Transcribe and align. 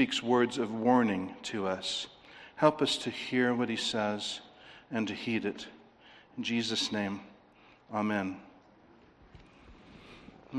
speaks 0.00 0.22
words 0.22 0.56
of 0.56 0.72
warning 0.72 1.34
to 1.42 1.66
us. 1.66 2.06
Help 2.56 2.80
us 2.80 2.96
to 2.96 3.10
hear 3.10 3.52
what 3.52 3.68
he 3.68 3.76
says 3.76 4.40
and 4.90 5.06
to 5.06 5.12
heed 5.12 5.44
it. 5.44 5.66
In 6.38 6.42
Jesus' 6.42 6.90
name, 6.90 7.20
amen. 7.92 8.38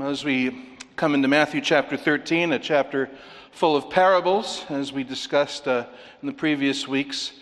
As 0.00 0.24
we 0.24 0.76
come 0.94 1.16
into 1.16 1.26
Matthew 1.26 1.60
chapter 1.60 1.96
13, 1.96 2.52
a 2.52 2.58
chapter 2.60 3.10
full 3.50 3.74
of 3.74 3.90
parables, 3.90 4.64
as 4.68 4.92
we 4.92 5.02
discussed 5.02 5.66
uh, 5.66 5.86
in 6.22 6.28
the 6.28 6.32
previous 6.32 6.86
weeks, 6.86 7.32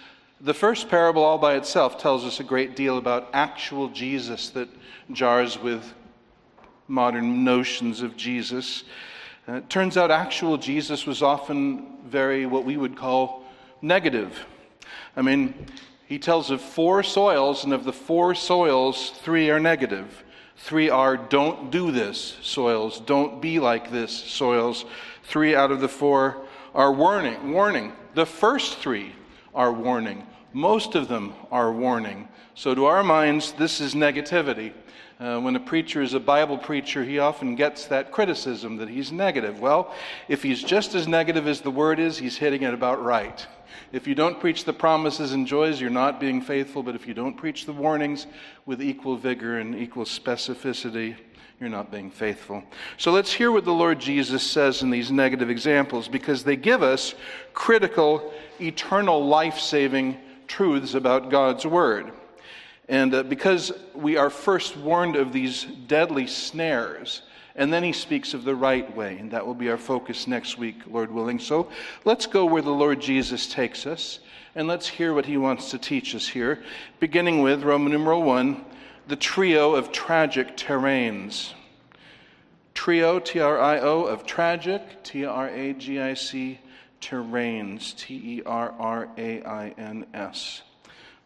the 0.41 0.55
first 0.55 0.89
parable, 0.89 1.23
all 1.23 1.37
by 1.37 1.57
itself, 1.57 1.99
tells 1.99 2.25
us 2.25 2.41
a 2.41 2.45
great 2.45 2.75
deal 2.75 2.97
about 2.97 3.29
actual 3.35 3.91
Jesus 3.91 4.49
that 4.49 4.71
jars 5.13 5.59
with 5.59 5.93
modern 6.89 7.45
notions 7.45 8.01
of 8.01 8.17
Jesus. 8.17 8.85
Uh, 9.51 9.55
it 9.55 9.69
turns 9.69 9.97
out 9.97 10.13
actual 10.13 10.57
Jesus 10.57 11.07
was 11.07 11.23
often 11.23 11.97
very, 12.07 12.47
what 12.47 12.65
we 12.65 12.77
would 12.77 12.97
call, 12.97 13.45
negative. 13.83 14.47
I 15.17 15.23
mean, 15.23 15.67
he 16.07 16.21
tells 16.21 16.53
of 16.53 16.61
four 16.61 17.03
soils, 17.03 17.65
and 17.65 17.73
of 17.73 17.83
the 17.83 17.93
four 17.93 18.35
soils, 18.37 19.11
three 19.23 19.51
are 19.51 19.59
negative. 19.59 20.23
Three 20.57 20.89
are 20.89 21.17
don't 21.17 21.73
do 21.73 21.91
this 21.91 22.37
soils, 22.43 23.01
don't 23.01 23.43
be 23.43 23.59
like 23.59 23.91
this 23.91 24.13
soils. 24.13 24.85
Three 25.25 25.57
out 25.57 25.73
of 25.73 25.81
the 25.81 25.89
four 25.89 26.43
are 26.73 26.93
warning. 26.93 27.53
Warning. 27.53 27.93
The 28.15 28.27
first 28.27 28.79
three 28.79 29.15
are 29.53 29.73
warning. 29.73 30.27
Most 30.53 30.95
of 30.95 31.09
them 31.09 31.35
are 31.51 31.73
warning. 31.73 32.29
So, 32.55 32.75
to 32.75 32.85
our 32.87 33.03
minds, 33.03 33.53
this 33.53 33.81
is 33.81 33.95
negativity. 33.95 34.75
Uh, 35.21 35.39
when 35.39 35.55
a 35.55 35.61
preacher 35.61 36.01
is 36.01 36.15
a 36.15 36.21
Bible 36.21 36.57
preacher, 36.57 37.05
he 37.05 37.19
often 37.19 37.55
gets 37.55 37.85
that 37.87 38.11
criticism 38.11 38.79
that 38.79 38.89
he's 38.89 39.13
negative. 39.13 39.61
Well, 39.61 39.95
if 40.29 40.43
he's 40.43 40.63
just 40.63 40.95
as 40.95 41.07
negative 41.07 41.47
as 41.47 41.61
the 41.61 41.71
word 41.71 41.99
is, 41.99 42.17
he's 42.17 42.39
hitting 42.39 42.63
it 42.63 42.73
about 42.73 43.05
right. 43.05 43.47
If 43.93 44.07
you 44.07 44.15
don't 44.15 44.41
preach 44.41 44.65
the 44.65 44.73
promises 44.73 45.33
and 45.33 45.47
joys, 45.47 45.79
you're 45.79 45.91
not 45.91 46.21
being 46.21 46.41
faithful. 46.41 46.83
But 46.83 46.95
if 46.95 47.07
you 47.07 47.13
don't 47.13 47.37
preach 47.37 47.67
the 47.67 47.73
warnings 47.75 48.29
with 48.65 48.81
equal 48.81 49.15
vigor 49.15 49.59
and 49.59 49.75
equal 49.75 50.07
specificity, 50.07 51.17
you're 51.61 51.69
not 51.69 51.91
being 51.91 52.11
faithful. 52.11 52.65
So 52.97 53.13
let's 53.13 53.31
hear 53.31 53.53
what 53.53 53.67
the 53.67 53.75
Lord 53.75 54.01
Jesus 54.01 54.43
says 54.43 54.81
in 54.81 54.89
these 54.89 55.11
negative 55.11 55.51
examples 55.51 56.09
because 56.09 56.45
they 56.45 56.57
give 56.57 56.83
us 56.83 57.15
critical, 57.53 58.33
eternal, 58.59 59.27
life 59.27 59.59
saving 59.59 60.17
truths 60.47 60.95
about 60.95 61.31
God's 61.31 61.67
Word. 61.67 62.13
And 62.91 63.15
uh, 63.15 63.23
because 63.23 63.73
we 63.95 64.17
are 64.17 64.31
first 64.31 64.77
warned 64.77 65.15
of 65.15 65.33
these 65.33 65.63
deadly 65.63 66.27
snares, 66.27 67.23
and 67.55 67.73
then 67.73 67.85
he 67.85 67.93
speaks 67.93 68.35
of 68.35 68.43
the 68.43 68.57
right 68.57 68.95
way, 68.97 69.17
and 69.17 69.31
that 69.31 69.47
will 69.47 69.55
be 69.55 69.71
our 69.71 69.79
focus 69.79 70.27
next 70.27 70.59
week, 70.59 70.75
Lord 70.89 71.13
willing. 71.13 71.39
So 71.39 71.71
let's 72.05 72.27
go 72.27 72.45
where 72.45 72.63
the 72.63 72.71
Lord 72.71 73.01
Jesus 73.01 73.47
takes 73.47 73.87
us, 73.87 74.19
and 74.57 74.67
let's 74.67 74.89
hear 74.89 75.15
what 75.15 75.27
he 75.27 75.37
wants 75.37 75.71
to 75.71 75.79
teach 75.79 76.17
us 76.17 76.27
here, 76.27 76.65
beginning 76.99 77.43
with 77.43 77.63
Roman 77.63 77.93
numeral 77.93 78.25
1, 78.25 78.65
the 79.07 79.15
trio 79.15 79.77
of 79.77 79.93
tragic 79.93 80.57
terrains. 80.57 81.53
Trio, 82.75 83.21
T 83.21 83.39
R 83.39 83.61
I 83.61 83.79
O, 83.79 84.03
of 84.03 84.27
tragic, 84.27 85.05
T 85.05 85.25
R 85.25 85.49
A 85.49 85.75
G 85.75 86.01
I 86.01 86.15
C 86.15 86.59
terrains, 87.01 87.97
T 87.97 88.15
E 88.15 88.43
R 88.45 88.75
R 88.77 89.09
A 89.17 89.43
I 89.45 89.75
N 89.79 90.07
S. 90.13 90.63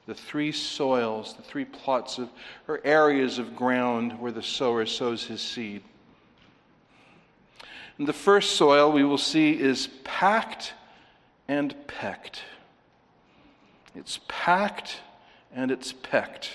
The 0.07 0.15
three 0.15 0.53
soils, 0.53 1.35
the 1.35 1.43
three 1.43 1.65
plots 1.65 2.19
of, 2.19 2.29
or 2.69 2.81
areas 2.85 3.39
of 3.39 3.57
ground 3.57 4.19
where 4.21 4.33
the 4.33 4.43
sower 4.43 4.85
sows 4.85 5.25
his 5.25 5.41
seed. 5.41 5.83
And 7.99 8.07
the 8.07 8.13
first 8.13 8.57
soil 8.57 8.93
we 8.93 9.05
will 9.05 9.19
see 9.19 9.59
is 9.59 9.89
packed 10.03 10.75
and 11.49 11.75
pecked. 11.87 12.43
It's 13.95 14.21
packed 14.29 15.01
and 15.55 15.71
it's 15.71 15.93
pecked. 15.93 16.51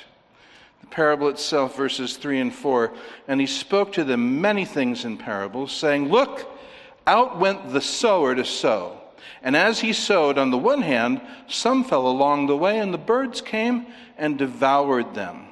The 0.82 0.88
parable 0.88 1.30
itself, 1.30 1.76
verses 1.76 2.18
3 2.18 2.40
and 2.40 2.54
4. 2.54 2.94
And 3.28 3.40
he 3.40 3.48
spoke 3.48 3.94
to 3.94 4.04
them 4.04 4.42
many 4.42 4.66
things 4.66 5.06
in 5.06 5.18
parables, 5.18 5.72
saying, 5.72 6.10
Look, 6.10 6.50
out 7.08 7.40
went 7.40 7.72
the 7.72 7.82
sower 7.82 8.36
to 8.36 8.46
sow. 8.46 8.99
And 9.42 9.56
as 9.56 9.80
he 9.80 9.94
sowed, 9.94 10.38
on 10.38 10.52
the 10.52 10.58
one 10.58 10.82
hand, 10.82 11.22
some 11.48 11.84
fell 11.84 12.08
along 12.08 12.48
the 12.48 12.58
way, 12.58 12.80
and 12.80 12.94
the 12.94 12.98
birds 12.98 13.42
came 13.42 13.88
and 14.18 14.38
devoured 14.38 15.14
them. 15.16 15.46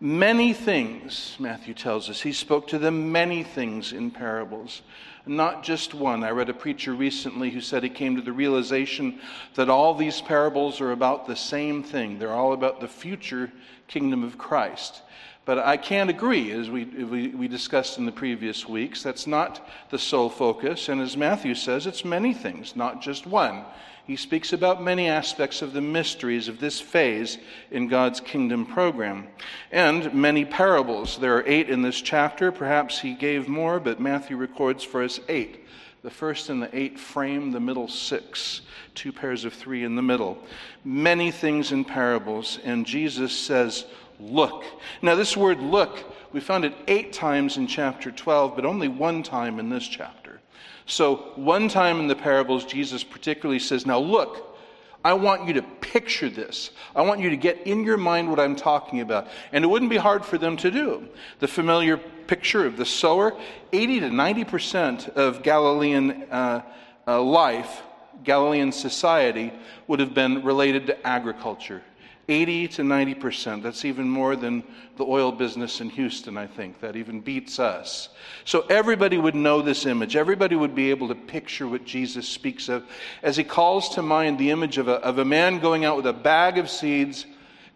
Many 0.00 0.52
things, 0.52 1.34
Matthew 1.40 1.74
tells 1.74 2.08
us. 2.08 2.20
He 2.20 2.32
spoke 2.32 2.68
to 2.68 2.78
them 2.78 3.10
many 3.10 3.42
things 3.42 3.92
in 3.92 4.12
parables, 4.12 4.82
not 5.26 5.64
just 5.64 5.92
one. 5.92 6.22
I 6.22 6.30
read 6.30 6.48
a 6.48 6.54
preacher 6.54 6.94
recently 6.94 7.50
who 7.50 7.60
said 7.60 7.82
he 7.82 7.88
came 7.88 8.14
to 8.14 8.22
the 8.22 8.32
realization 8.32 9.18
that 9.54 9.68
all 9.68 9.94
these 9.94 10.20
parables 10.20 10.80
are 10.80 10.92
about 10.92 11.26
the 11.26 11.34
same 11.34 11.82
thing. 11.82 12.18
They're 12.18 12.32
all 12.32 12.52
about 12.52 12.80
the 12.80 12.86
future 12.86 13.50
kingdom 13.88 14.22
of 14.22 14.38
Christ. 14.38 15.02
But 15.48 15.60
I 15.60 15.78
can't 15.78 16.10
agree, 16.10 16.50
as 16.50 16.68
we, 16.68 16.84
we, 16.84 17.28
we, 17.28 17.48
discussed 17.48 17.96
in 17.96 18.04
the 18.04 18.12
previous 18.12 18.68
weeks. 18.68 19.02
That's 19.02 19.26
not 19.26 19.66
the 19.88 19.98
sole 19.98 20.28
focus. 20.28 20.90
And 20.90 21.00
as 21.00 21.16
Matthew 21.16 21.54
says, 21.54 21.86
it's 21.86 22.04
many 22.04 22.34
things, 22.34 22.76
not 22.76 23.00
just 23.00 23.26
one. 23.26 23.64
He 24.06 24.14
speaks 24.14 24.52
about 24.52 24.82
many 24.82 25.08
aspects 25.08 25.62
of 25.62 25.72
the 25.72 25.80
mysteries 25.80 26.48
of 26.48 26.60
this 26.60 26.82
phase 26.82 27.38
in 27.70 27.88
God's 27.88 28.20
kingdom 28.20 28.66
program. 28.66 29.26
And 29.72 30.12
many 30.12 30.44
parables. 30.44 31.16
There 31.16 31.38
are 31.38 31.44
eight 31.46 31.70
in 31.70 31.80
this 31.80 32.02
chapter. 32.02 32.52
Perhaps 32.52 33.00
he 33.00 33.14
gave 33.14 33.48
more, 33.48 33.80
but 33.80 34.00
Matthew 34.00 34.36
records 34.36 34.84
for 34.84 35.02
us 35.02 35.18
eight. 35.30 35.64
The 36.02 36.10
first 36.10 36.50
and 36.50 36.62
the 36.62 36.78
eight 36.78 36.98
frame 36.98 37.52
the 37.52 37.58
middle 37.58 37.88
six, 37.88 38.60
two 38.94 39.12
pairs 39.12 39.46
of 39.46 39.54
three 39.54 39.82
in 39.82 39.96
the 39.96 40.02
middle. 40.02 40.36
Many 40.84 41.30
things 41.30 41.72
in 41.72 41.86
parables. 41.86 42.58
And 42.64 42.84
Jesus 42.84 43.32
says, 43.32 43.86
look. 44.20 44.64
Now, 45.02 45.14
this 45.14 45.36
word 45.36 45.60
look, 45.60 46.04
we 46.32 46.40
found 46.40 46.64
it 46.64 46.74
eight 46.86 47.12
times 47.12 47.56
in 47.56 47.66
chapter 47.66 48.10
12, 48.10 48.54
but 48.56 48.64
only 48.64 48.88
one 48.88 49.22
time 49.22 49.58
in 49.58 49.70
this 49.70 49.86
chapter. 49.86 50.40
So, 50.86 51.32
one 51.36 51.68
time 51.68 52.00
in 52.00 52.06
the 52.06 52.16
parables, 52.16 52.64
Jesus 52.64 53.04
particularly 53.04 53.58
says, 53.58 53.86
Now 53.86 53.98
look, 53.98 54.56
I 55.04 55.12
want 55.12 55.46
you 55.46 55.54
to 55.54 55.62
picture 55.62 56.28
this. 56.28 56.70
I 56.94 57.02
want 57.02 57.20
you 57.20 57.30
to 57.30 57.36
get 57.36 57.66
in 57.66 57.84
your 57.84 57.96
mind 57.96 58.28
what 58.28 58.40
I'm 58.40 58.56
talking 58.56 59.00
about. 59.00 59.28
And 59.52 59.64
it 59.64 59.68
wouldn't 59.68 59.90
be 59.90 59.96
hard 59.96 60.24
for 60.24 60.38
them 60.38 60.56
to 60.58 60.70
do. 60.70 61.08
The 61.38 61.48
familiar 61.48 61.96
picture 61.96 62.66
of 62.66 62.76
the 62.76 62.84
sower 62.84 63.36
80 63.72 64.00
to 64.00 64.08
90% 64.08 65.10
of 65.10 65.42
Galilean 65.42 66.24
uh, 66.30 66.62
uh, 67.06 67.22
life, 67.22 67.82
Galilean 68.24 68.72
society, 68.72 69.52
would 69.86 70.00
have 70.00 70.14
been 70.14 70.42
related 70.42 70.86
to 70.88 71.06
agriculture 71.06 71.82
80 72.28 72.68
to 72.68 72.82
90%. 72.82 73.62
That's 73.62 73.86
even 73.86 74.08
more 74.08 74.36
than 74.36 74.62
the 74.96 75.04
oil 75.04 75.32
business 75.32 75.80
in 75.80 75.88
Houston, 75.90 76.36
I 76.36 76.46
think. 76.46 76.80
That 76.80 76.94
even 76.94 77.20
beats 77.20 77.58
us. 77.58 78.10
So 78.44 78.66
everybody 78.68 79.16
would 79.16 79.34
know 79.34 79.62
this 79.62 79.86
image. 79.86 80.14
Everybody 80.14 80.54
would 80.54 80.74
be 80.74 80.90
able 80.90 81.08
to 81.08 81.14
picture 81.14 81.66
what 81.66 81.86
Jesus 81.86 82.28
speaks 82.28 82.68
of 82.68 82.84
as 83.22 83.36
he 83.36 83.44
calls 83.44 83.88
to 83.90 84.02
mind 84.02 84.38
the 84.38 84.50
image 84.50 84.76
of 84.76 84.88
a, 84.88 84.96
of 84.96 85.18
a 85.18 85.24
man 85.24 85.58
going 85.58 85.86
out 85.86 85.96
with 85.96 86.06
a 86.06 86.12
bag 86.12 86.58
of 86.58 86.68
seeds 86.68 87.24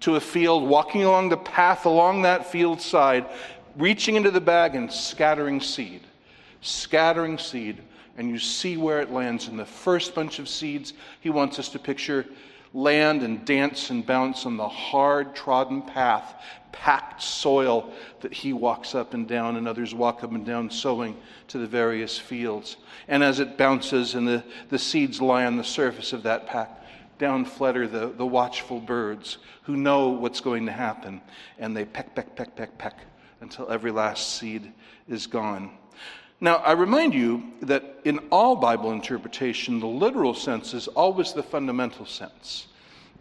to 0.01 0.17
a 0.17 0.21
field, 0.21 0.69
walking 0.69 1.05
along 1.05 1.31
the 1.31 1.37
path 1.37 1.87
along 1.87 2.23
that 2.23 2.51
field 2.51 2.81
side, 2.81 3.25
reaching 3.77 4.17
into 4.17 4.31
the 4.31 4.41
bag 4.41 4.75
and 4.75 4.93
scattering 4.93 5.61
seed. 5.61 6.03
Scattering 6.61 7.39
seed. 7.39 7.81
And 8.19 8.29
you 8.29 8.39
see 8.39 8.77
where 8.77 9.01
it 9.01 9.11
lands. 9.11 9.49
In 9.49 9.57
the 9.57 9.65
first 9.65 10.15
bunch 10.15 10.39
of 10.39 10.49
seeds, 10.49 10.93
he 11.21 11.31
wants 11.31 11.59
us 11.59 11.71
to 11.71 11.79
picture 11.79 12.27
land 12.75 13.23
and 13.23 13.45
dance 13.45 13.91
and 13.91 14.05
bounce 14.05 14.47
on 14.47 14.57
the 14.57 14.69
hard 14.69 15.35
trodden 15.35 15.83
path, 15.83 16.35
packed 16.73 17.23
soil 17.23 17.93
that 18.21 18.33
he 18.33 18.53
walks 18.53 18.95
up 18.95 19.15
and 19.15 19.29
down, 19.29 19.57
and 19.57 19.69
others 19.69 19.95
walk 19.95 20.25
up 20.25 20.33
and 20.33 20.47
down 20.47 20.71
sowing 20.71 21.17
to 21.49 21.59
the 21.59 21.67
various 21.67 22.19
fields. 22.19 22.77
And 23.09 23.23
as 23.23 23.41
it 23.41 23.59
bounces 23.59 24.15
and 24.15 24.27
the, 24.27 24.43
the 24.71 24.79
seeds 24.79 25.21
lie 25.21 25.45
on 25.45 25.57
the 25.57 25.65
surface 25.65 26.13
of 26.13 26.23
that 26.23 26.47
pack, 26.47 26.83
down 27.19 27.45
flutter 27.45 27.87
the, 27.87 28.09
the 28.09 28.27
watchful 28.27 28.81
birds 28.81 29.39
who 29.63 29.77
know 29.77 30.09
what's 30.09 30.41
going 30.41 30.67
to 30.67 30.73
happen, 30.73 31.21
and 31.59 31.77
they 31.77 31.85
peck, 31.85 32.15
peck, 32.15 32.35
peck, 32.35 32.57
peck, 32.57 32.77
peck 32.79 32.99
until 33.41 33.71
every 33.71 33.91
last 33.91 34.37
seed 34.37 34.73
is 35.09 35.27
gone. 35.27 35.71
Now, 36.43 36.57
I 36.57 36.73
remind 36.73 37.15
you 37.15 37.45
that 37.61 38.01
in 38.03 38.19
all 38.33 38.57
Bible 38.57 38.91
interpretation, 38.91 39.79
the 39.79 39.87
literal 39.87 40.35
sense 40.35 40.75
is 40.75 40.89
always 40.89 41.33
the 41.33 41.43
fundamental 41.45 42.05
sense. 42.05 42.67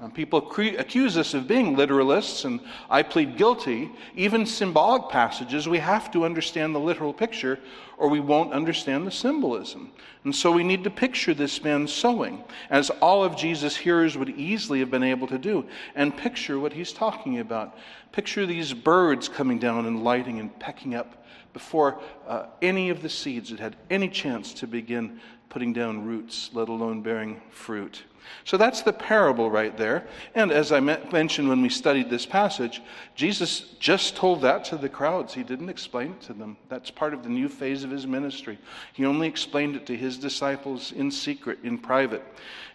Um, 0.01 0.09
people 0.09 0.41
cre- 0.41 0.79
accuse 0.79 1.15
us 1.17 1.35
of 1.35 1.47
being 1.47 1.75
literalists, 1.75 2.45
and 2.45 2.59
I 2.89 3.03
plead 3.03 3.37
guilty. 3.37 3.91
Even 4.15 4.47
symbolic 4.47 5.09
passages, 5.09 5.69
we 5.69 5.77
have 5.77 6.09
to 6.13 6.25
understand 6.25 6.73
the 6.73 6.79
literal 6.79 7.13
picture, 7.13 7.59
or 7.99 8.09
we 8.09 8.19
won't 8.19 8.53
understand 8.53 9.05
the 9.05 9.11
symbolism. 9.11 9.91
And 10.23 10.35
so 10.35 10.51
we 10.51 10.63
need 10.63 10.83
to 10.85 10.89
picture 10.89 11.35
this 11.35 11.63
man 11.63 11.87
sowing, 11.87 12.43
as 12.71 12.89
all 12.89 13.23
of 13.23 13.37
Jesus' 13.37 13.77
hearers 13.77 14.17
would 14.17 14.29
easily 14.29 14.79
have 14.79 14.89
been 14.89 15.03
able 15.03 15.27
to 15.27 15.37
do, 15.37 15.67
and 15.93 16.17
picture 16.17 16.59
what 16.59 16.73
he's 16.73 16.91
talking 16.91 17.37
about. 17.37 17.77
Picture 18.13 18.47
these 18.47 18.73
birds 18.73 19.29
coming 19.29 19.59
down 19.59 19.85
and 19.85 20.03
lighting 20.03 20.39
and 20.39 20.57
pecking 20.57 20.95
up 20.95 21.20
before 21.53 21.99
uh, 22.27 22.45
any 22.61 22.89
of 22.89 23.01
the 23.01 23.09
seeds 23.09 23.49
had 23.49 23.59
had 23.59 23.75
any 23.89 24.09
chance 24.09 24.53
to 24.55 24.67
begin 24.67 25.19
putting 25.49 25.73
down 25.73 26.05
roots, 26.05 26.49
let 26.53 26.69
alone 26.69 27.01
bearing 27.01 27.41
fruit. 27.51 28.03
So 28.45 28.55
that's 28.55 28.81
the 28.81 28.93
parable 28.93 29.51
right 29.51 29.75
there. 29.75 30.07
And 30.35 30.51
as 30.51 30.71
I 30.71 30.79
mentioned 30.79 31.49
when 31.49 31.61
we 31.61 31.69
studied 31.69 32.09
this 32.09 32.25
passage, 32.25 32.81
Jesus 33.15 33.61
just 33.79 34.15
told 34.15 34.41
that 34.41 34.63
to 34.65 34.77
the 34.77 34.87
crowds. 34.87 35.33
He 35.33 35.43
didn't 35.43 35.69
explain 35.69 36.11
it 36.11 36.21
to 36.21 36.33
them. 36.33 36.55
That's 36.69 36.89
part 36.89 37.13
of 37.13 37.23
the 37.23 37.29
new 37.29 37.49
phase 37.49 37.83
of 37.83 37.91
his 37.91 38.07
ministry. 38.07 38.57
He 38.93 39.05
only 39.05 39.27
explained 39.27 39.75
it 39.75 39.85
to 39.87 39.97
his 39.97 40.17
disciples 40.17 40.91
in 40.93 41.11
secret, 41.11 41.59
in 41.63 41.77
private. 41.77 42.23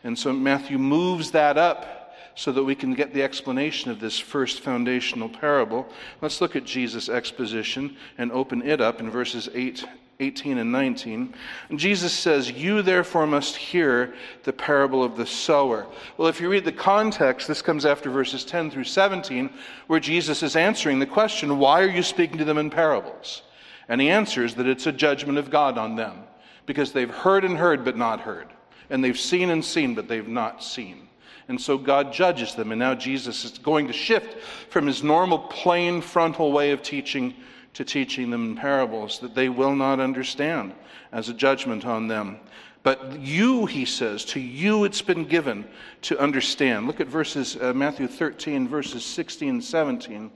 And 0.05 0.19
so 0.19 0.33
Matthew 0.33 0.79
moves 0.79 1.31
that 1.31 1.57
up 1.57 2.06
so 2.37 2.53
that 2.53 2.63
we 2.63 2.75
can 2.75 2.95
get 2.95 3.13
the 3.13 3.23
explanation 3.23 3.91
of 3.91 3.99
this 3.99 4.19
first 4.19 4.61
foundational 4.61 5.29
parable. 5.29 5.89
Let's 6.21 6.41
look 6.41 6.55
at 6.55 6.65
Jesus' 6.65 7.09
exposition 7.09 7.97
and 8.19 8.31
open 8.31 8.63
it 8.63 8.81
up 8.81 9.01
in 9.01 9.11
verses 9.11 9.49
8 9.53 9.85
18 10.19 10.57
and 10.57 10.73
19. 10.73 11.35
Jesus 11.75 12.11
says, 12.11 12.51
You 12.51 12.81
therefore 12.81 13.27
must 13.27 13.55
hear 13.55 14.15
the 14.45 14.53
parable 14.53 15.05
of 15.05 15.17
the 15.17 15.27
sower. 15.27 15.87
Well, 16.17 16.29
if 16.29 16.41
you 16.41 16.49
read 16.49 16.65
the 16.65 16.73
context, 16.73 17.47
this 17.47 17.61
comes 17.61 17.85
after 17.85 18.09
verses 18.09 18.43
10 18.43 18.71
through 18.71 18.85
17, 18.85 19.51
where 19.89 20.01
Jesus 20.01 20.43
is 20.43 20.57
answering 20.57 21.01
the 21.01 21.07
question, 21.07 21.59
Why 21.59 21.83
are 21.83 21.91
you 21.91 22.03
speaking 22.03 22.39
to 22.39 22.47
them 22.47 22.57
in 22.57 22.71
parables? 22.71 23.43
And 23.89 24.01
he 24.01 24.09
answers 24.09 24.55
that 24.55 24.67
it's 24.67 24.87
a 24.87 24.93
judgment 24.93 25.39
of 25.39 25.51
God 25.51 25.77
on 25.77 25.97
them, 25.97 26.23
because 26.65 26.93
they've 26.93 27.11
heard 27.11 27.45
and 27.45 27.57
heard 27.59 27.85
but 27.85 27.99
not 27.99 28.21
heard, 28.21 28.49
and 28.89 29.05
they've 29.05 29.19
seen 29.19 29.51
and 29.51 29.63
seen 29.63 29.95
but 29.95 30.09
they've 30.09 30.27
not 30.27 30.65
seen. 30.65 31.06
And 31.49 31.61
so 31.61 31.79
God 31.79 32.13
judges 32.13 32.55
them, 32.55 32.73
and 32.73 32.79
now 32.79 32.95
Jesus 32.95 33.45
is 33.45 33.59
going 33.59 33.87
to 33.87 33.93
shift 33.93 34.41
from 34.69 34.87
his 34.87 35.03
normal 35.03 35.39
plain 35.39 36.01
frontal 36.01 36.51
way 36.53 36.73
of 36.73 36.83
teaching 36.83 37.35
to 37.75 37.85
teaching 37.85 38.31
them 38.31 38.51
in 38.51 38.57
parables 38.57 39.19
that 39.21 39.35
they 39.35 39.49
will 39.49 39.77
not 39.77 40.01
understand 40.01 40.73
as 41.13 41.29
a 41.29 41.35
judgment 41.35 41.85
on 41.85 42.09
them. 42.09 42.39
But 42.83 43.19
you, 43.21 43.67
he 43.67 43.85
says, 43.85 44.25
to 44.27 44.41
you 44.41 44.85
it's 44.85 45.03
been 45.03 45.25
given 45.25 45.67
to 46.03 46.19
understand. 46.19 46.87
Look 46.87 47.01
at 47.01 47.09
verses, 47.09 47.57
uh, 47.61 47.73
Matthew 47.75 48.07
13, 48.07 48.67
verses 48.69 49.05
16 49.05 49.49
and 49.49 49.65
17. 49.65 50.31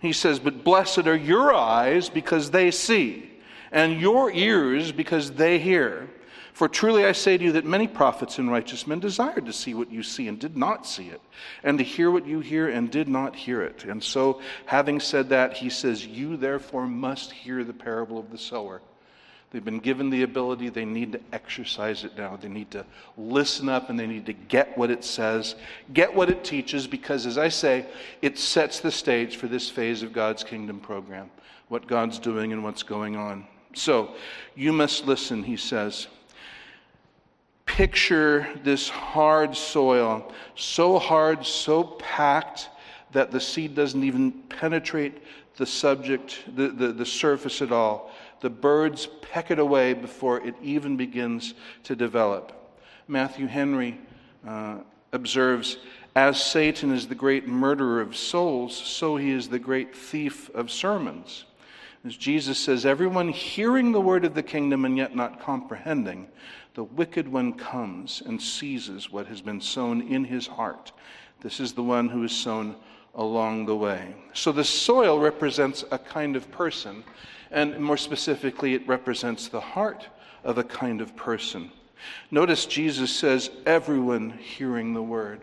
He 0.00 0.12
says, 0.12 0.38
But 0.38 0.64
blessed 0.64 1.06
are 1.06 1.16
your 1.16 1.52
eyes 1.52 2.08
because 2.08 2.50
they 2.50 2.70
see, 2.70 3.30
and 3.70 4.00
your 4.00 4.32
ears 4.32 4.90
because 4.90 5.32
they 5.32 5.58
hear. 5.58 6.08
For 6.52 6.68
truly 6.68 7.06
I 7.06 7.12
say 7.12 7.38
to 7.38 7.44
you 7.44 7.52
that 7.52 7.64
many 7.64 7.88
prophets 7.88 8.38
and 8.38 8.50
righteous 8.50 8.86
men 8.86 9.00
desired 9.00 9.46
to 9.46 9.52
see 9.52 9.72
what 9.72 9.90
you 9.90 10.02
see 10.02 10.28
and 10.28 10.38
did 10.38 10.56
not 10.56 10.86
see 10.86 11.08
it, 11.08 11.20
and 11.64 11.78
to 11.78 11.84
hear 11.84 12.10
what 12.10 12.26
you 12.26 12.40
hear 12.40 12.68
and 12.68 12.90
did 12.90 13.08
not 13.08 13.34
hear 13.34 13.62
it. 13.62 13.84
And 13.84 14.02
so, 14.02 14.40
having 14.66 15.00
said 15.00 15.30
that, 15.30 15.56
he 15.56 15.70
says, 15.70 16.06
You 16.06 16.36
therefore 16.36 16.86
must 16.86 17.32
hear 17.32 17.64
the 17.64 17.72
parable 17.72 18.18
of 18.18 18.30
the 18.30 18.38
sower. 18.38 18.82
They've 19.50 19.64
been 19.64 19.80
given 19.80 20.08
the 20.08 20.22
ability, 20.22 20.70
they 20.70 20.86
need 20.86 21.12
to 21.12 21.20
exercise 21.32 22.04
it 22.04 22.16
now. 22.16 22.36
They 22.36 22.48
need 22.48 22.70
to 22.70 22.86
listen 23.18 23.68
up 23.68 23.90
and 23.90 24.00
they 24.00 24.06
need 24.06 24.24
to 24.26 24.32
get 24.32 24.76
what 24.78 24.90
it 24.90 25.04
says, 25.04 25.56
get 25.92 26.14
what 26.14 26.30
it 26.30 26.42
teaches, 26.42 26.86
because 26.86 27.26
as 27.26 27.36
I 27.36 27.48
say, 27.48 27.86
it 28.22 28.38
sets 28.38 28.80
the 28.80 28.90
stage 28.90 29.36
for 29.36 29.48
this 29.48 29.68
phase 29.68 30.02
of 30.02 30.14
God's 30.14 30.42
kingdom 30.42 30.80
program, 30.80 31.30
what 31.68 31.86
God's 31.86 32.18
doing 32.18 32.52
and 32.52 32.64
what's 32.64 32.82
going 32.82 33.16
on. 33.16 33.46
So, 33.74 34.14
you 34.54 34.72
must 34.72 35.06
listen, 35.06 35.42
he 35.42 35.56
says 35.56 36.08
picture 37.66 38.48
this 38.64 38.88
hard 38.88 39.56
soil, 39.56 40.32
so 40.54 40.98
hard, 40.98 41.44
so 41.44 41.84
packed 41.84 42.68
that 43.12 43.30
the 43.30 43.40
seed 43.40 43.74
doesn't 43.74 44.02
even 44.02 44.32
penetrate 44.48 45.22
the 45.56 45.66
subject, 45.66 46.42
the, 46.56 46.68
the, 46.68 46.88
the, 46.88 47.06
surface 47.06 47.60
at 47.60 47.72
all. 47.72 48.10
The 48.40 48.50
birds 48.50 49.08
peck 49.20 49.50
it 49.50 49.58
away 49.58 49.92
before 49.92 50.40
it 50.40 50.54
even 50.62 50.96
begins 50.96 51.54
to 51.84 51.94
develop. 51.94 52.52
Matthew 53.06 53.46
Henry 53.46 54.00
uh, 54.46 54.78
observes 55.12 55.76
As 56.16 56.42
Satan 56.42 56.90
is 56.90 57.06
the 57.06 57.14
great 57.14 57.46
murderer 57.46 58.00
of 58.00 58.16
souls, 58.16 58.74
so 58.74 59.16
he 59.16 59.30
is 59.30 59.48
the 59.48 59.58
great 59.58 59.94
thief 59.94 60.50
of 60.54 60.70
sermons. 60.70 61.44
As 62.04 62.16
Jesus 62.16 62.58
says, 62.58 62.84
everyone 62.84 63.28
hearing 63.28 63.92
the 63.92 64.00
word 64.00 64.24
of 64.24 64.34
the 64.34 64.42
kingdom 64.42 64.84
and 64.84 64.96
yet 64.96 65.14
not 65.14 65.40
comprehending 65.40 66.26
the 66.74 66.84
wicked 66.84 67.28
one 67.28 67.52
comes 67.52 68.22
and 68.24 68.40
seizes 68.40 69.10
what 69.10 69.26
has 69.26 69.40
been 69.40 69.60
sown 69.60 70.02
in 70.02 70.24
his 70.24 70.46
heart. 70.46 70.92
This 71.40 71.60
is 71.60 71.72
the 71.72 71.82
one 71.82 72.08
who 72.08 72.24
is 72.24 72.32
sown 72.32 72.76
along 73.14 73.66
the 73.66 73.76
way. 73.76 74.14
So 74.32 74.52
the 74.52 74.64
soil 74.64 75.18
represents 75.18 75.84
a 75.90 75.98
kind 75.98 76.34
of 76.34 76.50
person, 76.50 77.04
and 77.50 77.78
more 77.78 77.98
specifically, 77.98 78.74
it 78.74 78.88
represents 78.88 79.48
the 79.48 79.60
heart 79.60 80.06
of 80.44 80.56
a 80.56 80.64
kind 80.64 81.00
of 81.00 81.14
person. 81.14 81.70
Notice 82.30 82.66
Jesus 82.66 83.14
says, 83.14 83.50
everyone 83.66 84.30
hearing 84.30 84.94
the 84.94 85.02
word. 85.02 85.40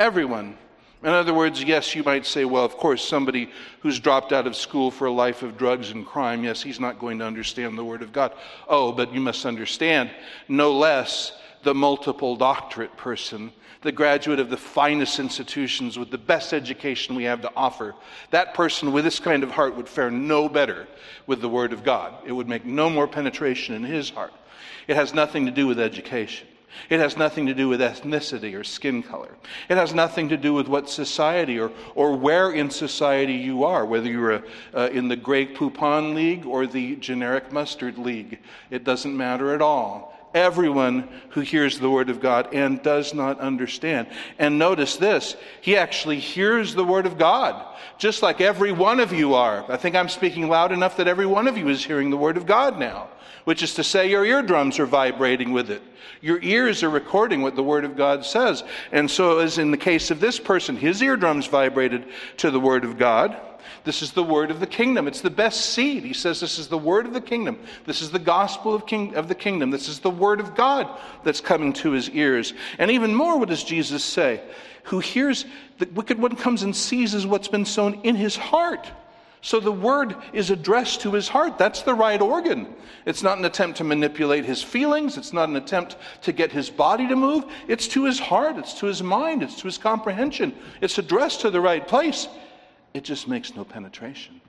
Everyone. 0.00 0.58
In 1.02 1.10
other 1.10 1.34
words, 1.34 1.62
yes, 1.62 1.94
you 1.94 2.02
might 2.02 2.26
say, 2.26 2.44
well, 2.44 2.64
of 2.64 2.76
course, 2.76 3.06
somebody 3.06 3.50
who's 3.80 4.00
dropped 4.00 4.32
out 4.32 4.46
of 4.46 4.56
school 4.56 4.90
for 4.90 5.06
a 5.06 5.12
life 5.12 5.42
of 5.42 5.58
drugs 5.58 5.90
and 5.90 6.06
crime, 6.06 6.42
yes, 6.42 6.62
he's 6.62 6.80
not 6.80 6.98
going 6.98 7.18
to 7.18 7.24
understand 7.24 7.76
the 7.76 7.84
Word 7.84 8.02
of 8.02 8.12
God. 8.12 8.32
Oh, 8.66 8.92
but 8.92 9.12
you 9.12 9.20
must 9.20 9.44
understand, 9.44 10.10
no 10.48 10.72
less, 10.72 11.32
the 11.62 11.74
multiple 11.74 12.34
doctorate 12.34 12.96
person, 12.96 13.52
the 13.82 13.92
graduate 13.92 14.40
of 14.40 14.50
the 14.50 14.56
finest 14.56 15.20
institutions 15.20 15.98
with 15.98 16.10
the 16.10 16.18
best 16.18 16.52
education 16.52 17.14
we 17.14 17.24
have 17.24 17.42
to 17.42 17.52
offer. 17.54 17.94
That 18.30 18.54
person 18.54 18.92
with 18.92 19.04
this 19.04 19.20
kind 19.20 19.42
of 19.42 19.50
heart 19.50 19.76
would 19.76 19.88
fare 19.88 20.10
no 20.10 20.48
better 20.48 20.88
with 21.26 21.40
the 21.40 21.48
Word 21.48 21.72
of 21.72 21.84
God. 21.84 22.14
It 22.24 22.32
would 22.32 22.48
make 22.48 22.64
no 22.64 22.88
more 22.88 23.06
penetration 23.06 23.74
in 23.74 23.84
his 23.84 24.10
heart. 24.10 24.32
It 24.88 24.96
has 24.96 25.12
nothing 25.12 25.44
to 25.46 25.52
do 25.52 25.66
with 25.66 25.78
education. 25.78 26.48
It 26.90 27.00
has 27.00 27.16
nothing 27.16 27.46
to 27.46 27.54
do 27.54 27.68
with 27.68 27.80
ethnicity 27.80 28.58
or 28.58 28.64
skin 28.64 29.02
color. 29.02 29.34
It 29.68 29.76
has 29.76 29.94
nothing 29.94 30.28
to 30.28 30.36
do 30.36 30.52
with 30.52 30.68
what 30.68 30.90
society 30.90 31.58
or, 31.58 31.70
or 31.94 32.16
where 32.16 32.50
in 32.50 32.70
society 32.70 33.34
you 33.34 33.64
are, 33.64 33.84
whether 33.84 34.08
you're 34.08 34.32
a, 34.32 34.42
uh, 34.74 34.88
in 34.92 35.08
the 35.08 35.16
Grey 35.16 35.46
Poupon 35.46 36.14
League 36.14 36.46
or 36.46 36.66
the 36.66 36.96
generic 36.96 37.52
mustard 37.52 37.98
league. 37.98 38.38
It 38.70 38.84
doesn't 38.84 39.16
matter 39.16 39.54
at 39.54 39.62
all. 39.62 40.15
Everyone 40.34 41.08
who 41.30 41.40
hears 41.40 41.78
the 41.78 41.90
word 41.90 42.10
of 42.10 42.20
God 42.20 42.52
and 42.52 42.82
does 42.82 43.14
not 43.14 43.40
understand. 43.40 44.08
And 44.38 44.58
notice 44.58 44.96
this 44.96 45.36
he 45.60 45.76
actually 45.76 46.18
hears 46.18 46.74
the 46.74 46.84
word 46.84 47.06
of 47.06 47.18
God, 47.18 47.64
just 47.98 48.22
like 48.22 48.40
every 48.40 48.72
one 48.72 49.00
of 49.00 49.12
you 49.12 49.34
are. 49.34 49.64
I 49.70 49.76
think 49.76 49.96
I'm 49.96 50.08
speaking 50.08 50.48
loud 50.48 50.72
enough 50.72 50.96
that 50.98 51.08
every 51.08 51.26
one 51.26 51.48
of 51.48 51.56
you 51.56 51.68
is 51.68 51.84
hearing 51.84 52.10
the 52.10 52.16
word 52.16 52.36
of 52.36 52.46
God 52.46 52.78
now 52.78 53.08
which 53.46 53.62
is 53.62 53.74
to 53.74 53.84
say, 53.84 54.10
your 54.10 54.24
eardrums 54.24 54.80
are 54.80 54.86
vibrating 54.86 55.52
with 55.52 55.70
it. 55.70 55.80
Your 56.20 56.42
ears 56.42 56.82
are 56.82 56.90
recording 56.90 57.42
what 57.42 57.54
the 57.54 57.62
Word 57.62 57.84
of 57.84 57.96
God 57.96 58.24
says. 58.24 58.64
And 58.90 59.08
so, 59.08 59.38
as 59.38 59.58
in 59.58 59.70
the 59.70 59.76
case 59.76 60.10
of 60.10 60.18
this 60.18 60.40
person, 60.40 60.76
his 60.76 61.00
eardrums 61.00 61.46
vibrated 61.46 62.06
to 62.38 62.50
the 62.50 62.58
Word 62.58 62.84
of 62.84 62.98
God. 62.98 63.36
This 63.86 64.02
is 64.02 64.10
the 64.10 64.22
word 64.24 64.50
of 64.50 64.58
the 64.58 64.66
kingdom. 64.66 65.06
It's 65.06 65.20
the 65.20 65.30
best 65.30 65.70
seed. 65.70 66.02
He 66.02 66.12
says 66.12 66.40
this 66.40 66.58
is 66.58 66.66
the 66.66 66.76
word 66.76 67.06
of 67.06 67.14
the 67.14 67.20
kingdom. 67.20 67.56
This 67.84 68.02
is 68.02 68.10
the 68.10 68.18
gospel 68.18 68.74
of, 68.74 68.84
king, 68.84 69.14
of 69.14 69.28
the 69.28 69.34
kingdom. 69.34 69.70
This 69.70 69.88
is 69.88 70.00
the 70.00 70.10
word 70.10 70.40
of 70.40 70.56
God 70.56 70.88
that's 71.22 71.40
coming 71.40 71.72
to 71.74 71.92
his 71.92 72.10
ears. 72.10 72.52
And 72.80 72.90
even 72.90 73.14
more, 73.14 73.38
what 73.38 73.48
does 73.48 73.62
Jesus 73.62 74.02
say? 74.02 74.40
Who 74.86 74.98
hears 74.98 75.44
the 75.78 75.86
wicked 75.94 76.18
one 76.18 76.34
comes 76.34 76.64
and 76.64 76.74
seizes 76.74 77.28
what's 77.28 77.46
been 77.46 77.64
sown 77.64 78.00
in 78.02 78.16
his 78.16 78.34
heart. 78.34 78.90
So 79.40 79.60
the 79.60 79.70
word 79.70 80.16
is 80.32 80.50
addressed 80.50 81.02
to 81.02 81.12
his 81.12 81.28
heart. 81.28 81.56
That's 81.56 81.82
the 81.82 81.94
right 81.94 82.20
organ. 82.20 82.66
It's 83.04 83.22
not 83.22 83.38
an 83.38 83.44
attempt 83.44 83.78
to 83.78 83.84
manipulate 83.84 84.44
his 84.44 84.64
feelings. 84.64 85.16
It's 85.16 85.32
not 85.32 85.48
an 85.48 85.54
attempt 85.54 85.96
to 86.22 86.32
get 86.32 86.50
his 86.50 86.70
body 86.70 87.06
to 87.06 87.14
move. 87.14 87.44
It's 87.68 87.86
to 87.88 88.04
his 88.06 88.18
heart. 88.18 88.56
It's 88.56 88.74
to 88.80 88.86
his 88.86 89.00
mind. 89.00 89.44
It's 89.44 89.60
to 89.60 89.68
his 89.68 89.78
comprehension. 89.78 90.56
It's 90.80 90.98
addressed 90.98 91.42
to 91.42 91.50
the 91.50 91.60
right 91.60 91.86
place. 91.86 92.26
It 92.96 93.04
just 93.04 93.28
makes 93.28 93.54
no 93.54 93.62
penetration. 93.62 94.40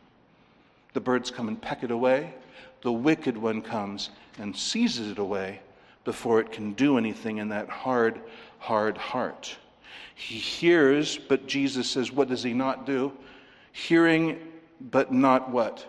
The 0.94 1.02
birds 1.02 1.30
come 1.30 1.50
and 1.50 1.62
peck 1.62 1.84
it 1.84 1.92
away. 1.92 2.34
The 2.82 2.94
wicked 2.94 3.38
one 3.38 3.62
comes 3.62 4.10
and 4.40 4.56
seizes 4.56 5.12
it 5.12 5.18
away 5.18 5.60
before 6.06 6.40
it 6.40 6.54
can 6.54 6.72
do 6.72 6.98
anything 6.98 7.40
in 7.40 7.50
that 7.50 7.68
hard, 7.68 8.22
hard 8.60 8.98
heart. 8.98 9.54
He 10.16 10.38
hears, 10.38 11.18
but 11.18 11.46
Jesus 11.46 11.90
says, 11.90 12.10
What 12.10 12.30
does 12.30 12.42
he 12.42 12.54
not 12.54 12.86
do? 12.86 13.12
Hearing 13.74 14.40
but 14.80 15.12
not 15.12 15.52
what? 15.52 15.86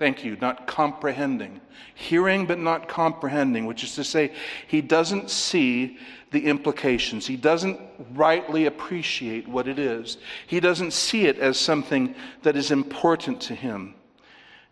Thank 0.00 0.24
you, 0.24 0.38
not 0.40 0.66
comprehending. 0.66 1.60
Hearing 1.94 2.46
but 2.46 2.58
not 2.58 2.88
comprehending, 2.88 3.66
which 3.66 3.84
is 3.84 3.94
to 3.96 4.02
say, 4.02 4.32
he 4.66 4.80
doesn't 4.80 5.28
see 5.28 5.98
the 6.30 6.46
implications. 6.46 7.26
He 7.26 7.36
doesn't 7.36 7.78
rightly 8.14 8.64
appreciate 8.64 9.46
what 9.46 9.68
it 9.68 9.78
is. 9.78 10.16
He 10.46 10.58
doesn't 10.58 10.94
see 10.94 11.26
it 11.26 11.38
as 11.38 11.58
something 11.58 12.14
that 12.44 12.56
is 12.56 12.70
important 12.70 13.42
to 13.42 13.54
him. 13.54 13.94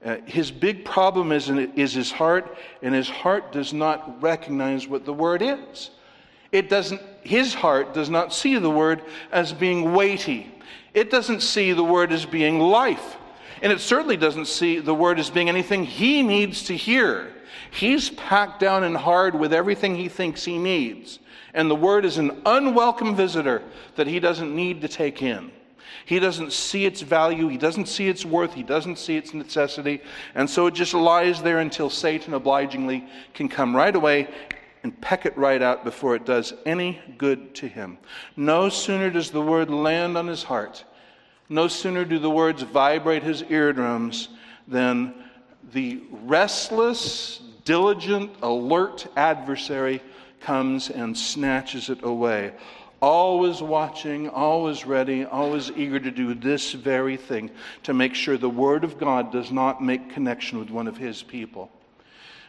Uh, 0.02 0.16
his 0.24 0.50
big 0.50 0.86
problem 0.86 1.30
is, 1.30 1.50
is 1.50 1.92
his 1.92 2.10
heart, 2.10 2.56
and 2.80 2.94
his 2.94 3.10
heart 3.10 3.52
does 3.52 3.74
not 3.74 4.22
recognize 4.22 4.88
what 4.88 5.04
the 5.04 5.12
word 5.12 5.42
is. 5.42 5.90
It 6.52 6.70
doesn't, 6.70 7.02
his 7.20 7.52
heart 7.52 7.92
does 7.92 8.08
not 8.08 8.32
see 8.32 8.56
the 8.56 8.70
word 8.70 9.02
as 9.30 9.52
being 9.52 9.92
weighty. 9.92 10.50
It 10.94 11.10
doesn't 11.10 11.42
see 11.42 11.74
the 11.74 11.84
word 11.84 12.12
as 12.12 12.24
being 12.24 12.60
life. 12.60 13.18
And 13.62 13.72
it 13.72 13.80
certainly 13.80 14.16
doesn't 14.16 14.46
see 14.46 14.78
the 14.78 14.94
word 14.94 15.18
as 15.18 15.30
being 15.30 15.48
anything 15.48 15.84
he 15.84 16.22
needs 16.22 16.64
to 16.64 16.76
hear. 16.76 17.34
He's 17.70 18.10
packed 18.10 18.60
down 18.60 18.84
and 18.84 18.96
hard 18.96 19.34
with 19.34 19.52
everything 19.52 19.96
he 19.96 20.08
thinks 20.08 20.44
he 20.44 20.58
needs. 20.58 21.18
And 21.54 21.70
the 21.70 21.74
word 21.74 22.04
is 22.04 22.18
an 22.18 22.42
unwelcome 22.46 23.16
visitor 23.16 23.62
that 23.96 24.06
he 24.06 24.20
doesn't 24.20 24.54
need 24.54 24.80
to 24.82 24.88
take 24.88 25.22
in. 25.22 25.50
He 26.04 26.18
doesn't 26.18 26.52
see 26.52 26.86
its 26.86 27.02
value, 27.02 27.48
he 27.48 27.58
doesn't 27.58 27.86
see 27.86 28.08
its 28.08 28.24
worth, 28.24 28.54
he 28.54 28.62
doesn't 28.62 28.98
see 28.98 29.16
its 29.16 29.34
necessity. 29.34 30.00
And 30.34 30.48
so 30.48 30.66
it 30.66 30.74
just 30.74 30.94
lies 30.94 31.42
there 31.42 31.58
until 31.58 31.90
Satan 31.90 32.34
obligingly 32.34 33.04
can 33.34 33.48
come 33.48 33.76
right 33.76 33.94
away 33.94 34.28
and 34.82 34.98
peck 35.00 35.26
it 35.26 35.36
right 35.36 35.60
out 35.60 35.84
before 35.84 36.14
it 36.14 36.24
does 36.24 36.54
any 36.64 37.00
good 37.18 37.54
to 37.56 37.68
him. 37.68 37.98
No 38.36 38.68
sooner 38.68 39.10
does 39.10 39.30
the 39.30 39.42
word 39.42 39.70
land 39.70 40.16
on 40.16 40.26
his 40.26 40.42
heart, 40.42 40.84
no 41.48 41.68
sooner 41.68 42.04
do 42.04 42.18
the 42.18 42.30
words 42.30 42.62
vibrate 42.62 43.22
his 43.22 43.42
eardrums 43.48 44.28
than 44.66 45.14
the 45.72 46.02
restless, 46.24 47.40
diligent, 47.64 48.30
alert 48.42 49.06
adversary 49.16 50.02
comes 50.40 50.90
and 50.90 51.16
snatches 51.16 51.90
it 51.90 52.02
away. 52.02 52.52
Always 53.00 53.62
watching, 53.62 54.28
always 54.28 54.84
ready, 54.84 55.24
always 55.24 55.70
eager 55.70 56.00
to 56.00 56.10
do 56.10 56.34
this 56.34 56.72
very 56.72 57.16
thing 57.16 57.50
to 57.84 57.94
make 57.94 58.14
sure 58.14 58.36
the 58.36 58.48
Word 58.48 58.82
of 58.82 58.98
God 58.98 59.30
does 59.30 59.52
not 59.52 59.82
make 59.82 60.10
connection 60.10 60.58
with 60.58 60.70
one 60.70 60.88
of 60.88 60.96
His 60.96 61.22
people. 61.22 61.70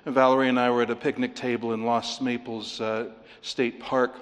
Valerie 0.05 0.49
and 0.49 0.59
I 0.59 0.71
were 0.71 0.81
at 0.81 0.89
a 0.89 0.95
picnic 0.95 1.35
table 1.35 1.73
in 1.73 1.85
Lost 1.85 2.21
Maples 2.21 2.81
uh, 2.81 3.09
State 3.41 3.79
Park, 3.79 4.15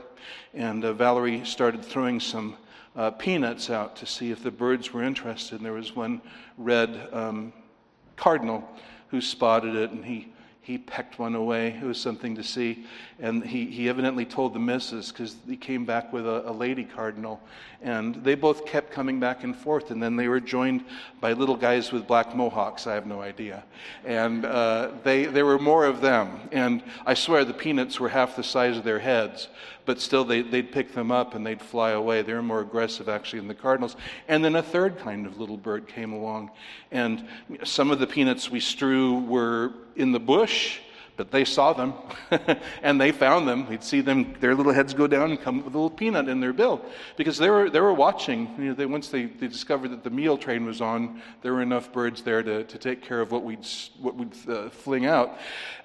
and 0.53 0.83
uh, 0.83 0.93
Valerie 0.93 1.45
started 1.45 1.85
throwing 1.85 2.19
some 2.19 2.57
uh, 2.97 3.11
peanuts 3.11 3.69
out 3.69 3.95
to 3.97 4.05
see 4.05 4.31
if 4.31 4.43
the 4.43 4.51
birds 4.51 4.91
were 4.91 5.03
interested. 5.03 5.55
And 5.55 5.65
there 5.65 5.73
was 5.73 5.95
one 5.95 6.21
red 6.57 7.07
um, 7.13 7.53
cardinal 8.17 8.67
who 9.09 9.21
spotted 9.21 9.75
it, 9.75 9.91
and 9.91 10.03
he 10.03 10.33
he 10.67 10.77
pecked 10.77 11.17
one 11.17 11.33
away. 11.33 11.79
It 11.81 11.85
was 11.85 11.97
something 11.97 12.35
to 12.35 12.43
see. 12.43 12.85
And 13.21 13.41
he, 13.41 13.67
he 13.67 13.87
evidently 13.87 14.25
told 14.25 14.53
the 14.53 14.59
missus 14.59 15.13
because 15.13 15.37
he 15.47 15.55
came 15.55 15.85
back 15.85 16.11
with 16.11 16.27
a, 16.27 16.49
a, 16.49 16.51
lady 16.51 16.83
cardinal. 16.83 17.39
And 17.81 18.15
they 18.15 18.35
both 18.35 18.65
kept 18.65 18.91
coming 18.91 19.17
back 19.17 19.45
and 19.45 19.55
forth. 19.55 19.91
And 19.91 20.03
then 20.03 20.17
they 20.17 20.27
were 20.27 20.41
joined 20.41 20.83
by 21.21 21.31
little 21.31 21.55
guys 21.55 21.93
with 21.93 22.05
black 22.05 22.35
mohawks. 22.35 22.85
I 22.85 22.95
have 22.95 23.05
no 23.05 23.21
idea. 23.21 23.63
And 24.03 24.43
uh, 24.43 24.91
they, 25.05 25.23
there 25.23 25.45
were 25.45 25.57
more 25.57 25.85
of 25.85 26.01
them. 26.01 26.37
And 26.51 26.83
I 27.05 27.13
swear 27.13 27.45
the 27.45 27.53
peanuts 27.53 27.97
were 27.97 28.09
half 28.09 28.35
the 28.35 28.43
size 28.43 28.75
of 28.75 28.83
their 28.83 28.99
heads. 28.99 29.47
But 29.87 30.01
still, 30.01 30.25
they, 30.25 30.41
they'd 30.41 30.69
pick 30.69 30.93
them 30.93 31.13
up 31.13 31.33
and 31.33 31.47
they'd 31.47 31.61
fly 31.61 31.91
away. 31.91 32.21
They 32.21 32.33
were 32.33 32.43
more 32.43 32.59
aggressive, 32.59 33.07
actually, 33.07 33.39
than 33.39 33.47
the 33.47 33.55
cardinals. 33.55 33.95
And 34.27 34.43
then 34.43 34.57
a 34.57 34.61
third 34.61 34.99
kind 34.99 35.25
of 35.25 35.39
little 35.39 35.55
bird 35.55 35.87
came 35.87 36.11
along. 36.11 36.51
And 36.91 37.25
some 37.63 37.89
of 37.89 37.97
the 37.97 38.05
peanuts 38.05 38.51
we 38.51 38.59
strew 38.59 39.21
were 39.21 39.71
in 39.95 40.11
the 40.11 40.19
bush, 40.19 40.79
but 41.17 41.31
they 41.31 41.43
saw 41.43 41.73
them 41.73 41.93
and 42.83 43.01
they 43.01 43.11
found 43.11 43.47
them. 43.47 43.67
We'd 43.67 43.83
see 43.83 44.01
them, 44.01 44.35
their 44.39 44.55
little 44.55 44.71
heads 44.71 44.93
go 44.93 45.07
down 45.07 45.31
and 45.31 45.41
come 45.41 45.57
with 45.57 45.73
a 45.73 45.77
little 45.77 45.89
peanut 45.89 46.29
in 46.29 46.39
their 46.39 46.53
bill 46.53 46.85
because 47.17 47.37
they 47.37 47.49
were, 47.49 47.69
they 47.69 47.81
were 47.81 47.93
watching. 47.93 48.49
You 48.57 48.65
know, 48.65 48.73
they, 48.73 48.85
once 48.85 49.09
they, 49.09 49.25
they 49.25 49.47
discovered 49.47 49.89
that 49.89 50.03
the 50.03 50.11
meal 50.11 50.37
train 50.37 50.65
was 50.65 50.79
on, 50.79 51.21
there 51.41 51.53
were 51.53 51.61
enough 51.61 51.91
birds 51.91 52.21
there 52.21 52.43
to, 52.43 52.63
to 52.63 52.77
take 52.77 53.01
care 53.01 53.19
of 53.19 53.31
what 53.31 53.43
we'd, 53.43 53.67
what 53.99 54.15
we'd 54.15 54.33
uh, 54.47 54.69
fling 54.69 55.07
out. 55.07 55.37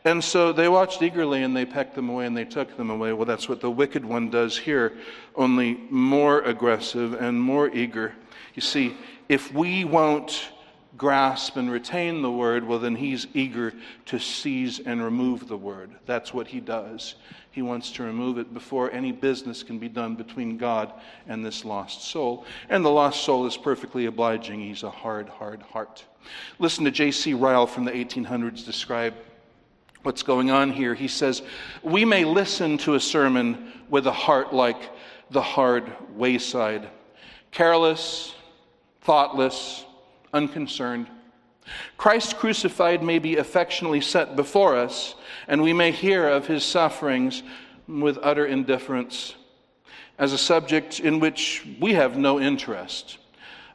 And 0.05 0.23
so 0.23 0.53
they 0.53 0.69
watched 0.69 1.01
eagerly 1.03 1.43
and 1.43 1.57
they 1.57 1.65
pecked 1.65 1.95
them 1.95 2.11
away 2.11 2.27
and 2.27 2.37
they 2.37 2.45
took 2.45 2.77
them 2.77 2.91
away. 2.91 3.13
Well, 3.13 3.27
that's 3.27 3.49
what 3.49 3.61
the 3.61 3.71
wicked 3.71 4.05
one 4.05 4.31
does 4.31 4.59
here, 4.59 4.99
only 5.35 5.81
more 5.91 6.43
aggressive 6.43 7.15
and 7.15 7.41
more 7.41 7.69
eager. 7.71 8.15
You 8.55 8.63
see, 8.63 8.97
if 9.29 9.53
we 9.55 9.85
won't 9.85 10.51
grasp 10.97 11.57
and 11.57 11.71
retain 11.71 12.23
the 12.23 12.31
word, 12.31 12.67
well, 12.67 12.79
then 12.79 12.97
he's 12.97 13.27
eager 13.35 13.73
to 14.07 14.19
seize 14.19 14.79
and 14.81 15.03
remove 15.03 15.49
the 15.49 15.57
word. 15.57 15.91
That's 16.07 16.35
what 16.35 16.49
he 16.49 16.61
does. 16.61 17.15
He 17.51 17.63
wants 17.63 17.91
to 17.93 18.03
remove 18.03 18.39
it 18.39 18.53
before 18.55 18.91
any 18.91 19.13
business 19.13 19.63
can 19.63 19.79
be 19.79 19.89
done 19.89 20.15
between 20.15 20.57
God 20.57 20.93
and 21.27 21.45
this 21.45 21.65
lost 21.65 22.03
soul. 22.03 22.47
And 22.69 22.85
the 22.85 22.91
lost 22.91 23.25
soul 23.25 23.47
is 23.47 23.57
perfectly 23.57 24.07
obliging. 24.07 24.61
He's 24.61 24.83
a 24.83 24.91
hard, 24.91 25.29
hard 25.29 25.63
heart. 25.63 26.05
Listen 26.59 26.85
to 26.85 26.91
J.C. 26.91 27.35
Ryle 27.35 27.67
from 27.67 27.85
the 27.85 27.93
1800s 27.93 28.65
describe 28.65 29.15
what's 30.03 30.23
going 30.23 30.51
on 30.51 30.73
here. 30.73 30.95
He 30.95 31.09
says, 31.09 31.43
We 31.83 32.05
may 32.05 32.25
listen 32.25 32.79
to 32.79 32.95
a 32.95 33.01
sermon 33.01 33.73
with 33.89 34.07
a 34.07 34.13
heart 34.13 34.53
like 34.53 34.91
the 35.31 35.43
hard 35.43 35.93
wayside, 36.15 36.89
careless, 37.51 38.35
thoughtless, 39.03 39.85
unconcerned. 40.33 41.09
Christ 41.97 42.37
crucified 42.39 43.03
may 43.03 43.19
be 43.19 43.37
affectionately 43.37 44.01
set 44.01 44.35
before 44.37 44.77
us, 44.77 45.15
and 45.47 45.63
we 45.63 45.73
may 45.73 45.93
hear 45.93 46.29
of 46.29 46.47
his 46.47 46.65
sufferings 46.65 47.43
with 47.87 48.19
utter 48.23 48.47
indifference 48.47 49.35
as 50.19 50.33
a 50.33 50.39
subject 50.39 51.01
in 51.01 51.21
which 51.21 51.67
we 51.81 51.95
have 51.95 52.17
no 52.17 52.41
interest. 52.41 53.19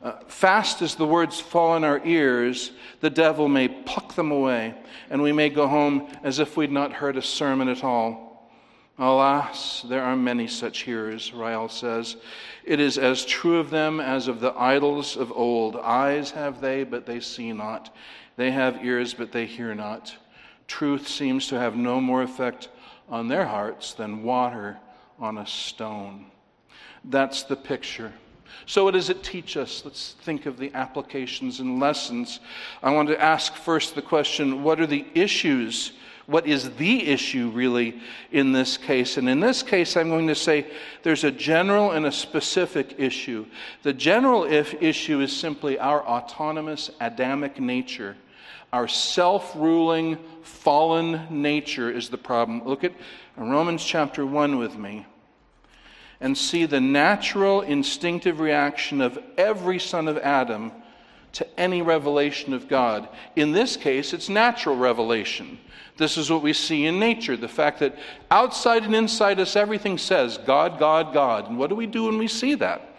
Uh, 0.02 0.14
fast 0.28 0.82
as 0.82 0.96
the 0.96 1.06
words 1.06 1.40
fall 1.40 1.76
in 1.76 1.84
our 1.84 2.06
ears, 2.06 2.72
the 3.00 3.10
devil 3.10 3.48
may 3.48 3.68
pluck 3.68 4.14
them 4.16 4.32
away, 4.32 4.76
and 5.10 5.22
we 5.22 5.32
may 5.32 5.50
go 5.50 5.68
home 5.68 6.08
as 6.24 6.40
if 6.40 6.56
we'd 6.56 6.72
not 6.72 6.94
heard 6.94 7.18
a 7.18 7.22
sermon 7.22 7.68
at 7.68 7.84
all. 7.84 8.27
Alas, 9.00 9.84
there 9.88 10.04
are 10.04 10.16
many 10.16 10.48
such 10.48 10.80
hearers, 10.82 11.32
Ryle 11.32 11.70
says. 11.70 12.16
It 12.64 12.80
is 12.80 12.98
as 12.98 13.26
true 13.26 13.60
of 13.60 13.70
them 13.70 14.00
as 14.00 14.28
of 14.28 14.40
the 14.40 14.54
idols 14.58 15.16
of 15.16 15.32
old. 15.32 15.76
Eyes 15.76 16.32
have 16.32 16.62
they, 16.62 16.84
but 16.84 17.06
they 17.06 17.20
see 17.20 17.54
not. 17.54 17.94
They 18.38 18.50
have 18.52 18.84
ears, 18.84 19.14
but 19.14 19.32
they 19.32 19.46
hear 19.46 19.76
not. 19.76 20.16
Truth 20.68 21.08
seems 21.08 21.48
to 21.48 21.60
have 21.60 21.76
no 21.76 22.02
more 22.02 22.24
effect 22.24 22.70
on 23.08 23.28
their 23.28 23.46
hearts 23.46 23.94
than 23.94 24.24
water 24.24 24.78
on 25.20 25.38
a 25.38 25.46
stone. 25.46 26.26
That's 27.06 27.44
the 27.44 27.56
picture. 27.56 28.14
So, 28.66 28.84
what 28.84 28.96
does 28.96 29.10
it 29.10 29.24
teach 29.24 29.58
us? 29.58 29.84
Let's 29.86 30.16
think 30.24 30.46
of 30.46 30.58
the 30.58 30.74
applications 30.74 31.60
and 31.60 31.80
lessons. 31.80 32.40
I 32.82 32.92
want 32.92 33.10
to 33.10 33.22
ask 33.22 33.54
first 33.54 33.94
the 33.94 34.02
question 34.02 34.64
what 34.64 34.80
are 34.80 34.88
the 34.88 35.06
issues 35.14 35.94
what 36.28 36.46
is 36.46 36.70
the 36.76 37.08
issue 37.08 37.50
really 37.50 38.00
in 38.32 38.52
this 38.52 38.78
case. 38.78 39.18
And 39.18 39.28
in 39.28 39.40
this 39.40 39.64
case, 39.64 39.96
I'm 39.96 40.10
going 40.10 40.28
to 40.28 40.36
say 40.36 40.68
there's 41.02 41.24
a 41.24 41.32
general 41.32 41.92
and 41.92 42.06
a 42.06 42.12
specific 42.12 42.96
issue. 42.98 43.46
The 43.84 43.94
general 43.94 44.44
if 44.44 44.82
issue 44.82 45.22
is 45.22 45.36
simply 45.36 45.80
our 45.80 46.06
autonomous 46.06 46.92
Adamic 47.00 47.60
nature. 47.60 48.16
Our 48.74 48.90
self 48.90 49.56
ruling, 49.56 50.18
fallen 50.44 51.28
nature 51.30 51.90
is 51.90 52.10
the 52.10 52.18
problem. 52.18 52.62
Look 52.66 52.84
at 52.84 52.94
Romans 53.38 53.84
chapter 53.84 54.26
1 54.26 54.58
with 54.58 54.78
me 54.78 55.06
and 56.20 56.38
see 56.38 56.66
the 56.66 56.82
natural, 56.82 57.62
instinctive 57.62 58.42
reaction 58.42 59.00
of 59.00 59.18
every 59.38 59.80
son 59.80 60.10
of 60.10 60.18
Adam 60.18 60.74
to 61.34 61.60
any 61.60 61.82
revelation 61.82 62.54
of 62.54 62.68
God. 62.68 63.10
In 63.36 63.52
this 63.52 63.78
case, 63.78 64.14
it's 64.14 64.30
natural 64.30 64.76
revelation. 64.76 65.60
This 65.98 66.18
is 66.18 66.32
what 66.32 66.44
we 66.44 66.54
see 66.54 66.86
in 66.86 67.00
nature 67.00 67.36
the 67.36 67.48
fact 67.48 67.80
that 67.80 67.98
outside 68.30 68.84
and 68.84 68.96
inside 68.96 69.40
us, 69.40 69.56
everything 69.56 69.98
says 69.98 70.38
God, 70.38 70.80
God, 70.80 71.14
God. 71.14 71.50
And 71.50 71.58
what 71.58 71.70
do 71.70 71.76
we 71.76 71.88
do 71.88 72.06
when 72.06 72.18
we 72.18 72.28
see 72.28 72.56
that? 72.56 72.94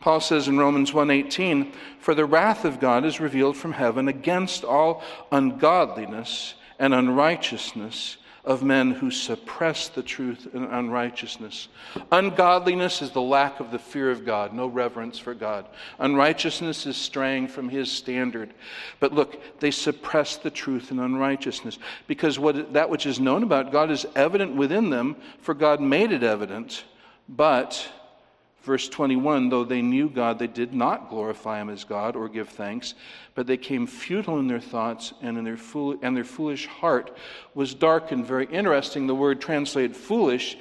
Paul 0.00 0.20
says 0.20 0.48
in 0.48 0.58
Romans 0.58 0.92
1:18, 0.92 1.72
"For 2.00 2.14
the 2.14 2.24
wrath 2.24 2.64
of 2.64 2.80
God 2.80 3.04
is 3.04 3.20
revealed 3.20 3.56
from 3.56 3.74
heaven 3.74 4.08
against 4.08 4.64
all 4.64 5.02
ungodliness 5.30 6.54
and 6.78 6.92
unrighteousness 6.92 8.16
of 8.44 8.64
men 8.64 8.90
who 8.90 9.10
suppress 9.10 9.88
the 9.88 10.02
truth 10.02 10.48
in 10.52 10.64
unrighteousness. 10.64 11.68
Ungodliness 12.10 13.00
is 13.00 13.12
the 13.12 13.22
lack 13.22 13.60
of 13.60 13.70
the 13.70 13.78
fear 13.78 14.10
of 14.10 14.26
God, 14.26 14.52
no 14.52 14.66
reverence 14.66 15.16
for 15.16 15.32
God. 15.32 15.66
Unrighteousness 16.00 16.84
is 16.86 16.96
straying 16.96 17.46
from 17.46 17.68
his 17.68 17.90
standard. 17.90 18.52
But 18.98 19.12
look, 19.12 19.60
they 19.60 19.70
suppress 19.70 20.36
the 20.36 20.50
truth 20.50 20.90
in 20.90 20.98
unrighteousness 20.98 21.78
because 22.08 22.38
what, 22.38 22.72
that 22.72 22.90
which 22.90 23.06
is 23.06 23.20
known 23.20 23.44
about 23.44 23.70
God 23.70 23.92
is 23.92 24.06
evident 24.16 24.56
within 24.56 24.90
them, 24.90 25.16
for 25.38 25.54
God 25.54 25.80
made 25.80 26.10
it 26.10 26.24
evident. 26.24 26.84
But 27.28 27.88
Verse 28.62 28.88
21 28.88 29.48
Though 29.48 29.64
they 29.64 29.82
knew 29.82 30.08
God, 30.08 30.38
they 30.38 30.46
did 30.46 30.72
not 30.72 31.10
glorify 31.10 31.60
him 31.60 31.68
as 31.68 31.84
God 31.84 32.16
or 32.16 32.28
give 32.28 32.48
thanks, 32.48 32.94
but 33.34 33.46
they 33.46 33.56
came 33.56 33.86
futile 33.86 34.38
in 34.38 34.46
their 34.46 34.60
thoughts, 34.60 35.12
and, 35.20 35.36
in 35.36 35.44
their, 35.44 35.56
fool- 35.56 35.98
and 36.02 36.16
their 36.16 36.24
foolish 36.24 36.66
heart 36.66 37.16
was 37.54 37.74
darkened. 37.74 38.26
Very 38.26 38.46
interesting. 38.46 39.06
The 39.06 39.14
word 39.14 39.40
translated 39.40 39.96
foolish 39.96 40.56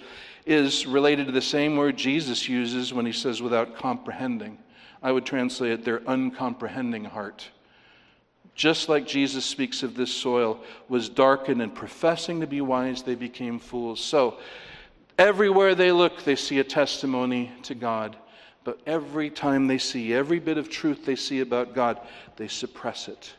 is 0.46 0.88
related 0.88 1.28
to 1.28 1.32
the 1.32 1.42
same 1.42 1.78
word 1.78 1.98
Jesus 1.98 2.50
uses 2.50 2.94
when 2.94 3.06
he 3.06 3.12
says 3.12 3.42
without 3.42 3.76
comprehending. 3.76 4.58
I 5.04 5.12
would 5.12 5.26
translate 5.26 5.72
it 5.72 5.86
their 5.86 6.02
uncomprehending 6.08 7.06
heart. 7.06 7.48
Just 8.56 8.90
like 8.90 9.08
Jesus 9.08 9.46
speaks 9.46 9.82
of 9.82 9.96
this 9.96 10.14
soil, 10.14 10.60
was 10.90 11.10
darkened, 11.10 11.62
and 11.62 11.74
professing 11.74 12.42
to 12.42 12.48
be 12.48 12.62
wise, 12.62 13.02
they 13.02 13.16
became 13.16 13.60
fools. 13.60 14.00
So, 14.00 14.38
Everywhere 15.18 15.76
they 15.76 15.92
look, 15.92 16.24
they 16.24 16.36
see 16.36 16.60
a 16.60 16.64
testimony 16.64 17.52
to 17.64 17.76
God. 17.76 18.16
But 18.64 18.80
every 18.86 19.30
time 19.30 19.68
they 19.68 19.78
see 19.78 20.14
every 20.14 20.40
bit 20.40 20.58
of 20.58 20.70
truth 20.70 21.06
they 21.06 21.16
see 21.16 21.40
about 21.40 21.74
God, 21.74 22.00
they 22.36 22.48
suppress 22.48 23.08
it, 23.08 23.34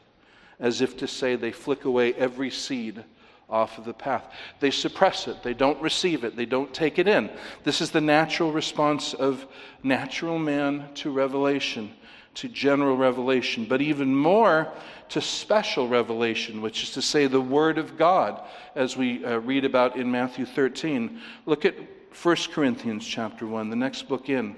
as 0.59 0.81
if 0.81 0.97
to 0.99 1.07
say 1.07 1.37
they 1.37 1.52
flick 1.52 1.85
away 1.85 2.12
every 2.14 2.50
seed 2.50 3.05
off 3.49 3.79
of 3.79 3.85
the 3.85 3.95
path. 3.95 4.33
They 4.61 4.71
suppress 4.71 5.29
it, 5.29 5.43
they 5.43 5.55
don't 5.55 5.81
receive 5.81 6.25
it, 6.25 6.37
they 6.37 6.47
don't 6.47 6.73
take 6.73 6.99
it 6.99 7.07
in. 7.07 7.31
This 7.64 7.81
is 7.81 7.91
the 7.91 8.00
natural 8.00 8.50
response 8.50 9.14
of 9.14 9.47
natural 9.83 10.38
man 10.38 10.88
to 10.95 11.11
revelation, 11.11 11.93
to 12.35 12.49
general 12.49 12.97
revelation, 12.97 13.67
but 13.67 13.83
even 13.83 14.14
more 14.14 14.73
to 15.12 15.21
special 15.21 15.88
revelation, 15.88 16.62
which 16.62 16.83
is 16.83 16.90
to 16.92 17.02
say 17.02 17.26
the 17.26 17.38
Word 17.38 17.76
of 17.76 17.99
God, 17.99 18.40
as 18.75 18.97
we 18.97 19.23
uh, 19.23 19.37
read 19.40 19.66
about 19.66 19.97
in 19.97 20.11
Matthew 20.11 20.47
13. 20.47 21.21
Look 21.45 21.66
at 21.66 21.75
1 22.23 22.37
Corinthians 22.50 23.07
chapter 23.07 23.47
1, 23.47 23.69
the 23.69 23.76
next 23.76 24.09
book 24.09 24.31
in. 24.31 24.57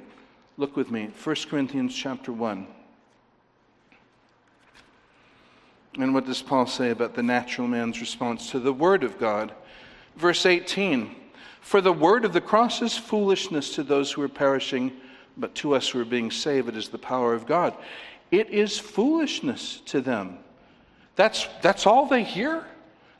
Look 0.56 0.76
with 0.76 0.92
me, 0.92 1.10
1 1.24 1.36
Corinthians 1.50 1.92
chapter 1.92 2.32
1. 2.32 2.68
And 5.98 6.14
what 6.14 6.24
does 6.24 6.40
Paul 6.40 6.68
say 6.68 6.90
about 6.90 7.14
the 7.14 7.22
natural 7.24 7.66
man's 7.66 8.00
response 8.00 8.52
to 8.52 8.60
the 8.60 8.72
Word 8.72 9.02
of 9.02 9.18
God? 9.18 9.52
Verse 10.14 10.46
18 10.46 11.16
For 11.62 11.80
the 11.80 11.92
Word 11.92 12.24
of 12.24 12.32
the 12.32 12.40
cross 12.40 12.80
is 12.80 12.96
foolishness 12.96 13.74
to 13.74 13.82
those 13.82 14.12
who 14.12 14.22
are 14.22 14.28
perishing, 14.28 14.92
but 15.36 15.56
to 15.56 15.74
us 15.74 15.88
who 15.88 16.00
are 16.00 16.04
being 16.04 16.30
saved, 16.30 16.68
it 16.68 16.76
is 16.76 16.90
the 16.90 16.98
power 16.98 17.34
of 17.34 17.44
God. 17.44 17.74
It 18.30 18.50
is 18.50 18.78
foolishness 18.78 19.82
to 19.86 20.00
them. 20.00 20.38
That's, 21.16 21.46
that's 21.62 21.86
all 21.86 22.06
they 22.06 22.24
hear. 22.24 22.64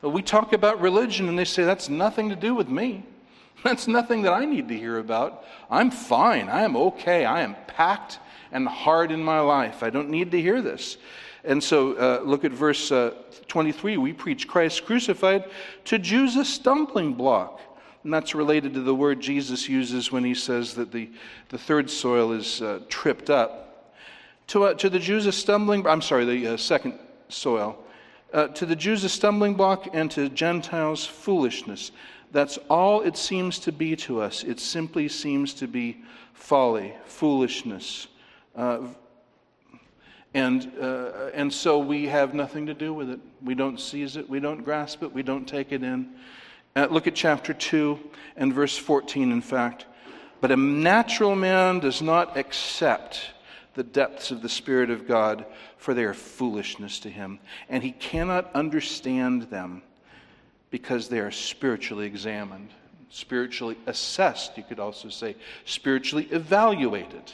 We 0.01 0.21
talk 0.21 0.53
about 0.53 0.81
religion 0.81 1.29
and 1.29 1.39
they 1.39 1.45
say, 1.45 1.63
That's 1.63 1.89
nothing 1.89 2.29
to 2.29 2.35
do 2.35 2.53
with 2.53 2.69
me. 2.69 3.03
That's 3.63 3.87
nothing 3.87 4.21
that 4.23 4.33
I 4.33 4.45
need 4.45 4.67
to 4.67 4.77
hear 4.77 4.99
about. 4.99 5.43
I'm 5.71 5.89
fine. 5.89 6.49
I 6.49 6.61
am 6.61 6.75
okay. 6.75 7.25
I 7.25 7.41
am 7.41 7.55
packed 7.67 8.19
and 8.51 8.67
hard 8.67 9.11
in 9.11 9.23
my 9.23 9.39
life. 9.39 9.81
I 9.81 9.89
don't 9.89 10.09
need 10.09 10.31
to 10.31 10.41
hear 10.41 10.61
this. 10.61 10.97
And 11.43 11.63
so 11.63 11.93
uh, 11.93 12.21
look 12.23 12.43
at 12.43 12.51
verse 12.51 12.91
uh, 12.91 13.13
23. 13.47 13.97
We 13.97 14.13
preach 14.13 14.47
Christ 14.47 14.85
crucified 14.85 15.45
to 15.85 15.97
Jews 15.97 16.35
a 16.35 16.45
stumbling 16.45 17.13
block. 17.13 17.59
And 18.03 18.13
that's 18.13 18.35
related 18.35 18.75
to 18.75 18.81
the 18.81 18.93
word 18.93 19.19
Jesus 19.19 19.67
uses 19.67 20.11
when 20.11 20.23
he 20.23 20.35
says 20.35 20.75
that 20.75 20.91
the, 20.91 21.09
the 21.49 21.57
third 21.57 21.89
soil 21.89 22.33
is 22.33 22.61
uh, 22.61 22.81
tripped 22.87 23.31
up. 23.31 23.64
To, 24.47 24.65
uh, 24.65 24.73
to 24.75 24.89
the 24.89 24.99
Jews 24.99 25.25
a 25.25 25.31
stumbling, 25.31 25.85
I'm 25.87 26.01
sorry, 26.01 26.25
the 26.25 26.53
uh, 26.53 26.57
second 26.57 26.99
soil. 27.29 27.83
Uh, 28.33 28.47
to 28.49 28.65
the 28.65 28.75
Jews 28.75 29.03
a 29.03 29.09
stumbling 29.09 29.55
block 29.55 29.87
and 29.93 30.11
to 30.11 30.29
Gentiles 30.29 31.05
foolishness. 31.05 31.91
That's 32.31 32.57
all 32.69 33.01
it 33.01 33.17
seems 33.17 33.59
to 33.59 33.71
be 33.71 33.95
to 33.97 34.21
us. 34.21 34.43
It 34.43 34.59
simply 34.59 35.07
seems 35.07 35.53
to 35.55 35.67
be 35.67 36.03
folly, 36.33 36.93
foolishness. 37.05 38.07
Uh, 38.55 38.79
and, 40.33 40.71
uh, 40.81 41.29
and 41.33 41.51
so 41.51 41.79
we 41.79 42.07
have 42.07 42.33
nothing 42.33 42.65
to 42.65 42.73
do 42.73 42.93
with 42.93 43.09
it. 43.09 43.21
We 43.41 43.55
don't 43.55 43.79
seize 43.79 44.17
it, 44.17 44.29
we 44.29 44.41
don't 44.41 44.63
grasp 44.63 45.01
it, 45.01 45.13
we 45.13 45.23
don't 45.23 45.47
take 45.47 45.71
it 45.71 45.81
in. 45.81 46.09
Uh, 46.75 46.87
look 46.91 47.07
at 47.07 47.15
chapter 47.15 47.53
2 47.53 47.97
and 48.35 48.53
verse 48.53 48.77
14, 48.77 49.31
in 49.31 49.41
fact. 49.41 49.85
But 50.41 50.51
a 50.51 50.57
natural 50.57 51.37
man 51.37 51.79
does 51.79 52.01
not 52.01 52.35
accept 52.35 53.21
the 53.75 53.83
depths 53.83 54.31
of 54.31 54.41
the 54.41 54.49
Spirit 54.49 54.89
of 54.89 55.07
God, 55.07 55.45
for 55.77 55.93
they 55.93 56.05
are 56.05 56.13
foolishness 56.13 56.99
to 56.99 57.09
him, 57.09 57.39
and 57.69 57.83
he 57.83 57.91
cannot 57.91 58.49
understand 58.55 59.43
them 59.43 59.83
because 60.71 61.07
they 61.07 61.19
are 61.19 61.31
spiritually 61.31 62.05
examined, 62.05 62.69
spiritually 63.09 63.77
assessed, 63.85 64.57
you 64.57 64.63
could 64.63 64.79
also 64.79 65.09
say, 65.09 65.35
spiritually 65.65 66.27
evaluated. 66.31 67.31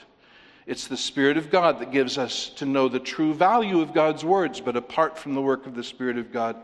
It's 0.67 0.87
the 0.87 0.97
Spirit 0.97 1.37
of 1.37 1.49
God 1.49 1.79
that 1.79 1.91
gives 1.91 2.17
us 2.17 2.49
to 2.57 2.65
know 2.65 2.87
the 2.87 2.99
true 2.99 3.33
value 3.33 3.81
of 3.81 3.93
God's 3.93 4.23
words, 4.23 4.61
but 4.61 4.75
apart 4.75 5.17
from 5.17 5.33
the 5.33 5.41
work 5.41 5.65
of 5.65 5.75
the 5.75 5.83
Spirit 5.83 6.17
of 6.17 6.31
God, 6.31 6.55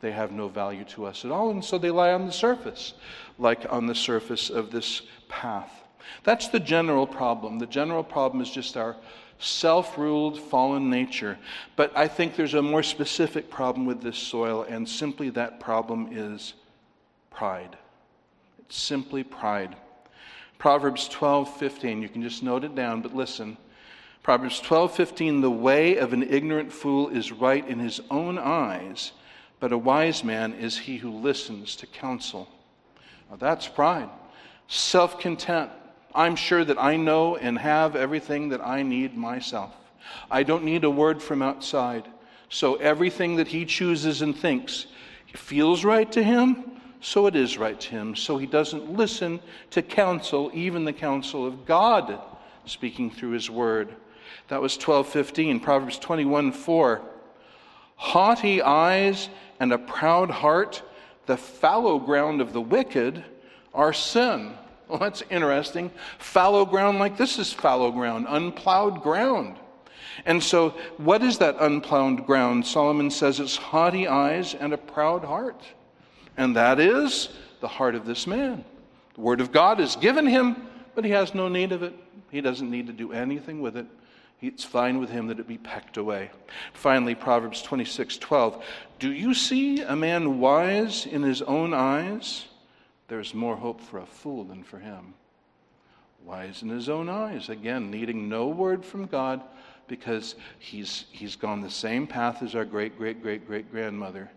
they 0.00 0.12
have 0.12 0.32
no 0.32 0.48
value 0.48 0.84
to 0.84 1.06
us 1.06 1.24
at 1.24 1.30
all, 1.30 1.50
and 1.50 1.64
so 1.64 1.78
they 1.78 1.90
lie 1.90 2.12
on 2.12 2.26
the 2.26 2.32
surface, 2.32 2.94
like 3.38 3.64
on 3.72 3.86
the 3.86 3.94
surface 3.94 4.50
of 4.50 4.70
this 4.70 5.02
path. 5.28 5.70
That's 6.24 6.48
the 6.48 6.60
general 6.60 7.06
problem. 7.06 7.58
The 7.58 7.66
general 7.66 8.04
problem 8.04 8.42
is 8.42 8.50
just 8.50 8.76
our 8.76 8.96
self 9.38 9.98
ruled, 9.98 10.38
fallen 10.38 10.90
nature. 10.90 11.38
But 11.76 11.96
I 11.96 12.08
think 12.08 12.36
there's 12.36 12.54
a 12.54 12.62
more 12.62 12.82
specific 12.82 13.50
problem 13.50 13.86
with 13.86 14.02
this 14.02 14.18
soil, 14.18 14.64
and 14.68 14.88
simply 14.88 15.30
that 15.30 15.60
problem 15.60 16.08
is 16.12 16.54
pride. 17.30 17.76
It's 18.60 18.76
simply 18.76 19.24
pride. 19.24 19.76
Proverbs 20.58 21.08
12, 21.08 21.56
15. 21.56 22.02
You 22.02 22.08
can 22.08 22.22
just 22.22 22.42
note 22.42 22.64
it 22.64 22.74
down, 22.74 23.02
but 23.02 23.14
listen. 23.14 23.56
Proverbs 24.22 24.60
12, 24.60 24.94
15. 24.94 25.40
The 25.42 25.50
way 25.50 25.96
of 25.98 26.12
an 26.12 26.22
ignorant 26.22 26.72
fool 26.72 27.10
is 27.10 27.32
right 27.32 27.66
in 27.68 27.78
his 27.78 28.00
own 28.10 28.38
eyes, 28.38 29.12
but 29.60 29.72
a 29.72 29.78
wise 29.78 30.24
man 30.24 30.54
is 30.54 30.78
he 30.78 30.96
who 30.96 31.10
listens 31.10 31.76
to 31.76 31.86
counsel. 31.86 32.48
Now 33.30 33.36
that's 33.36 33.68
pride. 33.68 34.08
Self 34.66 35.18
content 35.20 35.70
I'm 36.14 36.36
sure 36.36 36.64
that 36.64 36.80
I 36.80 36.96
know 36.96 37.36
and 37.36 37.58
have 37.58 37.96
everything 37.96 38.50
that 38.50 38.64
I 38.64 38.82
need 38.82 39.16
myself. 39.16 39.74
I 40.30 40.42
don't 40.42 40.64
need 40.64 40.84
a 40.84 40.90
word 40.90 41.22
from 41.22 41.42
outside. 41.42 42.06
So 42.48 42.76
everything 42.76 43.36
that 43.36 43.48
he 43.48 43.64
chooses 43.64 44.22
and 44.22 44.36
thinks 44.36 44.86
feels 45.34 45.84
right 45.84 46.10
to 46.12 46.22
him, 46.22 46.80
so 47.00 47.26
it 47.26 47.34
is 47.34 47.58
right 47.58 47.78
to 47.80 47.90
him. 47.90 48.14
So 48.14 48.38
he 48.38 48.46
doesn't 48.46 48.92
listen 48.92 49.40
to 49.70 49.82
counsel, 49.82 50.50
even 50.54 50.84
the 50.84 50.92
counsel 50.92 51.46
of 51.46 51.66
God 51.66 52.20
speaking 52.64 53.10
through 53.10 53.30
his 53.30 53.50
word. 53.50 53.94
That 54.48 54.62
was 54.62 54.76
12:15, 54.76 55.60
Proverbs 55.60 55.98
21:4. 55.98 57.00
Haughty 57.96 58.62
eyes 58.62 59.28
and 59.58 59.72
a 59.72 59.78
proud 59.78 60.30
heart, 60.30 60.82
the 61.26 61.36
fallow 61.36 61.98
ground 61.98 62.40
of 62.40 62.52
the 62.52 62.60
wicked 62.60 63.24
are 63.72 63.92
sin. 63.92 64.56
Well, 64.88 64.98
that's 64.98 65.22
interesting. 65.30 65.90
Fallow 66.18 66.66
ground 66.66 66.98
like 66.98 67.16
this 67.16 67.38
is 67.38 67.52
fallow 67.52 67.90
ground, 67.90 68.26
unplowed 68.28 69.02
ground. 69.02 69.56
And 70.26 70.42
so, 70.42 70.70
what 70.98 71.22
is 71.22 71.38
that 71.38 71.56
unplowed 71.58 72.26
ground? 72.26 72.66
Solomon 72.66 73.10
says 73.10 73.40
it's 73.40 73.56
haughty 73.56 74.06
eyes 74.06 74.54
and 74.54 74.72
a 74.72 74.78
proud 74.78 75.24
heart. 75.24 75.62
And 76.36 76.54
that 76.56 76.80
is 76.80 77.30
the 77.60 77.68
heart 77.68 77.94
of 77.94 78.06
this 78.06 78.26
man. 78.26 78.64
The 79.14 79.20
Word 79.20 79.40
of 79.40 79.52
God 79.52 79.80
is 79.80 79.96
given 79.96 80.26
him, 80.26 80.68
but 80.94 81.04
he 81.04 81.10
has 81.12 81.34
no 81.34 81.48
need 81.48 81.72
of 81.72 81.82
it. 81.82 81.94
He 82.30 82.40
doesn't 82.40 82.70
need 82.70 82.86
to 82.88 82.92
do 82.92 83.12
anything 83.12 83.60
with 83.60 83.76
it. 83.76 83.86
It's 84.40 84.64
fine 84.64 84.98
with 84.98 85.08
him 85.08 85.28
that 85.28 85.38
it 85.38 85.48
be 85.48 85.58
pecked 85.58 85.96
away. 85.96 86.30
Finally, 86.74 87.14
Proverbs 87.14 87.62
26 87.62 88.18
12. 88.18 88.64
Do 88.98 89.12
you 89.12 89.32
see 89.32 89.80
a 89.80 89.96
man 89.96 90.38
wise 90.40 91.06
in 91.06 91.22
his 91.22 91.40
own 91.42 91.72
eyes? 91.72 92.46
There's 93.08 93.34
more 93.34 93.56
hope 93.56 93.80
for 93.80 93.98
a 93.98 94.06
fool 94.06 94.44
than 94.44 94.62
for 94.62 94.78
him. 94.78 95.14
Wise 96.24 96.62
in 96.62 96.70
his 96.70 96.88
own 96.88 97.08
eyes, 97.08 97.50
again, 97.50 97.90
needing 97.90 98.28
no 98.28 98.48
word 98.48 98.84
from 98.84 99.06
God 99.06 99.42
because 99.88 100.36
he's, 100.58 101.04
he's 101.10 101.36
gone 101.36 101.60
the 101.60 101.68
same 101.70 102.06
path 102.06 102.42
as 102.42 102.54
our 102.54 102.64
great, 102.64 102.96
great, 102.96 103.22
great, 103.22 103.46
great 103.46 103.70
grandmother. 103.70 104.30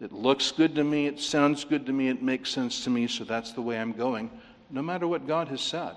It 0.00 0.12
looks 0.12 0.52
good 0.52 0.74
to 0.76 0.84
me, 0.84 1.06
it 1.06 1.18
sounds 1.18 1.64
good 1.64 1.86
to 1.86 1.92
me, 1.92 2.08
it 2.08 2.22
makes 2.22 2.50
sense 2.50 2.84
to 2.84 2.90
me, 2.90 3.08
so 3.08 3.24
that's 3.24 3.52
the 3.52 3.62
way 3.62 3.78
I'm 3.78 3.92
going, 3.92 4.30
no 4.70 4.82
matter 4.82 5.08
what 5.08 5.26
God 5.26 5.48
has 5.48 5.60
said. 5.60 5.94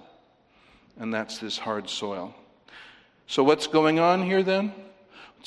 And 0.99 1.13
that's 1.13 1.37
this 1.37 1.57
hard 1.57 1.89
soil. 1.89 2.33
So, 3.27 3.43
what's 3.43 3.67
going 3.67 3.99
on 3.99 4.23
here 4.23 4.41
then? 4.41 4.73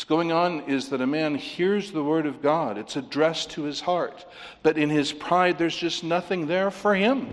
What's 0.00 0.08
going 0.08 0.32
on 0.32 0.60
is 0.60 0.88
that 0.88 1.02
a 1.02 1.06
man 1.06 1.34
hears 1.34 1.92
the 1.92 2.02
word 2.02 2.24
of 2.24 2.40
God, 2.40 2.78
it's 2.78 2.96
addressed 2.96 3.50
to 3.50 3.64
his 3.64 3.82
heart, 3.82 4.24
but 4.62 4.78
in 4.78 4.88
his 4.88 5.12
pride, 5.12 5.58
there's 5.58 5.76
just 5.76 6.02
nothing 6.02 6.46
there 6.46 6.70
for 6.70 6.94
him. 6.94 7.30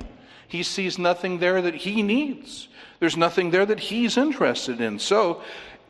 He 0.50 0.64
sees 0.64 1.00
nothing 1.00 1.40
there 1.40 1.62
that 1.62 1.76
he 1.76 2.04
needs, 2.04 2.68
there's 3.00 3.16
nothing 3.16 3.52
there 3.52 3.66
that 3.66 3.80
he's 3.80 4.18
interested 4.18 4.82
in. 4.82 5.00
So, 5.00 5.44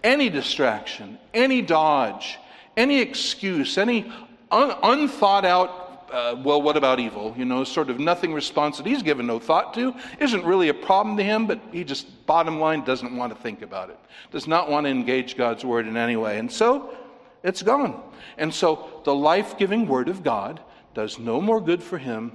any 0.03 0.29
distraction, 0.29 1.17
any 1.33 1.63
dodge, 1.63 2.37
any 2.77 2.99
excuse, 2.99 3.79
any 3.79 4.13
un- 4.51 4.75
unthought 4.83 5.45
out 5.45 5.86
uh, 6.11 6.35
well, 6.43 6.61
what 6.61 6.77
about 6.77 6.99
evil? 6.99 7.33
You 7.37 7.45
know, 7.45 7.63
sort 7.63 7.89
of 7.89 7.99
nothing 7.99 8.33
response 8.33 8.77
that 8.77 8.85
he's 8.85 9.03
given 9.03 9.27
no 9.27 9.39
thought 9.39 9.73
to 9.75 9.93
isn't 10.19 10.45
really 10.45 10.69
a 10.69 10.73
problem 10.73 11.17
to 11.17 11.23
him, 11.23 11.47
but 11.47 11.59
he 11.71 11.83
just, 11.83 12.25
bottom 12.25 12.59
line, 12.59 12.83
doesn't 12.83 13.15
want 13.15 13.35
to 13.35 13.41
think 13.41 13.61
about 13.61 13.89
it, 13.89 13.99
does 14.31 14.47
not 14.47 14.69
want 14.69 14.85
to 14.85 14.89
engage 14.89 15.37
God's 15.37 15.65
word 15.65 15.87
in 15.87 15.97
any 15.97 16.15
way. 16.15 16.39
And 16.39 16.51
so 16.51 16.95
it's 17.43 17.61
gone. 17.61 18.01
And 18.37 18.53
so 18.53 19.01
the 19.03 19.13
life 19.13 19.57
giving 19.57 19.87
word 19.87 20.09
of 20.09 20.23
God 20.23 20.61
does 20.93 21.19
no 21.19 21.39
more 21.39 21.61
good 21.61 21.83
for 21.83 21.97
him 21.97 22.31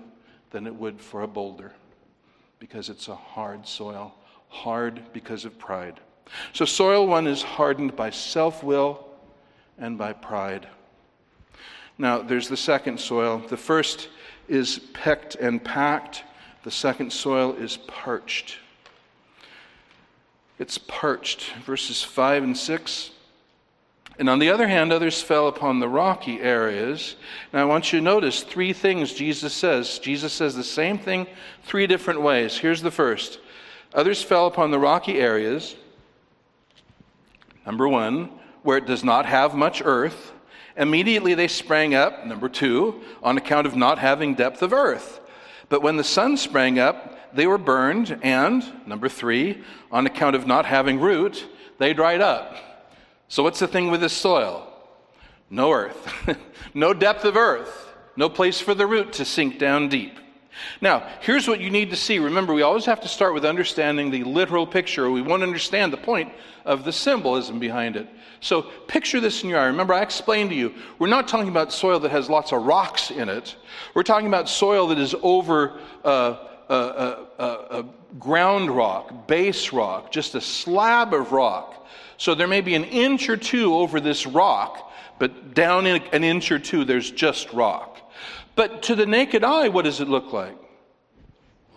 than 0.50 0.66
it 0.66 0.74
would 0.74 1.00
for 1.00 1.22
a 1.22 1.28
boulder 1.28 1.72
because 2.58 2.88
it's 2.88 3.08
a 3.08 3.14
hard 3.14 3.66
soil, 3.66 4.14
hard 4.48 5.02
because 5.12 5.44
of 5.44 5.58
pride. 5.58 5.98
So 6.52 6.64
soil 6.64 7.06
one 7.06 7.26
is 7.26 7.42
hardened 7.42 7.96
by 7.96 8.10
self 8.10 8.62
will 8.62 9.08
and 9.78 9.98
by 9.98 10.12
pride. 10.12 10.68
Now, 11.98 12.22
there's 12.22 12.48
the 12.48 12.56
second 12.56 12.98
soil. 12.98 13.42
The 13.48 13.56
first 13.56 14.08
is 14.48 14.78
pecked 14.92 15.34
and 15.36 15.62
packed, 15.62 16.24
the 16.62 16.70
second 16.70 17.12
soil 17.12 17.54
is 17.54 17.76
parched. 17.76 18.58
it's 20.58 20.78
parched. 20.78 21.52
Verses 21.64 22.02
5 22.02 22.44
and 22.44 22.56
6. 22.56 23.10
And 24.18 24.28
on 24.28 24.38
the 24.38 24.50
other 24.50 24.68
hand, 24.68 24.92
others 24.92 25.22
fell 25.22 25.48
upon 25.48 25.80
the 25.80 25.88
rocky 25.88 26.40
areas. 26.40 27.16
Now, 27.52 27.62
I 27.62 27.64
want 27.64 27.92
you 27.92 27.98
to 27.98 28.04
notice 28.04 28.42
three 28.42 28.72
things 28.72 29.12
Jesus 29.14 29.52
says. 29.52 29.98
Jesus 29.98 30.32
says 30.32 30.54
the 30.54 30.62
same 30.62 30.98
thing 30.98 31.26
three 31.64 31.86
different 31.86 32.20
ways. 32.20 32.58
Here's 32.58 32.82
the 32.82 32.90
first 32.90 33.40
Others 33.94 34.22
fell 34.22 34.46
upon 34.46 34.70
the 34.70 34.78
rocky 34.78 35.18
areas. 35.18 35.74
Number 37.66 37.88
one, 37.88 38.30
where 38.62 38.78
it 38.78 38.86
does 38.86 39.04
not 39.04 39.26
have 39.26 39.54
much 39.54 39.82
earth. 39.84 40.32
Immediately 40.76 41.34
they 41.34 41.48
sprang 41.48 41.94
up. 41.94 42.26
Number 42.26 42.48
two, 42.48 43.02
on 43.22 43.36
account 43.36 43.66
of 43.66 43.76
not 43.76 43.98
having 43.98 44.34
depth 44.34 44.62
of 44.62 44.72
earth. 44.72 45.20
But 45.68 45.82
when 45.82 45.96
the 45.96 46.04
sun 46.04 46.36
sprang 46.36 46.78
up, 46.78 47.34
they 47.34 47.46
were 47.46 47.58
burned. 47.58 48.18
And, 48.22 48.64
number 48.86 49.08
three, 49.08 49.62
on 49.90 50.06
account 50.06 50.36
of 50.36 50.46
not 50.46 50.66
having 50.66 51.00
root, 51.00 51.46
they 51.78 51.94
dried 51.94 52.20
up. 52.20 52.56
So, 53.28 53.42
what's 53.42 53.60
the 53.60 53.68
thing 53.68 53.90
with 53.90 54.00
this 54.00 54.12
soil? 54.12 54.68
No 55.48 55.72
earth, 55.72 56.36
no 56.74 56.94
depth 56.94 57.24
of 57.24 57.36
earth, 57.36 57.92
no 58.16 58.28
place 58.28 58.60
for 58.60 58.74
the 58.74 58.86
root 58.86 59.14
to 59.14 59.24
sink 59.24 59.58
down 59.58 59.88
deep. 59.88 60.18
Now, 60.80 61.08
here's 61.20 61.48
what 61.48 61.60
you 61.60 61.70
need 61.70 61.90
to 61.90 61.96
see. 61.96 62.18
Remember, 62.18 62.52
we 62.52 62.62
always 62.62 62.84
have 62.84 63.00
to 63.00 63.08
start 63.08 63.34
with 63.34 63.44
understanding 63.44 64.10
the 64.10 64.24
literal 64.24 64.66
picture. 64.66 65.10
We 65.10 65.22
want 65.22 65.40
to 65.40 65.46
understand 65.46 65.92
the 65.92 65.98
point 65.98 66.32
of 66.64 66.84
the 66.84 66.92
symbolism 66.92 67.58
behind 67.58 67.96
it. 67.96 68.08
So, 68.42 68.62
picture 68.62 69.20
this 69.20 69.44
in 69.44 69.50
your 69.50 69.60
eye. 69.60 69.66
Remember, 69.66 69.94
I 69.94 70.02
explained 70.02 70.50
to 70.50 70.56
you, 70.56 70.74
we're 70.98 71.06
not 71.06 71.28
talking 71.28 71.48
about 71.48 71.72
soil 71.72 72.00
that 72.00 72.10
has 72.10 72.28
lots 72.28 72.50
of 72.50 72.64
rocks 72.64 73.12
in 73.12 73.28
it. 73.28 73.54
We're 73.94 74.02
talking 74.02 74.26
about 74.26 74.48
soil 74.48 74.88
that 74.88 74.98
is 74.98 75.14
over 75.22 75.78
uh, 76.04 76.08
uh, 76.68 76.72
uh, 77.38 77.42
uh 77.42 77.82
ground 78.18 78.72
rock, 78.72 79.28
base 79.28 79.72
rock, 79.72 80.10
just 80.10 80.34
a 80.34 80.40
slab 80.40 81.14
of 81.14 81.30
rock. 81.30 81.86
So 82.16 82.34
there 82.34 82.48
may 82.48 82.62
be 82.62 82.74
an 82.74 82.82
inch 82.84 83.28
or 83.28 83.36
two 83.36 83.74
over 83.74 84.00
this 84.00 84.26
rock, 84.26 84.92
but 85.20 85.54
down 85.54 85.86
an 85.86 86.24
inch 86.24 86.50
or 86.50 86.58
two, 86.58 86.84
there's 86.84 87.12
just 87.12 87.52
rock. 87.52 87.98
But 88.56 88.82
to 88.82 88.96
the 88.96 89.06
naked 89.06 89.44
eye, 89.44 89.68
what 89.68 89.84
does 89.84 90.00
it 90.00 90.08
look 90.08 90.32
like? 90.32 90.56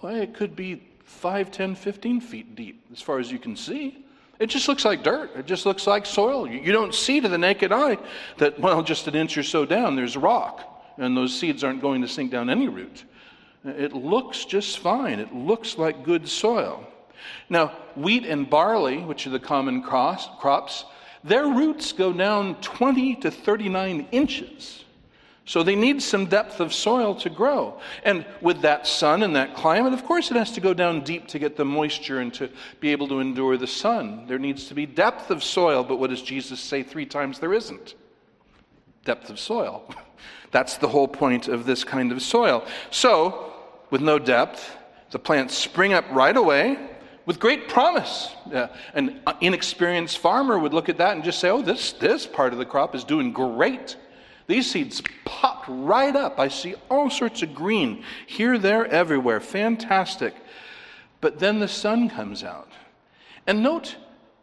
Well, 0.01 0.15
it 0.15 0.33
could 0.33 0.55
be 0.55 0.81
5, 1.03 1.51
10, 1.51 1.75
15 1.75 2.21
feet 2.21 2.55
deep 2.55 2.85
as 2.91 3.01
far 3.01 3.19
as 3.19 3.31
you 3.31 3.37
can 3.37 3.55
see. 3.55 4.04
It 4.39 4.47
just 4.47 4.67
looks 4.67 4.85
like 4.85 5.03
dirt. 5.03 5.31
It 5.35 5.45
just 5.45 5.65
looks 5.65 5.87
like 5.87 6.05
soil. 6.05 6.47
You 6.47 6.71
don't 6.71 6.93
see 6.93 7.21
to 7.21 7.27
the 7.27 7.37
naked 7.37 7.71
eye 7.71 7.97
that, 8.37 8.59
well, 8.59 8.83
just 8.83 9.07
an 9.07 9.15
inch 9.15 9.37
or 9.37 9.43
so 9.43 9.65
down, 9.65 9.95
there's 9.95 10.17
rock, 10.17 10.93
and 10.97 11.15
those 11.15 11.37
seeds 11.37 11.63
aren't 11.63 11.81
going 11.81 12.01
to 12.01 12.07
sink 12.07 12.31
down 12.31 12.49
any 12.49 12.67
root. 12.67 13.03
It 13.63 13.93
looks 13.93 14.45
just 14.45 14.79
fine. 14.79 15.19
It 15.19 15.33
looks 15.33 15.77
like 15.77 16.03
good 16.03 16.27
soil. 16.27 16.85
Now, 17.49 17.73
wheat 17.95 18.25
and 18.25 18.49
barley, 18.49 18.99
which 18.99 19.25
are 19.25 19.31
the 19.31 19.39
common 19.39 19.81
crops, 19.81 20.85
their 21.23 21.47
roots 21.47 21.91
go 21.91 22.13
down 22.13 22.55
20 22.61 23.15
to 23.15 23.31
39 23.31 24.07
inches. 24.11 24.84
So 25.47 25.61
they 25.61 25.75
need 25.75 26.01
some 26.01 26.25
depth 26.25 26.59
of 26.59 26.73
soil 26.73 27.13
to 27.15 27.29
grow. 27.29 27.79
And 28.03 28.25
with 28.41 28.61
that 28.61 28.87
sun 28.87 29.21
and 29.21 29.35
that 29.35 29.55
climate, 29.55 29.93
of 29.93 30.03
course, 30.03 30.31
it 30.31 30.37
has 30.37 30.51
to 30.53 30.61
go 30.61 30.73
down 30.73 31.01
deep 31.01 31.27
to 31.29 31.39
get 31.39 31.55
the 31.55 31.63
moisture 31.63 32.19
and 32.19 32.33
to 32.33 32.49
be 32.79 32.91
able 32.91 33.07
to 33.09 33.19
endure 33.19 33.55
the 33.55 33.67
sun. 33.67 34.25
There 34.25 34.39
needs 34.39 34.67
to 34.67 34.73
be 34.73 34.87
depth 34.87 35.29
of 35.29 35.43
soil, 35.43 35.83
but 35.83 35.99
what 35.99 36.09
does 36.09 36.23
Jesus 36.23 36.59
say 36.59 36.81
three 36.81 37.05
times 37.05 37.37
there 37.37 37.53
isn't? 37.53 37.93
Depth 39.03 39.29
of 39.29 39.39
soil. 39.39 39.87
That's 40.51 40.77
the 40.77 40.87
whole 40.87 41.07
point 41.07 41.47
of 41.47 41.67
this 41.67 41.83
kind 41.83 42.11
of 42.11 42.23
soil. 42.23 42.65
So, 42.89 43.53
with 43.91 44.01
no 44.01 44.17
depth, 44.17 44.75
the 45.11 45.19
plants 45.19 45.55
spring 45.55 45.93
up 45.93 46.05
right 46.09 46.35
away 46.35 46.77
with 47.27 47.39
great 47.39 47.67
promise. 47.67 48.33
Uh, 48.51 48.67
an 48.95 49.21
inexperienced 49.41 50.17
farmer 50.17 50.57
would 50.57 50.73
look 50.73 50.89
at 50.89 50.97
that 50.97 51.15
and 51.15 51.23
just 51.23 51.39
say, 51.39 51.49
oh, 51.49 51.61
this, 51.61 51.93
this 51.93 52.25
part 52.25 52.51
of 52.51 52.57
the 52.57 52.65
crop 52.65 52.95
is 52.95 53.03
doing 53.03 53.31
great. 53.31 53.95
These 54.47 54.69
seeds 54.69 55.01
popped 55.23 55.65
right 55.67 56.15
up. 56.15 56.39
I 56.39 56.47
see 56.49 56.75
all 56.89 57.09
sorts 57.09 57.41
of 57.41 57.55
green 57.55 58.03
here, 58.27 58.57
there, 58.57 58.85
everywhere. 58.85 59.39
Fantastic. 59.39 60.35
But 61.21 61.39
then 61.39 61.59
the 61.59 61.67
sun 61.67 62.09
comes 62.09 62.43
out. 62.43 62.71
And 63.47 63.63
note, 63.63 63.95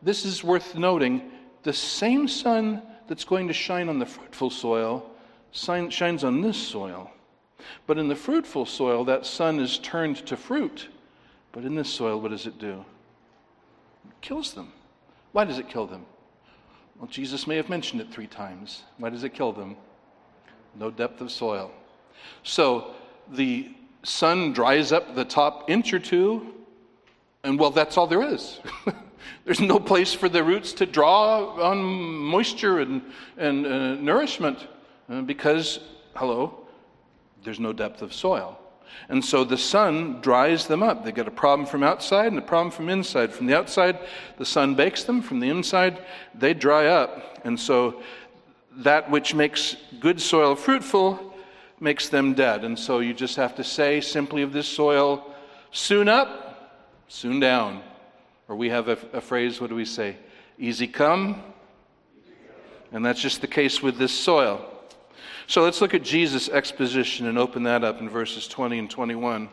this 0.03 0.25
is 0.25 0.43
worth 0.43 0.75
noting 0.75 1.31
the 1.63 1.73
same 1.73 2.27
sun 2.27 2.83
that's 3.07 3.25
going 3.25 3.47
to 3.49 3.55
shine 3.55 3.89
on 3.89 3.99
the 3.99 4.07
fruitful 4.07 4.51
soil 4.51 5.09
shines 5.53 6.25
on 6.25 6.41
this 6.41 6.57
soil. 6.57 7.11
But 7.87 7.99
in 7.99 8.09
the 8.09 8.17
fruitful 8.17 8.67
soil, 8.67 9.05
that 9.05 9.27
sun 9.27 9.61
is 9.61 9.79
turned 9.79 10.17
to 10.27 10.37
fruit. 10.37 10.89
But 11.53 11.65
in 11.65 11.75
this 11.75 11.91
soil, 11.91 12.21
what 12.21 12.31
does 12.31 12.47
it 12.47 12.59
do? 12.59 12.85
It 14.09 14.21
kills 14.21 14.55
them. 14.55 14.73
Why 15.33 15.45
does 15.45 15.59
it 15.59 15.69
kill 15.69 15.87
them? 15.87 16.07
Well, 16.99 17.09
Jesus 17.09 17.47
may 17.47 17.57
have 17.57 17.69
mentioned 17.69 18.01
it 18.01 18.11
three 18.11 18.27
times. 18.27 18.83
Why 18.99 19.11
does 19.11 19.25
it 19.25 19.35
kill 19.35 19.53
them? 19.53 19.77
No 20.75 20.91
depth 20.91 21.21
of 21.21 21.31
soil. 21.31 21.71
So 22.43 22.95
the 23.31 23.75
sun 24.03 24.53
dries 24.53 24.93
up 24.93 25.15
the 25.15 25.25
top 25.25 25.71
inch 25.71 25.93
or 25.93 25.99
two, 25.99 26.55
and 27.45 27.59
well, 27.59 27.71
that's 27.71 27.97
all 27.97 28.07
there 28.07 28.23
is. 28.23 28.61
There's 29.45 29.61
no 29.61 29.79
place 29.81 30.15
for 30.15 30.29
the 30.29 30.43
roots 30.43 30.73
to 30.75 30.87
draw 30.87 31.61
on 31.61 31.83
moisture 31.83 32.81
and, 32.81 33.03
and 33.37 33.67
uh, 33.67 33.95
nourishment 33.95 34.67
uh, 35.09 35.23
because, 35.23 35.81
hello, 36.15 36.67
there's 37.45 37.59
no 37.59 37.73
depth 37.73 38.03
of 38.03 38.13
soil. 38.13 38.59
And 39.09 39.25
so 39.25 39.43
the 39.43 39.59
sun 39.59 40.21
dries 40.21 40.67
them 40.67 40.83
up. 40.83 41.05
They 41.05 41.13
get 41.13 41.27
a 41.27 41.33
problem 41.33 41.67
from 41.67 41.83
outside 41.83 42.27
and 42.27 42.39
a 42.39 42.43
problem 42.43 42.71
from 42.71 42.89
inside. 42.89 43.33
From 43.33 43.47
the 43.47 43.57
outside, 43.57 43.99
the 44.39 44.45
sun 44.45 44.75
bakes 44.75 45.05
them. 45.05 45.23
From 45.23 45.41
the 45.41 45.49
inside, 45.49 46.05
they 46.35 46.55
dry 46.55 46.87
up. 46.87 47.41
And 47.45 47.59
so 47.59 48.03
that 48.79 49.11
which 49.11 49.35
makes 49.35 49.77
good 50.01 50.21
soil 50.21 50.55
fruitful 50.57 51.35
makes 51.81 52.09
them 52.09 52.33
dead. 52.35 52.65
And 52.65 52.79
so 52.79 53.01
you 53.01 53.13
just 53.13 53.37
have 53.37 53.55
to 53.57 53.65
say 53.65 54.01
simply 54.01 54.43
of 54.43 54.53
this 54.53 54.69
soil, 54.69 55.35
soon 55.73 56.09
up, 56.09 56.83
soon 57.09 57.41
down. 57.41 57.83
Or 58.49 58.57
we 58.57 58.69
have 58.71 58.89
a, 58.89 58.99
a 59.13 59.21
phrase, 59.21 59.61
what 59.61 59.71
do 59.71 59.77
we 59.77 59.85
say? 59.85 60.17
Easy 60.59 60.87
come. 60.87 61.43
And 62.93 63.05
that's 63.05 63.21
just 63.21 63.41
the 63.41 63.47
case 63.47 63.83
with 63.83 63.99
this 63.99 64.13
soil. 64.13 64.69
So 65.47 65.63
let's 65.63 65.81
look 65.81 65.93
at 65.93 66.03
Jesus' 66.03 66.49
exposition 66.49 67.27
and 67.27 67.37
open 67.37 67.65
that 67.65 67.83
up 67.83 68.01
in 68.01 68.09
verses 68.09 68.47
20 68.47 68.79
and 68.79 68.91
21. 68.91 69.49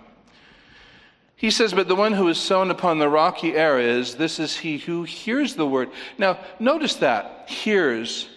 He 1.36 1.50
says, 1.50 1.74
But 1.74 1.88
the 1.88 1.96
one 1.96 2.14
who 2.14 2.28
is 2.28 2.38
sown 2.38 2.70
upon 2.70 3.00
the 3.00 3.10
rocky 3.10 3.56
areas, 3.56 4.16
this 4.16 4.40
is 4.40 4.58
he 4.58 4.78
who 4.78 5.04
hears 5.04 5.56
the 5.56 5.66
word. 5.66 5.90
Now, 6.18 6.38
notice 6.60 6.96
that, 6.96 7.50
hears. 7.50 8.28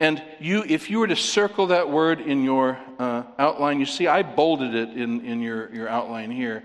And 0.00 0.22
you, 0.40 0.64
if 0.66 0.88
you 0.88 0.98
were 0.98 1.06
to 1.06 1.16
circle 1.16 1.66
that 1.68 1.90
word 1.90 2.20
in 2.20 2.42
your 2.42 2.78
uh, 2.98 3.24
outline, 3.38 3.78
you 3.78 3.86
see 3.86 4.06
I 4.06 4.22
bolded 4.22 4.74
it 4.74 4.96
in, 4.96 5.24
in 5.24 5.42
your, 5.42 5.72
your 5.74 5.88
outline 5.88 6.30
here. 6.30 6.64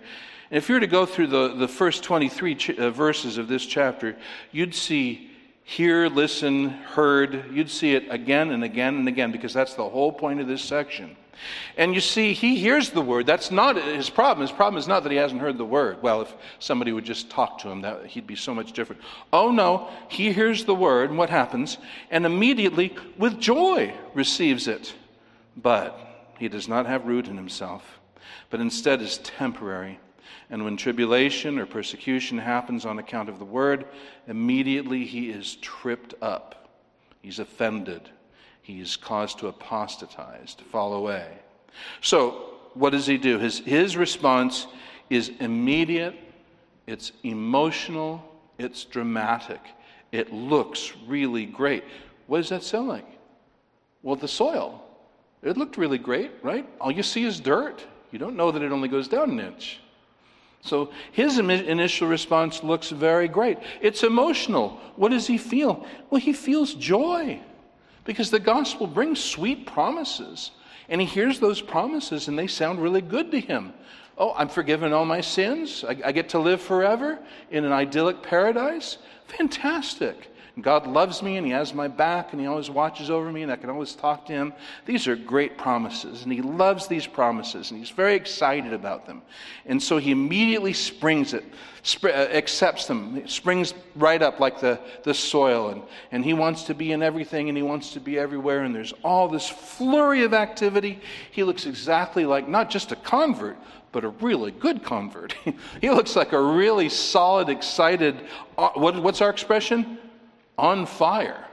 And 0.49 0.57
if 0.57 0.69
you 0.69 0.75
were 0.75 0.81
to 0.81 0.87
go 0.87 1.05
through 1.05 1.27
the, 1.27 1.53
the 1.53 1.67
first 1.67 2.03
23 2.03 2.55
ch- 2.55 2.69
uh, 2.71 2.91
verses 2.91 3.37
of 3.37 3.49
this 3.49 3.65
chapter, 3.65 4.15
you'd 4.51 4.73
see 4.73 5.31
hear, 5.65 6.07
listen, 6.07 6.69
heard. 6.69 7.51
You'd 7.51 7.69
see 7.69 7.93
it 7.93 8.05
again 8.09 8.51
and 8.51 8.63
again 8.63 8.95
and 8.95 9.07
again 9.07 9.31
because 9.31 9.53
that's 9.53 9.73
the 9.73 9.87
whole 9.89 10.11
point 10.11 10.39
of 10.39 10.47
this 10.47 10.61
section. 10.61 11.17
And 11.77 11.93
you 11.93 12.01
see, 12.01 12.33
he 12.33 12.55
hears 12.55 12.89
the 12.89 13.01
word. 13.01 13.25
That's 13.25 13.51
not 13.51 13.75
his 13.75 14.09
problem. 14.09 14.41
His 14.41 14.55
problem 14.55 14.79
is 14.79 14.87
not 14.87 15.03
that 15.03 15.11
he 15.11 15.17
hasn't 15.17 15.41
heard 15.41 15.57
the 15.57 15.65
word. 15.65 16.01
Well, 16.01 16.21
if 16.21 16.33
somebody 16.59 16.91
would 16.91 17.05
just 17.05 17.29
talk 17.29 17.59
to 17.59 17.69
him, 17.69 17.81
that 17.81 18.05
he'd 18.05 18.27
be 18.27 18.35
so 18.35 18.53
much 18.53 18.73
different. 18.73 19.01
Oh 19.31 19.51
no, 19.51 19.89
he 20.07 20.31
hears 20.31 20.65
the 20.65 20.75
word, 20.75 21.09
and 21.09 21.17
what 21.17 21.29
happens? 21.29 21.77
And 22.11 22.25
immediately, 22.25 22.95
with 23.17 23.39
joy, 23.39 23.93
receives 24.13 24.67
it. 24.67 24.93
But 25.57 25.99
he 26.37 26.49
does 26.49 26.67
not 26.67 26.85
have 26.85 27.05
root 27.05 27.27
in 27.27 27.37
himself, 27.37 27.99
but 28.49 28.59
instead 28.59 29.01
is 29.01 29.17
temporary 29.19 29.99
and 30.49 30.63
when 30.63 30.77
tribulation 30.77 31.57
or 31.57 31.65
persecution 31.65 32.37
happens 32.37 32.85
on 32.85 32.99
account 32.99 33.29
of 33.29 33.39
the 33.39 33.45
word, 33.45 33.85
immediately 34.27 35.05
he 35.05 35.29
is 35.29 35.55
tripped 35.57 36.13
up. 36.21 36.69
He's 37.21 37.39
offended. 37.39 38.09
He 38.65 38.81
is 38.81 38.95
caused 38.95 39.37
to 39.39 39.47
apostatize, 39.47 40.55
to 40.55 40.63
fall 40.63 40.93
away. 40.93 41.27
So, 42.01 42.55
what 42.73 42.93
does 42.93 43.05
he 43.05 43.15
do? 43.15 43.37
His, 43.37 43.59
his 43.59 43.95
response 43.95 44.65
is 45.07 45.29
immediate, 45.39 46.15
it's 46.87 47.11
emotional, 47.21 48.27
it's 48.57 48.83
dramatic. 48.83 49.61
It 50.11 50.33
looks 50.33 50.93
really 51.05 51.45
great. 51.45 51.83
What 52.25 52.39
does 52.39 52.49
that 52.49 52.63
sound 52.63 52.87
like? 52.87 53.05
Well, 54.01 54.15
the 54.15 54.27
soil. 54.27 54.83
It 55.43 55.57
looked 55.57 55.77
really 55.77 55.99
great, 55.99 56.31
right? 56.41 56.67
All 56.81 56.91
you 56.91 57.03
see 57.03 57.23
is 57.23 57.39
dirt. 57.39 57.85
You 58.11 58.17
don't 58.17 58.35
know 58.35 58.49
that 58.49 58.63
it 58.63 58.71
only 58.71 58.87
goes 58.87 59.07
down 59.07 59.29
an 59.29 59.41
inch. 59.41 59.79
So 60.61 60.89
his 61.11 61.37
initial 61.37 62.07
response 62.07 62.63
looks 62.63 62.89
very 62.89 63.27
great. 63.27 63.59
It's 63.79 64.01
emotional. 64.01 64.79
What 64.95 65.09
does 65.09 65.27
he 65.27 65.37
feel? 65.37 65.85
Well, 66.09 66.19
he 66.19 66.33
feels 66.33 66.73
joy 66.73 67.43
because 68.05 68.31
the 68.31 68.39
gospel 68.39 68.87
brings 68.87 69.21
sweet 69.21 69.65
promises. 69.65 70.51
And 70.87 71.01
he 71.01 71.07
hears 71.07 71.39
those 71.39 71.61
promises 71.61 72.27
and 72.27 72.39
they 72.39 72.47
sound 72.47 72.81
really 72.81 73.01
good 73.01 73.31
to 73.31 73.39
him. 73.39 73.73
Oh, 74.17 74.33
I'm 74.37 74.47
forgiven 74.47 74.93
all 74.93 75.03
my 75.03 75.19
sins. 75.19 75.83
I, 75.83 75.97
I 76.05 76.11
get 76.13 76.29
to 76.29 76.39
live 76.39 76.61
forever 76.61 77.19
in 77.51 77.65
an 77.65 77.73
idyllic 77.73 78.23
paradise. 78.23 78.99
Fantastic. 79.27 80.31
God 80.61 80.87
loves 80.87 81.21
me 81.21 81.35
and 81.35 81.45
He 81.45 81.51
has 81.51 81.73
my 81.73 81.89
back 81.89 82.31
and 82.31 82.39
He 82.39 82.47
always 82.47 82.69
watches 82.69 83.09
over 83.09 83.29
me 83.29 83.43
and 83.43 83.51
I 83.51 83.57
can 83.57 83.69
always 83.69 83.93
talk 83.93 84.25
to 84.27 84.33
Him. 84.33 84.53
These 84.85 85.05
are 85.05 85.15
great 85.15 85.57
promises 85.57 86.23
and 86.23 86.31
He 86.31 86.41
loves 86.41 86.87
these 86.87 87.05
promises 87.05 87.71
and 87.71 87.79
He's 87.79 87.89
very 87.89 88.15
excited 88.15 88.71
about 88.71 89.05
them. 89.05 89.21
And 89.65 89.83
so 89.83 89.97
He 89.97 90.11
immediately 90.11 90.71
springs 90.71 91.33
it, 91.33 91.43
sp- 91.83 92.05
uh, 92.05 92.29
accepts 92.31 92.87
them, 92.87 93.27
springs 93.27 93.73
right 93.95 94.21
up 94.21 94.39
like 94.39 94.61
the, 94.61 94.79
the 95.03 95.13
soil. 95.13 95.69
And, 95.69 95.81
and 96.13 96.23
He 96.23 96.33
wants 96.33 96.63
to 96.63 96.73
be 96.73 96.93
in 96.93 97.03
everything 97.03 97.49
and 97.49 97.57
He 97.57 97.63
wants 97.63 97.91
to 97.91 97.99
be 97.99 98.17
everywhere. 98.17 98.63
And 98.63 98.73
there's 98.73 98.93
all 99.03 99.27
this 99.27 99.49
flurry 99.49 100.23
of 100.23 100.33
activity. 100.33 101.01
He 101.31 101.43
looks 101.43 101.65
exactly 101.65 102.25
like 102.25 102.47
not 102.47 102.69
just 102.69 102.93
a 102.93 102.95
convert, 102.95 103.57
but 103.91 104.05
a 104.05 104.09
really 104.09 104.51
good 104.51 104.83
convert. 104.83 105.35
he 105.81 105.89
looks 105.89 106.15
like 106.15 106.31
a 106.31 106.41
really 106.41 106.87
solid, 106.87 107.49
excited, 107.49 108.21
uh, 108.57 108.69
what, 108.75 109.01
what's 109.03 109.19
our 109.19 109.29
expression? 109.29 109.97
On 110.57 110.85
fire, 110.85 111.45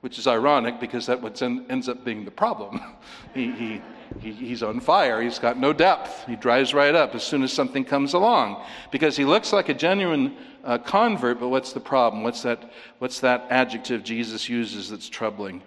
which 0.00 0.18
is 0.18 0.26
ironic 0.26 0.80
because 0.80 1.06
that 1.06 1.20
what 1.20 1.40
ends 1.42 1.88
up 1.88 2.04
being 2.04 2.24
the 2.24 2.30
problem. 2.30 2.80
he, 3.34 3.50
he, 3.52 3.82
he, 4.20 4.32
he's 4.32 4.62
on 4.62 4.80
fire. 4.80 5.20
He's 5.22 5.38
got 5.38 5.58
no 5.58 5.72
depth. 5.72 6.26
He 6.26 6.36
dries 6.36 6.74
right 6.74 6.94
up 6.94 7.14
as 7.14 7.22
soon 7.22 7.42
as 7.42 7.52
something 7.52 7.84
comes 7.84 8.14
along 8.14 8.62
because 8.90 9.16
he 9.16 9.24
looks 9.24 9.52
like 9.52 9.68
a 9.68 9.74
genuine 9.74 10.36
uh, 10.64 10.78
convert, 10.78 11.40
but 11.40 11.48
what's 11.48 11.72
the 11.72 11.80
problem? 11.80 12.22
What's 12.22 12.42
that, 12.42 12.72
what's 12.98 13.20
that 13.20 13.46
adjective 13.50 14.02
Jesus 14.02 14.48
uses 14.48 14.90
that's 14.90 15.08
troubling? 15.08 15.62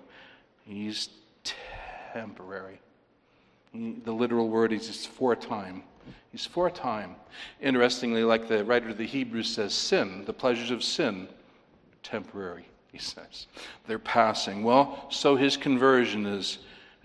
He's 0.65 1.09
temporary. 2.13 2.79
He, 3.71 3.97
the 4.03 4.11
literal 4.11 4.49
word 4.49 4.73
is 4.73 5.05
for 5.05 5.33
a 5.33 5.35
time. 5.35 5.83
He's 6.31 6.45
for 6.45 6.67
a 6.67 6.71
time. 6.71 7.15
Interestingly, 7.61 8.23
like 8.23 8.47
the 8.47 8.63
writer 8.63 8.89
of 8.89 8.97
the 8.97 9.05
Hebrews 9.05 9.53
says, 9.53 9.73
sin, 9.73 10.23
the 10.25 10.33
pleasures 10.33 10.71
of 10.71 10.83
sin, 10.83 11.27
temporary, 12.07 12.65
he 12.91 12.97
says. 12.97 13.47
They're 13.85 13.99
passing. 13.99 14.63
Well, 14.63 15.07
so 15.09 15.35
his 15.35 15.57
conversion 15.57 16.25
is 16.25 16.59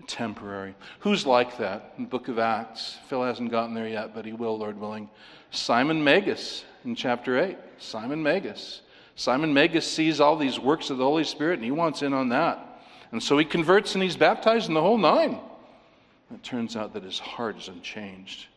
temporary. 0.07 0.75
Who's 0.99 1.25
like 1.25 1.57
that 1.57 1.93
in 1.97 2.05
the 2.05 2.09
book 2.09 2.29
of 2.29 2.39
Acts? 2.39 2.97
Phil 3.07 3.23
hasn't 3.23 3.51
gotten 3.51 3.73
there 3.73 3.87
yet, 3.87 4.15
but 4.15 4.25
he 4.25 4.33
will, 4.33 4.57
Lord 4.57 4.79
willing. 4.79 5.09
Simon 5.51 6.03
Magus 6.03 6.65
in 6.85 6.95
chapter 6.95 7.39
8. 7.39 7.57
Simon 7.77 8.23
Magus. 8.23 8.81
Simon 9.15 9.53
Magus 9.53 9.89
sees 9.89 10.19
all 10.19 10.35
these 10.35 10.59
works 10.59 10.89
of 10.89 10.97
the 10.97 11.03
Holy 11.03 11.23
Spirit 11.23 11.55
and 11.55 11.63
he 11.63 11.71
wants 11.71 12.01
in 12.01 12.13
on 12.13 12.29
that. 12.29 12.81
And 13.11 13.21
so 13.21 13.37
he 13.37 13.45
converts 13.45 13.93
and 13.93 14.03
he's 14.03 14.17
baptized 14.17 14.69
in 14.69 14.73
the 14.73 14.81
whole 14.81 14.97
nine. 14.97 15.39
It 16.33 16.41
turns 16.41 16.75
out 16.75 16.93
that 16.93 17.03
his 17.03 17.19
heart 17.19 17.57
is 17.57 17.67
unchanged. 17.67 18.47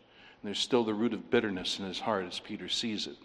And 0.41 0.49
there's 0.49 0.59
still 0.59 0.85
the 0.85 0.95
root 0.95 1.13
of 1.13 1.31
bitterness 1.31 1.79
in 1.79 1.85
his 1.85 2.01
heart 2.01 2.25
as 2.27 2.41
Peter 2.41 2.69
sees 2.69 3.07
it. 3.07 3.17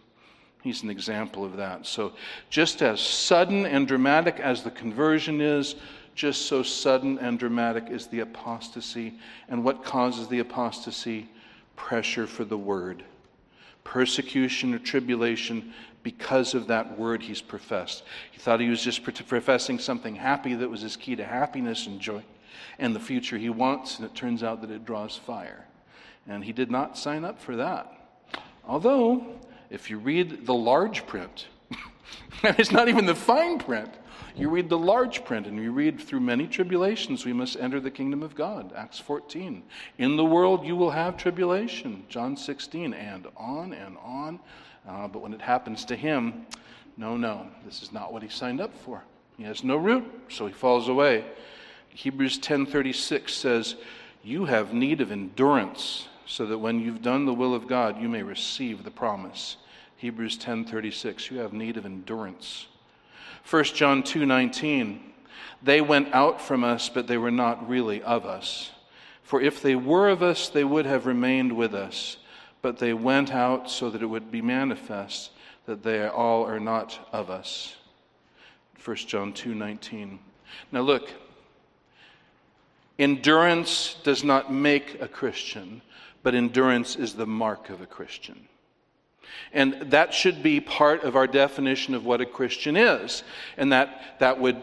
He's 0.63 0.83
an 0.83 0.89
example 0.89 1.43
of 1.43 1.57
that. 1.57 1.85
So, 1.87 2.13
just 2.49 2.81
as 2.81 2.99
sudden 2.99 3.65
and 3.65 3.87
dramatic 3.87 4.39
as 4.39 4.63
the 4.63 4.71
conversion 4.71 5.41
is, 5.41 5.75
just 6.13 6.45
so 6.45 6.61
sudden 6.61 7.17
and 7.17 7.39
dramatic 7.39 7.89
is 7.89 8.07
the 8.07 8.19
apostasy. 8.19 9.13
And 9.49 9.63
what 9.63 9.83
causes 9.83 10.27
the 10.27 10.39
apostasy? 10.39 11.29
Pressure 11.75 12.27
for 12.27 12.45
the 12.45 12.57
word, 12.57 13.03
persecution 13.83 14.75
or 14.75 14.79
tribulation 14.79 15.73
because 16.03 16.53
of 16.53 16.67
that 16.67 16.97
word 16.97 17.23
he's 17.23 17.41
professed. 17.41 18.03
He 18.31 18.37
thought 18.37 18.59
he 18.59 18.69
was 18.69 18.83
just 18.83 19.03
professing 19.03 19.79
something 19.79 20.15
happy 20.15 20.53
that 20.53 20.69
was 20.69 20.81
his 20.81 20.95
key 20.95 21.15
to 21.15 21.25
happiness 21.25 21.87
and 21.87 21.99
joy 21.99 22.23
and 22.79 22.95
the 22.95 22.99
future 22.99 23.37
he 23.37 23.49
wants, 23.49 23.97
and 23.97 24.05
it 24.05 24.15
turns 24.15 24.43
out 24.43 24.61
that 24.61 24.71
it 24.71 24.85
draws 24.85 25.15
fire. 25.15 25.65
And 26.27 26.43
he 26.43 26.51
did 26.51 26.69
not 26.69 26.97
sign 26.97 27.23
up 27.23 27.39
for 27.39 27.55
that. 27.55 27.91
Although, 28.67 29.25
if 29.71 29.89
you 29.89 29.97
read 29.97 30.45
the 30.45 30.53
large 30.53 31.07
print, 31.07 31.47
it's 32.43 32.71
not 32.71 32.87
even 32.87 33.07
the 33.07 33.15
fine 33.15 33.57
print. 33.57 33.89
You 34.35 34.49
read 34.49 34.69
the 34.69 34.77
large 34.77 35.25
print 35.25 35.47
and 35.47 35.57
you 35.57 35.71
read 35.71 35.99
through 35.99 36.19
many 36.19 36.47
tribulations 36.47 37.25
we 37.25 37.33
must 37.33 37.57
enter 37.57 37.79
the 37.79 37.91
kingdom 37.91 38.23
of 38.23 38.35
God. 38.35 38.71
Acts 38.75 38.99
14. 38.99 39.63
In 39.97 40.15
the 40.15 40.23
world 40.23 40.65
you 40.65 40.75
will 40.75 40.91
have 40.91 41.17
tribulation. 41.17 42.05
John 42.07 42.37
16. 42.37 42.93
And 42.93 43.27
on 43.35 43.73
and 43.73 43.97
on. 43.97 44.39
Uh, 44.87 45.07
but 45.07 45.21
when 45.21 45.33
it 45.33 45.41
happens 45.41 45.85
to 45.85 45.95
him, 45.95 46.45
no, 46.97 47.17
no, 47.17 47.47
this 47.65 47.81
is 47.81 47.91
not 47.91 48.13
what 48.13 48.23
he 48.23 48.29
signed 48.29 48.61
up 48.61 48.75
for. 48.77 49.03
He 49.37 49.43
has 49.43 49.63
no 49.63 49.77
root, 49.77 50.05
so 50.29 50.47
he 50.47 50.53
falls 50.53 50.87
away. 50.87 51.25
Hebrews 51.89 52.37
10:36 52.39 53.33
says, 53.33 53.75
"You 54.23 54.45
have 54.45 54.73
need 54.73 55.01
of 55.01 55.11
endurance, 55.11 56.07
so 56.25 56.45
that 56.45 56.59
when 56.59 56.79
you've 56.79 57.01
done 57.01 57.25
the 57.25 57.33
will 57.33 57.53
of 57.53 57.67
God, 57.67 58.01
you 58.01 58.07
may 58.07 58.23
receive 58.23 58.83
the 58.83 58.91
promise." 58.91 59.57
Hebrews 60.01 60.39
10:36 60.39 61.29
you 61.29 61.37
have 61.37 61.53
need 61.53 61.77
of 61.77 61.85
endurance. 61.85 62.65
1 63.47 63.63
John 63.75 64.01
2:19 64.01 64.99
They 65.61 65.79
went 65.79 66.11
out 66.11 66.41
from 66.41 66.63
us 66.63 66.89
but 66.89 67.05
they 67.05 67.19
were 67.19 67.29
not 67.29 67.69
really 67.69 68.01
of 68.01 68.25
us. 68.25 68.71
For 69.21 69.39
if 69.39 69.61
they 69.61 69.75
were 69.75 70.09
of 70.09 70.23
us 70.23 70.49
they 70.49 70.63
would 70.63 70.87
have 70.87 71.05
remained 71.05 71.55
with 71.55 71.75
us, 71.75 72.17
but 72.63 72.79
they 72.79 72.93
went 72.93 73.31
out 73.31 73.69
so 73.69 73.91
that 73.91 74.01
it 74.01 74.07
would 74.07 74.31
be 74.31 74.41
manifest 74.41 75.33
that 75.67 75.83
they 75.83 76.07
all 76.07 76.47
are 76.47 76.59
not 76.59 77.07
of 77.13 77.29
us. 77.29 77.75
1 78.83 79.07
John 79.07 79.33
2:19 79.33 80.17
Now 80.71 80.81
look 80.81 81.13
endurance 82.97 83.97
does 84.01 84.23
not 84.23 84.51
make 84.51 84.99
a 84.99 85.07
Christian, 85.07 85.83
but 86.23 86.33
endurance 86.33 86.95
is 86.95 87.13
the 87.13 87.27
mark 87.27 87.69
of 87.69 87.81
a 87.81 87.85
Christian. 87.85 88.47
And 89.53 89.73
that 89.91 90.13
should 90.13 90.41
be 90.41 90.59
part 90.61 91.03
of 91.03 91.15
our 91.15 91.27
definition 91.27 91.93
of 91.93 92.05
what 92.05 92.21
a 92.21 92.25
Christian 92.25 92.77
is. 92.77 93.23
And 93.57 93.73
that, 93.73 94.17
that 94.19 94.39
would 94.39 94.57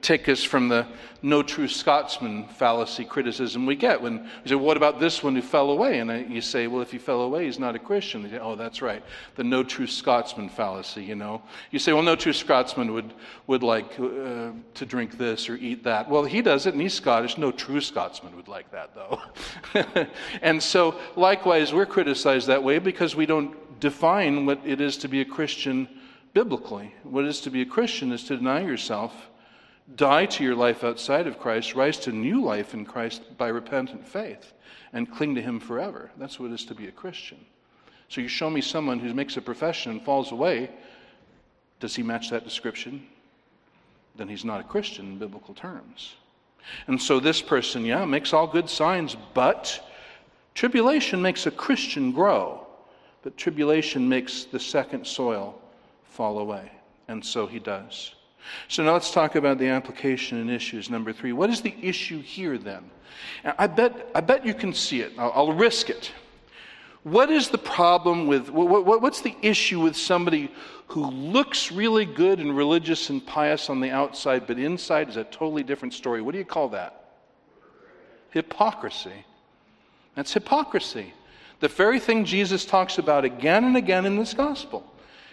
take 0.00 0.28
us 0.28 0.42
from 0.42 0.68
the 0.68 0.86
no 1.22 1.42
true 1.42 1.68
Scotsman 1.68 2.48
fallacy 2.48 3.04
criticism 3.04 3.64
we 3.64 3.76
get 3.76 4.02
when 4.02 4.28
we 4.42 4.48
say, 4.48 4.54
What 4.56 4.76
about 4.76 4.98
this 4.98 5.22
one 5.22 5.36
who 5.36 5.42
fell 5.42 5.70
away? 5.70 6.00
And 6.00 6.32
you 6.32 6.40
say, 6.40 6.66
Well, 6.66 6.82
if 6.82 6.90
he 6.90 6.98
fell 6.98 7.22
away, 7.22 7.44
he's 7.44 7.58
not 7.58 7.76
a 7.76 7.78
Christian. 7.78 8.28
Say, 8.28 8.38
oh, 8.38 8.56
that's 8.56 8.82
right. 8.82 9.02
The 9.36 9.44
no 9.44 9.62
true 9.62 9.86
Scotsman 9.86 10.48
fallacy, 10.48 11.04
you 11.04 11.14
know. 11.14 11.42
You 11.70 11.78
say, 11.78 11.92
Well, 11.92 12.02
no 12.02 12.16
true 12.16 12.32
Scotsman 12.32 12.92
would, 12.92 13.14
would 13.46 13.62
like 13.62 13.98
uh, 14.00 14.50
to 14.74 14.86
drink 14.86 15.16
this 15.16 15.48
or 15.48 15.54
eat 15.56 15.84
that. 15.84 16.10
Well, 16.10 16.24
he 16.24 16.42
does 16.42 16.66
it 16.66 16.74
and 16.74 16.82
he's 16.82 16.94
Scottish. 16.94 17.38
No 17.38 17.52
true 17.52 17.80
Scotsman 17.80 18.34
would 18.34 18.48
like 18.48 18.70
that, 18.72 18.90
though. 18.94 19.20
and 20.42 20.60
so, 20.60 20.96
likewise, 21.14 21.72
we're 21.72 21.86
criticized 21.86 22.48
that 22.48 22.62
way 22.62 22.78
because 22.78 23.14
we 23.14 23.26
don't 23.26 23.56
define 23.82 24.46
what 24.46 24.60
it 24.64 24.80
is 24.80 24.96
to 24.98 25.08
be 25.08 25.20
a 25.20 25.24
Christian 25.24 25.88
biblically. 26.34 26.94
What 27.02 27.24
it 27.24 27.28
is 27.28 27.40
to 27.40 27.50
be 27.50 27.62
a 27.62 27.66
Christian 27.66 28.12
is 28.12 28.22
to 28.24 28.36
deny 28.36 28.60
yourself, 28.60 29.12
die 29.96 30.24
to 30.26 30.44
your 30.44 30.54
life 30.54 30.84
outside 30.84 31.26
of 31.26 31.40
Christ, 31.40 31.74
rise 31.74 31.98
to 31.98 32.12
new 32.12 32.40
life 32.40 32.74
in 32.74 32.86
Christ 32.86 33.36
by 33.36 33.48
repentant 33.48 34.06
faith, 34.06 34.52
and 34.92 35.10
cling 35.10 35.34
to 35.34 35.42
Him 35.42 35.58
forever. 35.58 36.12
That's 36.16 36.38
what 36.38 36.52
it 36.52 36.54
is 36.54 36.64
to 36.66 36.76
be 36.76 36.86
a 36.86 36.92
Christian. 36.92 37.44
So 38.08 38.20
you 38.20 38.28
show 38.28 38.48
me 38.48 38.60
someone 38.60 39.00
who 39.00 39.12
makes 39.14 39.36
a 39.36 39.42
profession 39.42 39.90
and 39.90 40.02
falls 40.02 40.30
away. 40.30 40.70
Does 41.80 41.96
he 41.96 42.04
match 42.04 42.30
that 42.30 42.44
description? 42.44 43.04
Then 44.14 44.28
he's 44.28 44.44
not 44.44 44.60
a 44.60 44.64
Christian 44.64 45.06
in 45.06 45.18
biblical 45.18 45.54
terms. 45.54 46.14
And 46.86 47.02
so 47.02 47.18
this 47.18 47.42
person, 47.42 47.84
yeah, 47.84 48.04
makes 48.04 48.32
all 48.32 48.46
good 48.46 48.70
signs, 48.70 49.16
but 49.34 49.80
tribulation 50.54 51.20
makes 51.20 51.46
a 51.46 51.50
Christian 51.50 52.12
grow. 52.12 52.61
But 53.22 53.36
tribulation 53.36 54.08
makes 54.08 54.44
the 54.44 54.60
second 54.60 55.06
soil 55.06 55.60
fall 56.04 56.38
away. 56.38 56.70
And 57.08 57.24
so 57.24 57.46
he 57.46 57.58
does. 57.58 58.14
So 58.68 58.82
now 58.82 58.92
let's 58.92 59.12
talk 59.12 59.36
about 59.36 59.58
the 59.58 59.68
application 59.68 60.38
and 60.38 60.50
issues. 60.50 60.90
Number 60.90 61.12
three. 61.12 61.32
What 61.32 61.50
is 61.50 61.60
the 61.60 61.74
issue 61.80 62.20
here 62.20 62.58
then? 62.58 62.90
I 63.44 63.66
bet, 63.66 64.10
I 64.14 64.20
bet 64.20 64.44
you 64.44 64.54
can 64.54 64.72
see 64.72 65.00
it. 65.00 65.12
I'll, 65.18 65.32
I'll 65.34 65.52
risk 65.52 65.90
it. 65.90 66.12
What 67.04 67.30
is 67.30 67.48
the 67.48 67.58
problem 67.58 68.26
with, 68.28 68.48
what, 68.48 68.84
what, 68.84 69.02
what's 69.02 69.22
the 69.22 69.36
issue 69.42 69.80
with 69.80 69.96
somebody 69.96 70.50
who 70.86 71.04
looks 71.10 71.72
really 71.72 72.04
good 72.04 72.38
and 72.38 72.56
religious 72.56 73.10
and 73.10 73.24
pious 73.26 73.68
on 73.68 73.80
the 73.80 73.90
outside, 73.90 74.46
but 74.46 74.58
inside 74.58 75.08
is 75.08 75.16
a 75.16 75.24
totally 75.24 75.64
different 75.64 75.94
story? 75.94 76.22
What 76.22 76.32
do 76.32 76.38
you 76.38 76.44
call 76.44 76.68
that? 76.70 77.14
Hypocrisy. 78.30 79.24
That's 80.14 80.32
hypocrisy. 80.32 81.12
The 81.62 81.68
very 81.68 82.00
thing 82.00 82.24
Jesus 82.24 82.64
talks 82.64 82.98
about 82.98 83.24
again 83.24 83.62
and 83.62 83.76
again 83.76 84.04
in 84.04 84.16
this 84.16 84.34
gospel. 84.34 84.84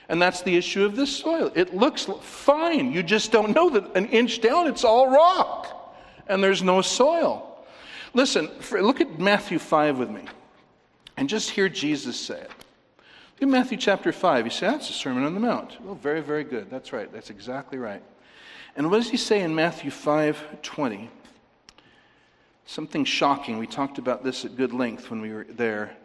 And 0.10 0.22
that's 0.22 0.44
the 0.44 0.56
issue 0.56 0.86
of 0.86 0.96
this 0.96 1.18
soil. 1.18 1.52
It 1.56 1.74
looks 1.74 2.08
fine. 2.22 2.92
You 2.92 3.02
just 3.02 3.32
don't 3.32 3.56
know 3.56 3.72
that 3.72 3.96
an 3.96 4.06
inch 4.10 4.40
down 4.40 4.68
it's 4.68 4.84
all 4.84 5.10
rock 5.10 5.98
and 6.28 6.44
there's 6.44 6.62
no 6.62 6.84
soil. 6.84 7.66
Listen, 8.14 8.48
look 8.72 9.02
at 9.02 9.18
Matthew 9.18 9.58
5 9.58 9.98
with 9.98 10.12
me 10.12 10.22
and 11.18 11.28
just 11.28 11.50
hear 11.50 11.68
Jesus 11.68 12.20
say 12.20 12.42
it. 12.42 12.52
In 13.40 13.50
Matthew 13.50 13.80
chapter 13.80 14.12
5, 14.12 14.46
he 14.46 14.52
says, 14.52 14.60
That's 14.74 14.90
a 14.92 14.94
Sermon 14.94 15.24
on 15.24 15.34
the 15.34 15.40
Mount. 15.40 15.84
Well, 15.84 15.96
very, 15.96 16.22
very 16.22 16.44
good. 16.44 16.70
That's 16.70 16.94
right. 16.94 17.12
That's 17.12 17.32
exactly 17.32 17.80
right. 17.80 18.04
And 18.76 18.92
what 18.92 18.98
does 18.98 19.10
he 19.10 19.18
say 19.18 19.42
in 19.42 19.56
Matthew 19.56 19.90
5 19.90 20.62
20? 20.62 21.10
something 22.70 23.04
shocking. 23.04 23.58
We 23.58 23.66
talked 23.66 23.98
about 23.98 24.24
this 24.24 24.46
at 24.46 24.56
good 24.56 24.74
length 24.74 25.10
when 25.10 25.22
we 25.22 25.34
were 25.34 25.48
there. 25.50 25.98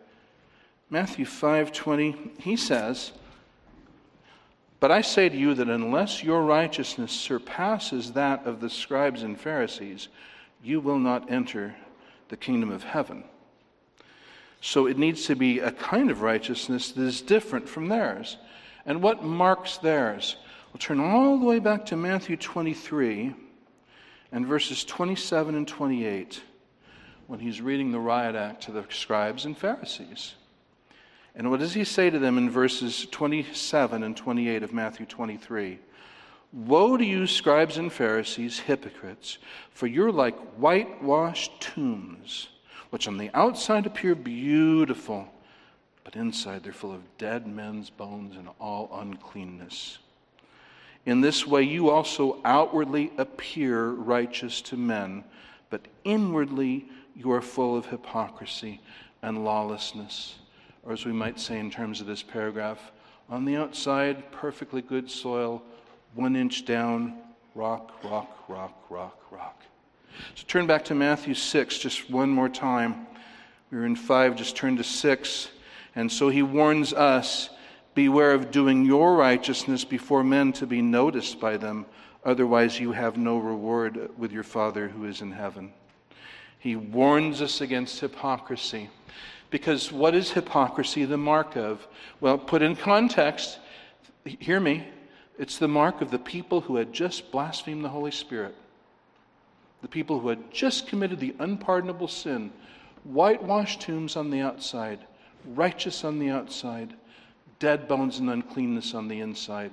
Matthew 0.90 1.24
5:20, 1.24 2.32
he 2.38 2.56
says, 2.56 3.12
"But 4.80 4.90
I 4.90 5.00
say 5.00 5.28
to 5.28 5.36
you 5.36 5.54
that 5.54 5.68
unless 5.68 6.22
your 6.22 6.42
righteousness 6.42 7.12
surpasses 7.12 8.12
that 8.12 8.46
of 8.46 8.60
the 8.60 8.70
scribes 8.70 9.22
and 9.22 9.40
Pharisees, 9.40 10.08
you 10.62 10.80
will 10.80 10.98
not 10.98 11.30
enter 11.30 11.76
the 12.28 12.36
kingdom 12.36 12.70
of 12.70 12.84
heaven." 12.84 13.24
So 14.60 14.86
it 14.86 14.96
needs 14.96 15.26
to 15.26 15.34
be 15.34 15.58
a 15.58 15.72
kind 15.72 16.10
of 16.10 16.22
righteousness 16.22 16.90
that 16.92 17.02
is 17.02 17.20
different 17.20 17.68
from 17.68 17.88
theirs. 17.88 18.38
And 18.86 19.02
what 19.02 19.22
marks 19.22 19.78
theirs? 19.78 20.36
We'll 20.72 20.78
turn 20.78 21.00
all 21.00 21.38
the 21.38 21.44
way 21.44 21.58
back 21.58 21.86
to 21.86 21.96
Matthew 21.96 22.36
23 22.36 23.34
and 24.32 24.46
verses 24.46 24.84
27 24.84 25.54
and 25.54 25.68
28 25.68 26.42
when 27.26 27.40
he's 27.40 27.60
reading 27.60 27.92
the 27.92 28.00
riot 28.00 28.34
act 28.34 28.62
to 28.64 28.72
the 28.72 28.84
scribes 28.90 29.44
and 29.44 29.56
Pharisees. 29.56 30.34
And 31.34 31.50
what 31.50 31.60
does 31.60 31.74
he 31.74 31.84
say 31.84 32.10
to 32.10 32.18
them 32.18 32.38
in 32.38 32.48
verses 32.48 33.06
27 33.10 34.02
and 34.02 34.16
28 34.16 34.62
of 34.62 34.72
Matthew 34.72 35.06
23? 35.06 35.78
Woe 36.52 36.96
to 36.96 37.04
you, 37.04 37.26
scribes 37.26 37.78
and 37.78 37.92
Pharisees, 37.92 38.60
hypocrites, 38.60 39.38
for 39.70 39.86
you're 39.86 40.12
like 40.12 40.38
whitewashed 40.56 41.60
tombs 41.60 42.48
which 42.94 43.08
on 43.08 43.18
the 43.18 43.28
outside 43.34 43.86
appear 43.86 44.14
beautiful, 44.14 45.26
but 46.04 46.14
inside 46.14 46.62
they're 46.62 46.72
full 46.72 46.92
of 46.92 47.18
dead 47.18 47.44
men's 47.44 47.90
bones 47.90 48.36
and 48.36 48.48
all 48.60 48.88
uncleanness. 48.92 49.98
In 51.04 51.20
this 51.20 51.44
way, 51.44 51.64
you 51.64 51.90
also 51.90 52.40
outwardly 52.44 53.10
appear 53.18 53.88
righteous 53.88 54.62
to 54.62 54.76
men, 54.76 55.24
but 55.70 55.80
inwardly 56.04 56.86
you 57.16 57.32
are 57.32 57.42
full 57.42 57.76
of 57.76 57.86
hypocrisy 57.86 58.80
and 59.22 59.44
lawlessness. 59.44 60.36
Or, 60.84 60.92
as 60.92 61.06
we 61.06 61.12
might 61.12 61.40
say 61.40 61.58
in 61.58 61.70
terms 61.70 62.00
of 62.00 62.06
this 62.06 62.22
paragraph, 62.22 62.92
on 63.30 63.44
the 63.44 63.56
outside, 63.56 64.30
perfectly 64.32 64.82
good 64.82 65.10
soil, 65.10 65.62
one 66.14 66.36
inch 66.36 66.64
down, 66.64 67.18
rock, 67.54 67.92
rock, 68.04 68.44
rock, 68.48 68.84
rock, 68.90 69.18
rock. 69.30 69.62
So 70.34 70.44
turn 70.46 70.66
back 70.66 70.84
to 70.86 70.94
Matthew 70.94 71.34
6 71.34 71.78
just 71.78 72.10
one 72.10 72.30
more 72.30 72.48
time. 72.48 73.06
We 73.70 73.78
were 73.78 73.86
in 73.86 73.96
5, 73.96 74.36
just 74.36 74.56
turn 74.56 74.76
to 74.76 74.84
6. 74.84 75.48
And 75.96 76.10
so 76.10 76.28
he 76.28 76.42
warns 76.42 76.92
us 76.92 77.50
Beware 77.94 78.32
of 78.32 78.50
doing 78.50 78.84
your 78.84 79.14
righteousness 79.14 79.84
before 79.84 80.24
men 80.24 80.52
to 80.54 80.66
be 80.66 80.82
noticed 80.82 81.38
by 81.38 81.56
them, 81.56 81.86
otherwise, 82.24 82.80
you 82.80 82.90
have 82.90 83.16
no 83.16 83.38
reward 83.38 84.10
with 84.18 84.32
your 84.32 84.42
Father 84.42 84.88
who 84.88 85.04
is 85.04 85.20
in 85.20 85.30
heaven. 85.30 85.72
He 86.58 86.74
warns 86.74 87.40
us 87.40 87.60
against 87.60 88.00
hypocrisy. 88.00 88.90
Because 89.50 89.92
what 89.92 90.14
is 90.14 90.30
hypocrisy 90.33 91.04
the 91.04 91.16
mark 91.16 91.57
of? 91.57 91.87
Well, 92.20 92.38
put 92.38 92.62
in 92.62 92.76
context, 92.76 93.59
hear 94.24 94.61
me, 94.61 94.87
it's 95.38 95.59
the 95.59 95.68
mark 95.68 96.00
of 96.00 96.11
the 96.11 96.18
people 96.18 96.61
who 96.62 96.76
had 96.76 96.92
just 96.92 97.30
blasphemed 97.30 97.85
the 97.85 97.88
Holy 97.88 98.11
Spirit 98.11 98.54
the 99.85 99.88
people 99.88 100.18
who 100.18 100.28
had 100.28 100.50
just 100.50 100.87
committed 100.87 101.20
the 101.20 101.35
unpardonable 101.40 102.09
sin, 102.09 102.50
whitewashed 103.04 103.83
tombs 103.83 104.16
on 104.16 104.30
the 104.30 104.40
outside, 104.40 104.98
righteous 105.44 106.04
on 106.04 106.18
the 106.18 106.30
outside, 106.30 106.94
dead 107.59 107.87
bones 107.87 108.18
and 108.18 108.30
uncleanness 108.30 108.94
on 108.94 109.09
the 109.09 109.20
inside. 109.20 109.70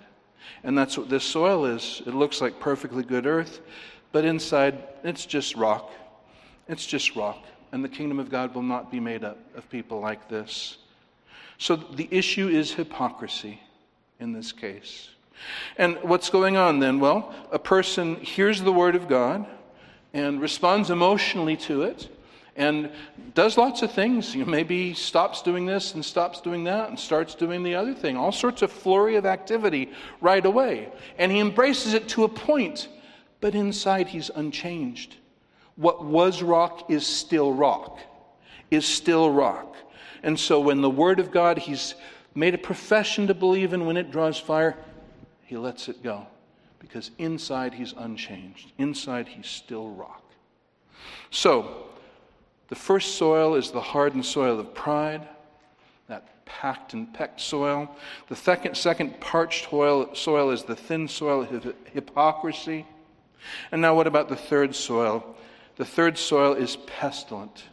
And 0.65 0.77
that's 0.77 0.97
what 0.97 1.07
this 1.07 1.23
soil 1.23 1.63
is. 1.63 2.01
It 2.05 2.13
looks 2.13 2.41
like 2.41 2.59
perfectly 2.59 3.03
good 3.03 3.25
earth, 3.25 3.61
but 4.11 4.25
inside 4.25 4.83
it's 5.01 5.25
just 5.25 5.55
rock. 5.55 5.89
It's 6.67 6.85
just 6.85 7.15
rock. 7.15 7.45
And 7.71 7.83
the 7.83 7.89
kingdom 7.89 8.19
of 8.19 8.29
God 8.29 8.53
will 8.53 8.63
not 8.63 8.91
be 8.91 8.99
made 8.99 9.23
up 9.23 9.37
of 9.55 9.69
people 9.69 9.99
like 9.99 10.27
this. 10.27 10.77
So 11.57 11.75
the 11.75 12.07
issue 12.11 12.47
is 12.47 12.73
hypocrisy 12.73 13.61
in 14.19 14.33
this 14.33 14.51
case. 14.51 15.09
And 15.77 15.97
what's 16.03 16.29
going 16.29 16.57
on 16.57 16.79
then? 16.79 16.99
Well, 16.99 17.33
a 17.51 17.59
person 17.59 18.15
hears 18.17 18.61
the 18.61 18.71
word 18.73 18.95
of 18.95 19.07
God 19.07 19.45
and 20.13 20.41
responds 20.41 20.89
emotionally 20.89 21.57
to 21.57 21.83
it 21.83 22.09
and 22.55 22.91
does 23.33 23.57
lots 23.57 23.81
of 23.81 23.91
things. 23.91 24.35
You 24.35 24.43
know, 24.43 24.51
maybe 24.51 24.93
stops 24.93 25.41
doing 25.41 25.65
this 25.65 25.93
and 25.93 26.03
stops 26.03 26.41
doing 26.41 26.63
that 26.65 26.89
and 26.89 26.99
starts 26.99 27.33
doing 27.33 27.63
the 27.63 27.75
other 27.75 27.93
thing. 27.93 28.17
All 28.17 28.31
sorts 28.31 28.61
of 28.61 28.71
flurry 28.71 29.15
of 29.15 29.25
activity 29.25 29.91
right 30.19 30.45
away. 30.45 30.89
And 31.17 31.31
he 31.31 31.39
embraces 31.39 31.93
it 31.93 32.07
to 32.09 32.23
a 32.23 32.29
point, 32.29 32.89
but 33.39 33.55
inside 33.55 34.07
he's 34.09 34.29
unchanged. 34.35 35.15
What 35.75 36.03
was 36.05 36.41
rock 36.41 36.89
is 36.89 37.05
still 37.05 37.53
rock, 37.53 37.99
is 38.69 38.85
still 38.85 39.31
rock. 39.31 39.75
And 40.23 40.39
so 40.39 40.59
when 40.59 40.81
the 40.81 40.89
Word 40.89 41.19
of 41.19 41.31
God 41.31 41.57
he's 41.57 41.95
made 42.35 42.53
a 42.53 42.57
profession 42.57 43.27
to 43.27 43.33
believe 43.33 43.73
in, 43.73 43.85
when 43.85 43.97
it 43.97 44.11
draws 44.11 44.39
fire, 44.39 44.77
he 45.43 45.57
lets 45.57 45.89
it 45.89 46.03
go 46.03 46.27
because 46.79 47.11
inside 47.17 47.73
he's 47.73 47.93
unchanged. 47.97 48.71
Inside 48.77 49.27
he's 49.27 49.47
still 49.47 49.89
rock. 49.89 50.23
So, 51.29 51.87
the 52.69 52.75
first 52.75 53.15
soil 53.15 53.55
is 53.55 53.71
the 53.71 53.81
hardened 53.81 54.25
soil 54.25 54.59
of 54.59 54.73
pride, 54.73 55.27
that 56.07 56.45
packed 56.45 56.93
and 56.93 57.13
pecked 57.13 57.41
soil. 57.41 57.93
The 58.29 58.35
second, 58.35 58.75
second 58.75 59.19
parched 59.19 59.69
soil 59.69 60.51
is 60.51 60.63
the 60.63 60.75
thin 60.75 61.07
soil 61.07 61.41
of 61.41 61.75
hypocrisy. 61.93 62.85
And 63.71 63.81
now, 63.81 63.95
what 63.95 64.07
about 64.07 64.29
the 64.29 64.35
third 64.35 64.75
soil? 64.75 65.35
The 65.81 65.85
third 65.85 66.19
soil 66.19 66.53
is 66.53 66.75
pestilent. 66.75 67.63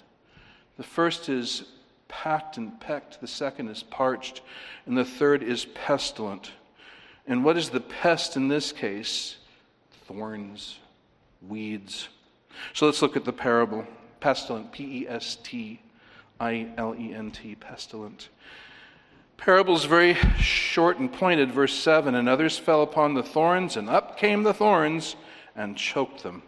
The 0.79 0.83
first 0.83 1.29
is 1.29 1.65
packed 2.09 2.57
and 2.57 2.81
pecked, 2.81 3.21
the 3.21 3.27
second 3.27 3.69
is 3.69 3.83
parched, 3.83 4.41
and 4.87 4.97
the 4.97 5.05
third 5.05 5.43
is 5.43 5.67
pestilent. 5.67 6.53
And 7.27 7.45
what 7.45 7.59
is 7.59 7.69
the 7.69 7.83
pest 7.83 8.35
in 8.35 8.49
this 8.49 8.73
case? 8.73 9.37
Thorns, 10.07 10.79
weeds. 11.47 12.09
So 12.73 12.87
let's 12.87 13.03
look 13.03 13.15
at 13.15 13.27
the 13.27 13.33
parable. 13.35 13.87
Pestilent, 14.21 14.73
P 14.73 15.03
E 15.03 15.07
S 15.07 15.37
T 15.43 15.83
I 16.41 16.69
L 16.79 16.95
E 16.99 17.13
N 17.13 17.31
T, 17.31 17.57
pestilent. 17.57 18.31
Parable 19.37 19.77
is 19.77 19.85
very 19.85 20.15
short 20.39 20.99
and 20.99 21.13
pointed. 21.13 21.53
Verse 21.53 21.75
7 21.75 22.15
And 22.15 22.27
others 22.27 22.57
fell 22.57 22.81
upon 22.81 23.13
the 23.13 23.23
thorns, 23.23 23.77
and 23.77 23.91
up 23.91 24.17
came 24.17 24.45
the 24.45 24.55
thorns 24.55 25.15
and 25.55 25.77
choked 25.77 26.23
them. 26.23 26.43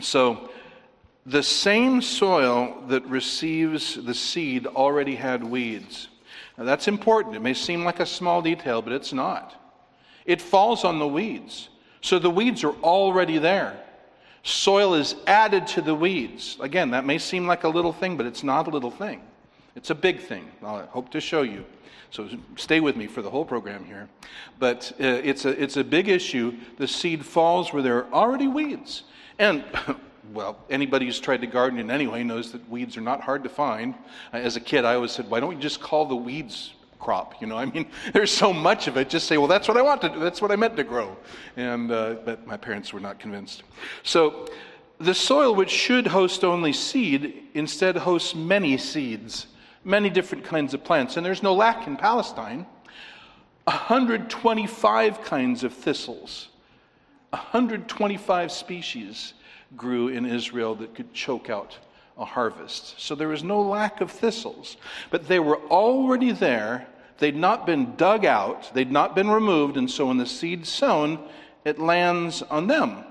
So, 0.00 0.50
the 1.24 1.42
same 1.42 2.00
soil 2.02 2.84
that 2.86 3.04
receives 3.06 3.96
the 3.96 4.14
seed 4.14 4.66
already 4.66 5.16
had 5.16 5.42
weeds. 5.42 6.08
Now, 6.56 6.64
that's 6.64 6.86
important. 6.86 7.34
It 7.34 7.42
may 7.42 7.54
seem 7.54 7.84
like 7.84 7.98
a 7.98 8.06
small 8.06 8.42
detail, 8.42 8.80
but 8.80 8.92
it's 8.92 9.12
not. 9.12 9.54
It 10.24 10.40
falls 10.40 10.84
on 10.84 10.98
the 10.98 11.06
weeds. 11.06 11.68
So 12.00 12.18
the 12.18 12.30
weeds 12.30 12.62
are 12.64 12.74
already 12.82 13.38
there. 13.38 13.78
Soil 14.42 14.94
is 14.94 15.16
added 15.26 15.66
to 15.68 15.82
the 15.82 15.94
weeds. 15.94 16.56
Again, 16.60 16.90
that 16.90 17.04
may 17.04 17.18
seem 17.18 17.46
like 17.46 17.64
a 17.64 17.68
little 17.68 17.92
thing, 17.92 18.16
but 18.16 18.26
it's 18.26 18.44
not 18.44 18.68
a 18.68 18.70
little 18.70 18.92
thing. 18.92 19.20
It's 19.74 19.90
a 19.90 19.94
big 19.94 20.20
thing. 20.20 20.48
I 20.62 20.82
hope 20.82 21.10
to 21.10 21.20
show 21.20 21.42
you. 21.42 21.64
So 22.10 22.28
stay 22.54 22.78
with 22.78 22.96
me 22.96 23.08
for 23.08 23.22
the 23.22 23.30
whole 23.30 23.44
program 23.44 23.84
here. 23.84 24.08
But 24.60 24.92
uh, 25.00 25.04
it's, 25.04 25.44
a, 25.44 25.60
it's 25.60 25.76
a 25.76 25.84
big 25.84 26.08
issue. 26.08 26.54
The 26.78 26.86
seed 26.86 27.24
falls 27.24 27.72
where 27.72 27.82
there 27.82 28.04
are 28.04 28.12
already 28.12 28.46
weeds. 28.46 29.02
And 29.38 29.64
well, 30.32 30.58
anybody 30.70 31.06
who's 31.06 31.20
tried 31.20 31.40
to 31.42 31.46
garden 31.46 31.78
in 31.78 31.90
any 31.90 32.06
way 32.06 32.22
knows 32.22 32.52
that 32.52 32.68
weeds 32.68 32.96
are 32.96 33.02
not 33.02 33.20
hard 33.20 33.42
to 33.44 33.48
find. 33.48 33.94
As 34.32 34.56
a 34.56 34.60
kid, 34.60 34.84
I 34.84 34.94
always 34.94 35.12
said, 35.12 35.28
why 35.30 35.40
don't 35.40 35.48
we 35.48 35.56
just 35.56 35.80
call 35.80 36.06
the 36.06 36.16
weeds 36.16 36.74
crop? 36.98 37.40
You 37.40 37.46
know, 37.46 37.56
I 37.56 37.66
mean, 37.66 37.86
there's 38.12 38.32
so 38.32 38.52
much 38.52 38.88
of 38.88 38.96
it. 38.96 39.08
Just 39.08 39.26
say, 39.26 39.38
well, 39.38 39.46
that's 39.46 39.68
what 39.68 39.76
I 39.76 39.82
want 39.82 40.02
to 40.02 40.08
do. 40.08 40.18
That's 40.20 40.42
what 40.42 40.50
I 40.50 40.56
meant 40.56 40.76
to 40.76 40.84
grow. 40.84 41.16
And, 41.56 41.90
uh, 41.90 42.16
but 42.24 42.46
my 42.46 42.56
parents 42.56 42.92
were 42.92 43.00
not 43.00 43.18
convinced. 43.18 43.62
So 44.02 44.48
the 44.98 45.14
soil, 45.14 45.54
which 45.54 45.70
should 45.70 46.06
host 46.06 46.44
only 46.44 46.72
seed, 46.72 47.44
instead 47.54 47.96
hosts 47.96 48.34
many 48.34 48.76
seeds, 48.78 49.46
many 49.84 50.10
different 50.10 50.44
kinds 50.44 50.74
of 50.74 50.82
plants. 50.82 51.16
And 51.16 51.24
there's 51.24 51.42
no 51.42 51.54
lack 51.54 51.86
in 51.86 51.96
Palestine. 51.96 52.66
125 53.64 55.22
kinds 55.22 55.64
of 55.64 55.72
thistles, 55.72 56.48
125 57.36 58.50
species 58.50 59.34
grew 59.76 60.08
in 60.08 60.24
Israel 60.24 60.74
that 60.76 60.94
could 60.94 61.12
choke 61.12 61.50
out 61.50 61.76
a 62.16 62.24
harvest. 62.24 62.98
So 63.00 63.14
there 63.14 63.28
was 63.28 63.44
no 63.44 63.60
lack 63.60 64.00
of 64.00 64.10
thistles, 64.10 64.76
but 65.10 65.28
they 65.28 65.38
were 65.38 65.58
already 65.70 66.32
there. 66.32 66.86
They'd 67.18 67.36
not 67.36 67.66
been 67.66 67.94
dug 67.96 68.24
out, 68.24 68.72
they'd 68.74 68.90
not 68.90 69.14
been 69.14 69.30
removed, 69.30 69.76
and 69.76 69.90
so 69.90 70.06
when 70.06 70.16
the 70.16 70.26
seed's 70.26 70.68
sown, 70.68 71.18
it 71.64 71.78
lands 71.78 72.42
on 72.42 72.66
them. 72.66 73.04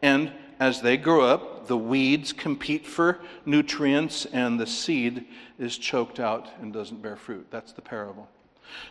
And 0.00 0.32
as 0.60 0.80
they 0.80 0.96
grow 0.96 1.22
up, 1.22 1.66
the 1.66 1.76
weeds 1.76 2.32
compete 2.32 2.86
for 2.86 3.20
nutrients, 3.46 4.26
and 4.26 4.58
the 4.58 4.66
seed 4.66 5.26
is 5.58 5.78
choked 5.78 6.20
out 6.20 6.48
and 6.60 6.72
doesn't 6.72 7.02
bear 7.02 7.16
fruit. 7.16 7.46
That's 7.50 7.72
the 7.72 7.82
parable. 7.82 8.28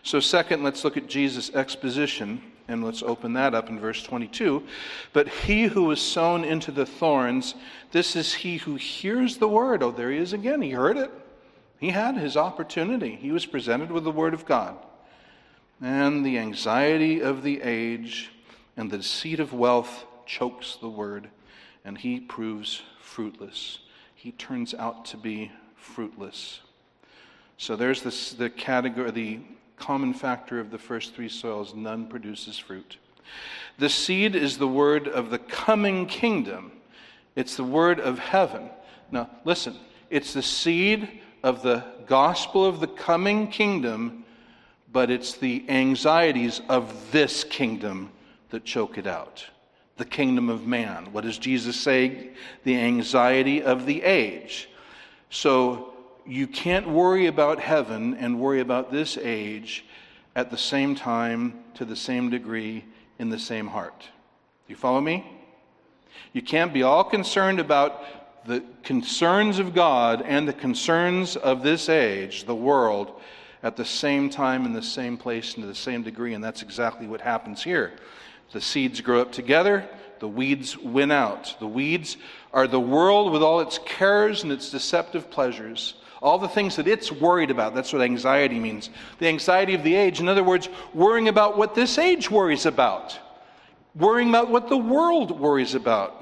So, 0.04 0.20
second, 0.20 0.64
let's 0.64 0.84
look 0.84 0.98
at 0.98 1.08
Jesus' 1.08 1.50
exposition 1.54 2.42
And 2.72 2.84
let's 2.84 3.04
open 3.04 3.34
that 3.34 3.54
up 3.54 3.70
in 3.70 3.80
verse 3.80 4.02
22. 4.02 4.66
But 5.12 5.28
he 5.28 5.66
who 5.66 5.84
was 5.84 6.02
sown 6.02 6.46
into 6.46 6.72
the 6.72 6.86
thorns, 6.86 7.54
this 7.92 8.16
is 8.16 8.34
he 8.34 8.58
who 8.58 8.76
hears 8.76 9.38
the 9.38 9.48
word. 9.48 9.84
Oh, 9.84 9.92
there 9.92 10.10
he 10.10 10.18
is 10.18 10.32
again. 10.32 10.62
He 10.62 10.72
heard 10.72 10.96
it. 10.98 11.12
He 11.80 11.90
had 11.90 12.16
his 12.16 12.38
opportunity. 12.38 13.16
He 13.16 13.32
was 13.32 13.46
presented 13.46 13.92
with 13.92 14.06
the 14.06 14.12
word 14.12 14.34
of 14.34 14.46
God. 14.46 14.78
And 15.82 16.26
the 16.26 16.38
anxiety 16.38 17.22
of 17.22 17.44
the 17.44 17.62
age 17.62 18.32
and 18.78 18.90
the 18.90 18.98
deceit 18.98 19.40
of 19.40 19.52
wealth 19.52 20.06
chokes 20.26 20.78
the 20.80 20.90
word, 20.90 21.28
and 21.84 21.98
he 21.98 22.20
proves 22.20 22.84
fruitless. 23.02 23.80
He 24.16 24.32
turns 24.32 24.74
out 24.74 25.04
to 25.06 25.18
be 25.18 25.52
fruitless. 25.76 26.62
So 27.58 27.76
there's 27.76 28.02
this, 28.02 28.32
the 28.32 28.50
category, 28.50 29.12
the 29.12 29.40
common 29.82 30.14
factor 30.14 30.60
of 30.60 30.70
the 30.70 30.78
first 30.78 31.16
three 31.16 31.28
soils 31.28 31.74
none 31.74 32.06
produces 32.06 32.60
fruit. 32.60 32.98
The 33.80 33.90
seed 33.90 34.36
is 34.36 34.58
the 34.58 34.68
word 34.68 35.08
of 35.08 35.32
the 35.32 35.40
coming 35.40 36.06
kingdom, 36.06 36.72
it's 37.36 37.56
the 37.56 37.64
word 37.64 38.00
of 38.00 38.20
heaven. 38.20 38.70
Now, 39.10 39.30
listen, 39.44 39.76
it's 40.10 40.34
the 40.34 40.44
seed 40.44 41.22
of 41.44 41.64
the 41.64 41.84
gospel 42.06 42.66
of 42.66 42.80
the 42.80 42.88
coming 42.88 43.48
kingdom, 43.48 44.24
but 44.92 45.10
it's 45.10 45.34
the 45.34 45.66
anxieties 45.68 46.62
of 46.70 47.12
this 47.12 47.44
kingdom 47.44 48.12
that 48.52 48.64
choke 48.64 48.98
it 48.98 49.08
out. 49.08 49.46
The 49.98 50.06
kingdom 50.06 50.50
of 50.50 50.68
man. 50.68 51.12
What 51.12 51.24
does 51.24 51.38
Jesus 51.38 51.76
say? 51.76 52.30
The 52.64 52.78
anxiety 52.78 53.64
of 53.64 53.86
the 53.86 54.04
age. 54.04 54.70
So 55.30 55.91
you 56.26 56.48
can't 56.48 56.88
worry 56.88 57.28
about 57.28 57.60
heaven 57.60 58.16
and 58.16 58.40
worry 58.40 58.60
about 58.60 58.92
this 58.92 59.18
age 59.18 59.86
at 60.36 60.50
the 60.50 60.58
same 60.58 60.96
time, 60.96 61.60
to 61.76 61.86
the 61.86 61.96
same 61.96 62.30
degree, 62.30 62.86
in 63.20 63.30
the 63.30 63.40
same 63.40 63.68
heart. 63.68 64.06
You 64.68 64.76
follow 64.76 65.02
me? 65.02 65.30
You 66.34 66.42
can't 66.42 66.74
be 66.74 66.84
all 66.84 67.04
concerned 67.04 67.60
about 67.60 68.46
the 68.46 68.64
concerns 68.84 69.60
of 69.60 69.74
God 69.74 70.24
and 70.26 70.48
the 70.48 70.54
concerns 70.54 71.36
of 71.36 71.64
this 71.64 71.90
age, 71.90 72.46
the 72.46 72.56
world, 72.56 73.20
at 73.64 73.76
the 73.76 73.86
same 73.86 74.30
time, 74.30 74.66
in 74.66 74.74
the 74.74 74.82
same 74.82 75.18
place, 75.18 75.54
and 75.56 75.64
to 75.64 75.68
the 75.68 75.76
same 75.76 76.02
degree. 76.04 76.34
And 76.34 76.44
that's 76.44 76.62
exactly 76.62 77.08
what 77.08 77.22
happens 77.22 77.64
here. 77.64 77.94
The 78.54 78.62
seeds 78.62 79.02
grow 79.02 79.22
up 79.22 79.32
together, 79.32 79.88
the 80.20 80.28
weeds 80.28 80.78
win 80.78 81.12
out. 81.12 81.56
The 81.60 81.68
weeds 81.68 82.18
are 82.54 82.68
the 82.68 82.80
world 82.80 83.32
with 83.32 83.42
all 83.42 83.60
its 83.60 83.80
cares 83.80 84.44
and 84.44 84.52
its 84.52 84.70
deceptive 84.70 85.30
pleasures. 85.30 85.96
All 86.22 86.38
the 86.38 86.48
things 86.48 86.76
that 86.76 86.88
it's 86.88 87.12
worried 87.12 87.50
about. 87.50 87.74
That's 87.74 87.92
what 87.92 88.04
anxiety 88.04 88.60
means. 88.60 88.92
The 89.18 89.28
anxiety 89.28 89.74
of 89.74 89.84
the 89.84 89.96
age. 89.96 90.20
In 90.20 90.30
other 90.30 90.44
words, 90.44 90.70
worrying 90.94 91.28
about 91.28 91.58
what 91.58 91.74
this 91.74 91.98
age 91.98 92.30
worries 92.30 92.68
about, 92.68 93.20
worrying 93.96 94.30
about 94.30 94.50
what 94.50 94.70
the 94.70 94.78
world 94.78 95.40
worries 95.40 95.74
about. 95.74 96.18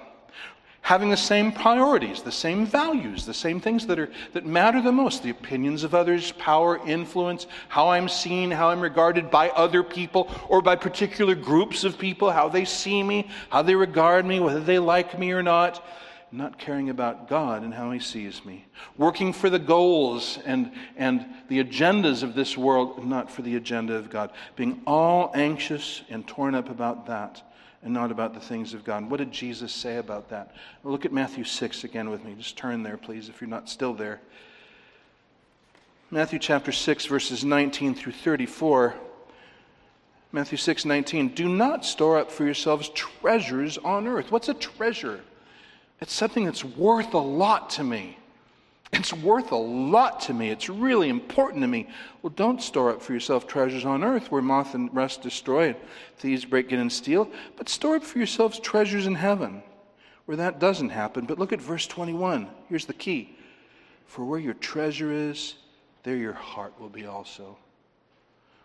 Having 0.82 1.10
the 1.10 1.18
same 1.18 1.52
priorities, 1.52 2.22
the 2.22 2.32
same 2.32 2.66
values, 2.66 3.26
the 3.26 3.34
same 3.34 3.60
things 3.60 3.86
that, 3.88 4.00
are, 4.00 4.10
that 4.32 4.46
matter 4.46 4.82
the 4.82 4.92
most 4.92 5.22
the 5.22 5.30
opinions 5.30 5.84
of 5.84 5.94
others, 5.94 6.32
power, 6.32 6.80
influence, 6.88 7.48
how 7.68 7.90
I'm 7.90 8.08
seen, 8.08 8.50
how 8.50 8.70
I'm 8.70 8.80
regarded 8.80 9.30
by 9.30 9.50
other 9.50 9.84
people 9.84 10.32
or 10.48 10.62
by 10.62 10.78
particular 10.78 11.36
groups 11.36 11.84
of 11.84 12.00
people, 12.00 12.32
how 12.32 12.48
they 12.48 12.64
see 12.64 13.04
me, 13.04 13.30
how 13.50 13.62
they 13.62 13.76
regard 13.76 14.26
me, 14.26 14.40
whether 14.40 14.62
they 14.62 14.80
like 14.80 15.20
me 15.20 15.32
or 15.32 15.44
not 15.44 15.86
not 16.32 16.60
caring 16.60 16.90
about 16.90 17.28
God 17.28 17.64
and 17.64 17.74
how 17.74 17.92
He 17.92 18.00
sees 18.00 18.46
me, 18.46 18.66
working 18.98 19.34
for 19.34 19.50
the 19.50 19.60
goals 19.60 20.40
and, 20.46 20.72
and 20.96 21.26
the 21.48 21.64
agendas 21.64 22.24
of 22.24 22.36
this 22.36 22.58
world, 22.58 23.06
not 23.06 23.32
for 23.32 23.42
the 23.42 23.56
agenda 23.56 23.96
of 23.96 24.10
God, 24.10 24.32
being 24.56 24.82
all 24.86 25.32
anxious 25.34 26.04
and 26.10 26.28
torn 26.28 26.56
up 26.56 26.70
about 26.70 27.08
that 27.08 27.42
and 27.82 27.94
not 27.94 28.12
about 28.12 28.34
the 28.34 28.40
things 28.40 28.74
of 28.74 28.84
God. 28.84 29.10
What 29.10 29.18
did 29.18 29.32
Jesus 29.32 29.72
say 29.72 29.98
about 29.98 30.30
that? 30.30 30.54
Look 30.84 31.06
at 31.06 31.14
Matthew 31.14 31.44
6 31.44 31.84
again 31.84 32.10
with 32.10 32.24
me. 32.24 32.36
Just 32.38 32.58
turn 32.58 32.84
there, 32.84 32.98
please, 32.98 33.30
if 33.30 33.42
you're 33.42 33.50
not 33.50 33.70
still 33.70 33.94
there. 33.94 34.20
Matthew 36.12 36.40
chapter 36.40 36.72
6, 36.72 37.06
verses 37.06 37.46
19 37.46 37.96
through 37.96 38.14
34. 38.14 38.96
Matthew 40.32 40.58
6, 40.58 40.86
19. 40.86 41.30
Do 41.30 41.48
not 41.48 41.86
store 41.86 42.20
up 42.20 42.32
for 42.32 42.46
yourselves 42.46 42.90
treasures 42.90 43.78
on 43.78 44.08
earth. 44.08 44.32
What's 44.32 44.50
a 44.50 44.54
treasure? 44.54 45.22
It's 46.02 46.14
something 46.14 46.46
that's 46.46 46.64
worth 46.64 47.14
a 47.14 47.20
lot 47.20 47.70
to 47.72 47.84
me. 47.84 48.18
It's 48.92 49.14
worth 49.14 49.52
a 49.52 49.56
lot 49.56 50.22
to 50.22 50.34
me. 50.34 50.50
It's 50.50 50.68
really 50.68 51.10
important 51.10 51.62
to 51.62 51.68
me. 51.68 51.88
Well, 52.22 52.34
don't 52.36 52.62
store 52.62 52.90
up 52.90 53.02
for 53.02 53.14
yourself 53.14 53.46
treasures 53.46 53.86
on 53.86 54.04
earth 54.04 54.32
where 54.32 54.42
moth 54.42 54.74
and 54.74 54.94
rust 54.96 55.22
destroy, 55.22 55.68
it, 55.70 55.88
thieves 56.18 56.44
break 56.44 56.72
in 56.72 56.80
and 56.80 56.92
steal, 56.92 57.30
but 57.56 57.70
store 57.70 57.98
up 57.98 58.04
for 58.04 58.18
yourselves 58.18 58.60
treasures 58.60 59.06
in 59.06 59.16
heaven 59.16 59.62
where 60.26 60.38
that 60.38 60.60
doesn't 60.60 60.90
happen. 60.90 61.26
But 61.26 61.40
look 61.40 61.54
at 61.54 61.62
verse 61.62 61.88
21. 61.88 62.48
Here's 62.68 62.86
the 62.86 62.94
key 62.94 63.36
For 64.06 64.26
where 64.26 64.40
your 64.40 64.56
treasure 64.56 65.12
is, 65.12 65.56
there 66.04 66.16
your 66.16 66.34
heart 66.34 66.74
will 66.80 66.90
be 66.90 67.06
also. 67.06 67.58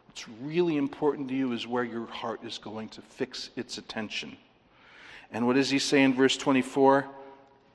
What's 0.07 0.29
really 0.43 0.77
important 0.77 1.29
to 1.29 1.35
you 1.35 1.53
is 1.53 1.67
where 1.67 1.85
your 1.85 2.07
heart 2.07 2.41
is 2.45 2.59
going 2.59 2.89
to 2.91 3.03
fix 3.03 3.51
its 3.57 3.79
attention. 3.79 4.37
And 5.33 5.47
what 5.47 5.57
does 5.57 5.71
he 5.71 5.79
say 5.79 6.03
in 6.03 6.15
verse 6.15 6.37
24? 6.37 7.07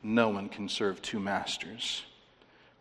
No 0.03 0.29
one 0.29 0.49
can 0.49 0.69
serve 0.69 1.01
two 1.01 1.19
masters. 1.19 2.03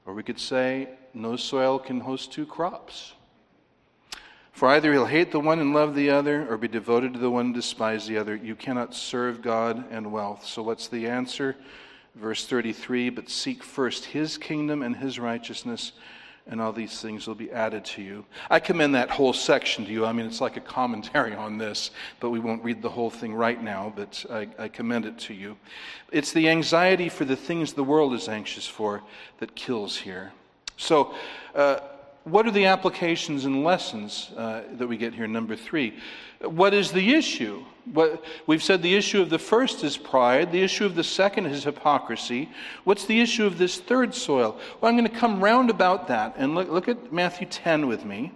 Or 0.06 0.14
we 0.14 0.22
could 0.22 0.40
say, 0.40 0.88
no 1.14 1.36
soil 1.36 1.78
can 1.78 2.00
host 2.00 2.32
two 2.32 2.46
crops. 2.46 3.12
For 4.52 4.68
either 4.68 4.92
he'll 4.92 5.06
hate 5.06 5.30
the 5.30 5.38
one 5.38 5.60
and 5.60 5.72
love 5.72 5.94
the 5.94 6.10
other, 6.10 6.46
or 6.48 6.56
be 6.56 6.66
devoted 6.66 7.12
to 7.12 7.18
the 7.18 7.30
one 7.30 7.46
and 7.46 7.54
despise 7.54 8.06
the 8.06 8.18
other. 8.18 8.34
You 8.34 8.56
cannot 8.56 8.94
serve 8.94 9.42
God 9.42 9.84
and 9.90 10.10
wealth. 10.10 10.44
So 10.44 10.62
what's 10.62 10.88
the 10.88 11.06
answer? 11.06 11.56
Verse 12.14 12.44
33 12.46 13.10
But 13.10 13.30
seek 13.30 13.62
first 13.62 14.06
his 14.06 14.36
kingdom 14.36 14.82
and 14.82 14.96
his 14.96 15.18
righteousness 15.18 15.92
and 16.48 16.60
all 16.60 16.72
these 16.72 17.00
things 17.00 17.26
will 17.26 17.34
be 17.34 17.50
added 17.52 17.84
to 17.84 18.02
you. 18.02 18.24
I 18.50 18.58
commend 18.58 18.94
that 18.94 19.10
whole 19.10 19.32
section 19.32 19.84
to 19.84 19.92
you. 19.92 20.06
I 20.06 20.12
mean, 20.12 20.26
it's 20.26 20.40
like 20.40 20.56
a 20.56 20.60
commentary 20.60 21.34
on 21.34 21.58
this, 21.58 21.90
but 22.20 22.30
we 22.30 22.40
won't 22.40 22.64
read 22.64 22.82
the 22.82 22.88
whole 22.88 23.10
thing 23.10 23.34
right 23.34 23.62
now, 23.62 23.92
but 23.94 24.24
I, 24.30 24.48
I, 24.58 24.68
commend 24.68 25.04
it 25.04 25.18
to 25.20 25.34
you. 25.34 25.56
It's 26.10 26.32
the 26.32 26.48
anxiety 26.48 27.08
for 27.08 27.24
the 27.24 27.36
things 27.36 27.74
the 27.74 27.84
world 27.84 28.14
is 28.14 28.28
anxious 28.28 28.66
for 28.66 29.02
that 29.38 29.54
kills 29.54 29.96
here. 29.96 30.32
So, 30.76 31.14
uh, 31.54 31.80
what 32.30 32.46
are 32.46 32.50
the 32.50 32.66
applications 32.66 33.44
and 33.44 33.64
lessons 33.64 34.30
uh, 34.36 34.62
that 34.72 34.86
we 34.86 34.96
get 34.96 35.14
here? 35.14 35.26
Number 35.26 35.56
three. 35.56 35.94
What 36.40 36.72
is 36.74 36.92
the 36.92 37.14
issue? 37.14 37.64
What, 37.92 38.24
we've 38.46 38.62
said 38.62 38.82
the 38.82 38.94
issue 38.94 39.20
of 39.20 39.30
the 39.30 39.38
first 39.38 39.82
is 39.82 39.96
pride, 39.96 40.52
the 40.52 40.62
issue 40.62 40.84
of 40.84 40.94
the 40.94 41.04
second 41.04 41.46
is 41.46 41.64
hypocrisy. 41.64 42.48
What's 42.84 43.06
the 43.06 43.20
issue 43.20 43.46
of 43.46 43.58
this 43.58 43.78
third 43.78 44.14
soil? 44.14 44.58
Well, 44.80 44.88
I'm 44.88 44.96
going 44.96 45.10
to 45.10 45.16
come 45.16 45.42
round 45.42 45.70
about 45.70 46.08
that 46.08 46.34
and 46.36 46.54
look, 46.54 46.68
look 46.68 46.88
at 46.88 47.12
Matthew 47.12 47.46
10 47.46 47.88
with 47.88 48.04
me. 48.04 48.32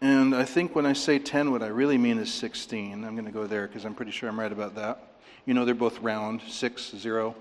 And 0.00 0.34
I 0.34 0.44
think 0.44 0.74
when 0.74 0.86
I 0.86 0.92
say 0.92 1.18
10, 1.18 1.50
what 1.50 1.62
I 1.62 1.68
really 1.68 1.96
mean 1.96 2.18
is 2.18 2.32
16. 2.32 3.04
I'm 3.04 3.14
going 3.14 3.24
to 3.24 3.32
go 3.32 3.46
there 3.46 3.66
because 3.66 3.84
I'm 3.84 3.94
pretty 3.94 4.12
sure 4.12 4.28
I'm 4.28 4.38
right 4.38 4.52
about 4.52 4.74
that. 4.74 5.14
You 5.46 5.54
know, 5.54 5.64
they're 5.64 5.74
both 5.74 6.00
round, 6.00 6.42
6, 6.46 6.94
0. 6.96 7.34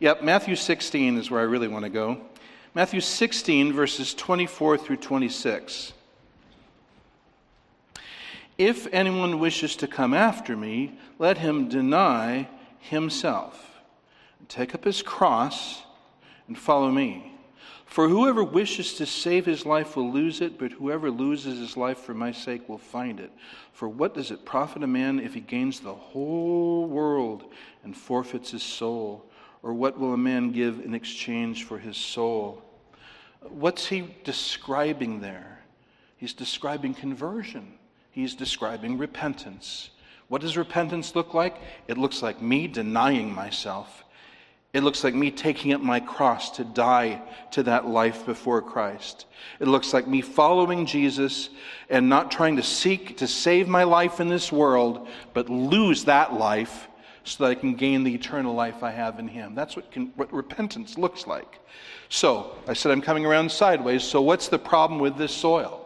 Yep, 0.00 0.22
Matthew 0.22 0.56
16 0.56 1.16
is 1.16 1.30
where 1.30 1.40
I 1.40 1.44
really 1.44 1.68
want 1.68 1.84
to 1.84 1.90
go. 1.90 2.20
Matthew 2.74 3.02
16, 3.02 3.74
verses 3.74 4.14
24 4.14 4.78
through 4.78 4.96
26. 4.96 5.92
If 8.56 8.86
anyone 8.94 9.38
wishes 9.38 9.76
to 9.76 9.86
come 9.86 10.14
after 10.14 10.56
me, 10.56 10.98
let 11.18 11.36
him 11.36 11.68
deny 11.68 12.48
himself, 12.78 13.82
take 14.48 14.74
up 14.74 14.84
his 14.84 15.02
cross, 15.02 15.82
and 16.48 16.58
follow 16.58 16.90
me. 16.90 17.34
For 17.84 18.08
whoever 18.08 18.42
wishes 18.42 18.94
to 18.94 19.04
save 19.04 19.44
his 19.44 19.66
life 19.66 19.94
will 19.94 20.10
lose 20.10 20.40
it, 20.40 20.58
but 20.58 20.72
whoever 20.72 21.10
loses 21.10 21.58
his 21.58 21.76
life 21.76 21.98
for 21.98 22.14
my 22.14 22.32
sake 22.32 22.66
will 22.70 22.78
find 22.78 23.20
it. 23.20 23.32
For 23.74 23.86
what 23.86 24.14
does 24.14 24.30
it 24.30 24.46
profit 24.46 24.82
a 24.82 24.86
man 24.86 25.20
if 25.20 25.34
he 25.34 25.40
gains 25.40 25.80
the 25.80 25.92
whole 25.92 26.86
world 26.86 27.44
and 27.84 27.94
forfeits 27.94 28.52
his 28.52 28.62
soul? 28.62 29.26
Or 29.62 29.72
what 29.72 29.98
will 29.98 30.12
a 30.12 30.18
man 30.18 30.50
give 30.50 30.80
in 30.80 30.94
exchange 30.94 31.64
for 31.64 31.78
his 31.78 31.96
soul? 31.96 32.62
What's 33.40 33.86
he 33.86 34.14
describing 34.24 35.20
there? 35.20 35.60
He's 36.16 36.32
describing 36.32 36.94
conversion. 36.94 37.72
He's 38.10 38.34
describing 38.34 38.98
repentance. 38.98 39.90
What 40.28 40.40
does 40.40 40.56
repentance 40.56 41.14
look 41.14 41.34
like? 41.34 41.56
It 41.88 41.98
looks 41.98 42.22
like 42.22 42.40
me 42.40 42.66
denying 42.66 43.34
myself. 43.34 44.04
It 44.72 44.82
looks 44.82 45.04
like 45.04 45.14
me 45.14 45.30
taking 45.30 45.74
up 45.74 45.82
my 45.82 46.00
cross 46.00 46.50
to 46.52 46.64
die 46.64 47.20
to 47.50 47.62
that 47.64 47.86
life 47.86 48.24
before 48.24 48.62
Christ. 48.62 49.26
It 49.60 49.68
looks 49.68 49.92
like 49.92 50.06
me 50.06 50.22
following 50.22 50.86
Jesus 50.86 51.50
and 51.90 52.08
not 52.08 52.30
trying 52.30 52.56
to 52.56 52.62
seek 52.62 53.18
to 53.18 53.26
save 53.26 53.68
my 53.68 53.84
life 53.84 54.18
in 54.18 54.28
this 54.28 54.50
world, 54.50 55.08
but 55.34 55.50
lose 55.50 56.04
that 56.04 56.32
life 56.32 56.88
so 57.24 57.44
that 57.44 57.50
I 57.50 57.54
can 57.54 57.74
gain 57.74 58.04
the 58.04 58.14
eternal 58.14 58.54
life 58.54 58.82
I 58.82 58.90
have 58.90 59.18
in 59.18 59.28
Him. 59.28 59.54
That's 59.54 59.76
what, 59.76 59.90
can, 59.90 60.12
what 60.16 60.32
repentance 60.32 60.98
looks 60.98 61.26
like. 61.26 61.60
So, 62.08 62.56
I 62.66 62.72
said 62.72 62.92
I'm 62.92 63.02
coming 63.02 63.24
around 63.24 63.50
sideways. 63.50 64.02
So, 64.02 64.20
what's 64.20 64.48
the 64.48 64.58
problem 64.58 65.00
with 65.00 65.16
this 65.16 65.32
soil? 65.32 65.82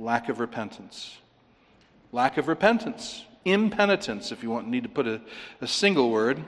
lack 0.00 0.28
of 0.28 0.40
repentance. 0.40 1.18
Lack 2.12 2.38
of 2.38 2.48
repentance. 2.48 3.24
Impenitence, 3.44 4.32
if 4.32 4.42
you 4.42 4.50
want 4.50 4.68
need 4.68 4.82
to 4.82 4.88
put 4.88 5.06
a, 5.06 5.20
a 5.60 5.66
single 5.66 6.10
word. 6.10 6.42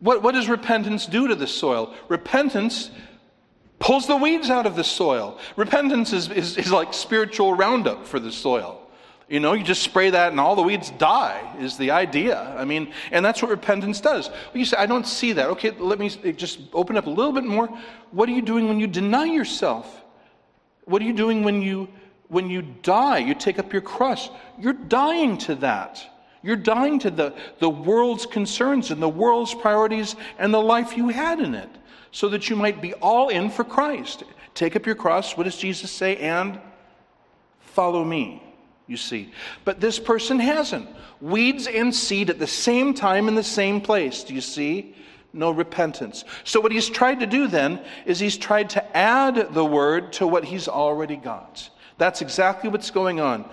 What, 0.00 0.22
what 0.22 0.32
does 0.32 0.48
repentance 0.48 1.06
do 1.06 1.28
to 1.28 1.34
the 1.34 1.46
soil? 1.46 1.94
Repentance 2.08 2.90
pulls 3.78 4.06
the 4.06 4.16
weeds 4.16 4.50
out 4.50 4.66
of 4.66 4.76
the 4.76 4.84
soil. 4.84 5.38
Repentance 5.56 6.12
is, 6.12 6.30
is, 6.30 6.56
is 6.56 6.72
like 6.72 6.94
spiritual 6.94 7.54
roundup 7.54 8.06
for 8.06 8.18
the 8.18 8.32
soil. 8.32 8.87
You 9.28 9.40
know, 9.40 9.52
you 9.52 9.62
just 9.62 9.82
spray 9.82 10.08
that 10.10 10.30
and 10.30 10.40
all 10.40 10.56
the 10.56 10.62
weeds 10.62 10.90
die, 10.92 11.54
is 11.60 11.76
the 11.76 11.90
idea. 11.90 12.54
I 12.56 12.64
mean, 12.64 12.92
and 13.12 13.22
that's 13.22 13.42
what 13.42 13.50
repentance 13.50 14.00
does. 14.00 14.30
You 14.54 14.64
say, 14.64 14.78
I 14.78 14.86
don't 14.86 15.06
see 15.06 15.34
that. 15.34 15.48
Okay, 15.50 15.70
let 15.72 15.98
me 15.98 16.08
just 16.32 16.60
open 16.72 16.96
up 16.96 17.06
a 17.06 17.10
little 17.10 17.32
bit 17.32 17.44
more. 17.44 17.68
What 18.10 18.28
are 18.30 18.32
you 18.32 18.40
doing 18.40 18.68
when 18.68 18.80
you 18.80 18.86
deny 18.86 19.26
yourself? 19.26 20.02
What 20.86 21.02
are 21.02 21.04
you 21.04 21.12
doing 21.12 21.42
when 21.42 21.60
you 21.60 21.88
when 22.28 22.48
you 22.48 22.62
die? 22.62 23.18
You 23.18 23.34
take 23.34 23.58
up 23.58 23.70
your 23.72 23.82
cross. 23.82 24.30
You're 24.58 24.72
dying 24.72 25.36
to 25.38 25.54
that. 25.56 26.02
You're 26.42 26.56
dying 26.56 26.98
to 27.00 27.10
the, 27.10 27.34
the 27.58 27.68
world's 27.68 28.24
concerns 28.24 28.90
and 28.90 29.02
the 29.02 29.08
world's 29.08 29.54
priorities 29.54 30.16
and 30.38 30.54
the 30.54 30.60
life 30.60 30.96
you 30.96 31.08
had 31.08 31.40
in 31.40 31.54
it, 31.54 31.68
so 32.12 32.28
that 32.30 32.48
you 32.48 32.56
might 32.56 32.80
be 32.80 32.94
all 32.94 33.28
in 33.28 33.50
for 33.50 33.64
Christ. 33.64 34.22
Take 34.54 34.74
up 34.74 34.86
your 34.86 34.94
cross. 34.94 35.36
What 35.36 35.44
does 35.44 35.56
Jesus 35.58 35.90
say? 35.90 36.16
And 36.16 36.58
follow 37.60 38.04
me 38.04 38.47
you 38.88 38.96
see. 38.96 39.30
But 39.64 39.80
this 39.80 40.00
person 40.00 40.40
hasn't. 40.40 40.88
Weeds 41.20 41.66
and 41.66 41.94
seed 41.94 42.30
at 42.30 42.38
the 42.38 42.46
same 42.46 42.94
time 42.94 43.28
in 43.28 43.34
the 43.34 43.42
same 43.42 43.80
place. 43.80 44.24
Do 44.24 44.34
you 44.34 44.40
see? 44.40 44.94
No 45.32 45.50
repentance. 45.50 46.24
So, 46.44 46.60
what 46.60 46.72
he's 46.72 46.88
tried 46.88 47.20
to 47.20 47.26
do 47.26 47.46
then 47.46 47.80
is 48.06 48.18
he's 48.18 48.38
tried 48.38 48.70
to 48.70 48.96
add 48.96 49.52
the 49.52 49.64
word 49.64 50.14
to 50.14 50.26
what 50.26 50.44
he's 50.44 50.68
already 50.68 51.16
got. 51.16 51.68
That's 51.98 52.22
exactly 52.22 52.70
what's 52.70 52.90
going 52.90 53.20
on. 53.20 53.48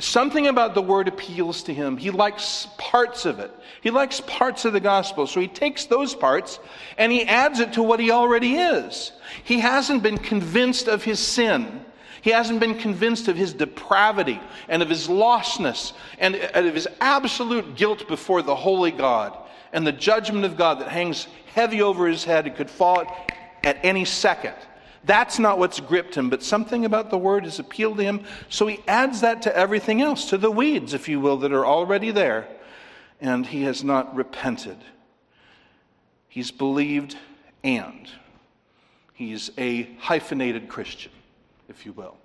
Something 0.00 0.46
about 0.46 0.74
the 0.74 0.82
word 0.82 1.08
appeals 1.08 1.64
to 1.64 1.74
him. 1.74 1.96
He 1.96 2.10
likes 2.10 2.68
parts 2.78 3.26
of 3.26 3.40
it. 3.40 3.50
He 3.82 3.90
likes 3.90 4.22
parts 4.26 4.64
of 4.64 4.72
the 4.72 4.80
gospel. 4.80 5.26
So 5.26 5.40
he 5.40 5.48
takes 5.48 5.86
those 5.86 6.14
parts 6.14 6.60
and 6.96 7.10
he 7.10 7.24
adds 7.24 7.58
it 7.58 7.72
to 7.72 7.82
what 7.82 7.98
he 7.98 8.12
already 8.12 8.54
is. 8.54 9.10
He 9.42 9.58
hasn't 9.58 10.04
been 10.04 10.18
convinced 10.18 10.86
of 10.86 11.02
his 11.02 11.18
sin. 11.18 11.84
He 12.20 12.30
hasn't 12.30 12.60
been 12.60 12.78
convinced 12.78 13.28
of 13.28 13.36
his 13.36 13.52
depravity 13.52 14.40
and 14.68 14.82
of 14.82 14.88
his 14.88 15.08
lostness 15.08 15.92
and 16.18 16.34
of 16.36 16.74
his 16.74 16.88
absolute 17.00 17.76
guilt 17.76 18.08
before 18.08 18.42
the 18.42 18.56
holy 18.56 18.90
God 18.90 19.36
and 19.72 19.86
the 19.86 19.92
judgment 19.92 20.44
of 20.44 20.56
God 20.56 20.80
that 20.80 20.88
hangs 20.88 21.26
heavy 21.54 21.82
over 21.82 22.06
his 22.06 22.24
head 22.24 22.46
and 22.46 22.56
could 22.56 22.70
fall 22.70 23.04
at 23.62 23.78
any 23.84 24.04
second. 24.04 24.54
That's 25.04 25.38
not 25.38 25.58
what's 25.58 25.80
gripped 25.80 26.14
him, 26.14 26.28
but 26.28 26.42
something 26.42 26.84
about 26.84 27.10
the 27.10 27.18
word 27.18 27.44
has 27.44 27.58
appealed 27.58 27.98
to 27.98 28.04
him, 28.04 28.24
so 28.48 28.66
he 28.66 28.80
adds 28.88 29.20
that 29.20 29.42
to 29.42 29.56
everything 29.56 30.02
else, 30.02 30.28
to 30.30 30.38
the 30.38 30.50
weeds, 30.50 30.92
if 30.92 31.08
you 31.08 31.20
will, 31.20 31.36
that 31.38 31.52
are 31.52 31.64
already 31.64 32.10
there, 32.10 32.48
and 33.20 33.46
he 33.46 33.62
has 33.62 33.84
not 33.84 34.14
repented. 34.14 34.78
He's 36.28 36.50
believed 36.50 37.16
and 37.62 38.10
he's 39.14 39.50
a 39.56 39.84
hyphenated 39.98 40.68
Christian 40.68 41.12
if 41.68 41.86
you 41.86 41.92
will. 41.92 42.16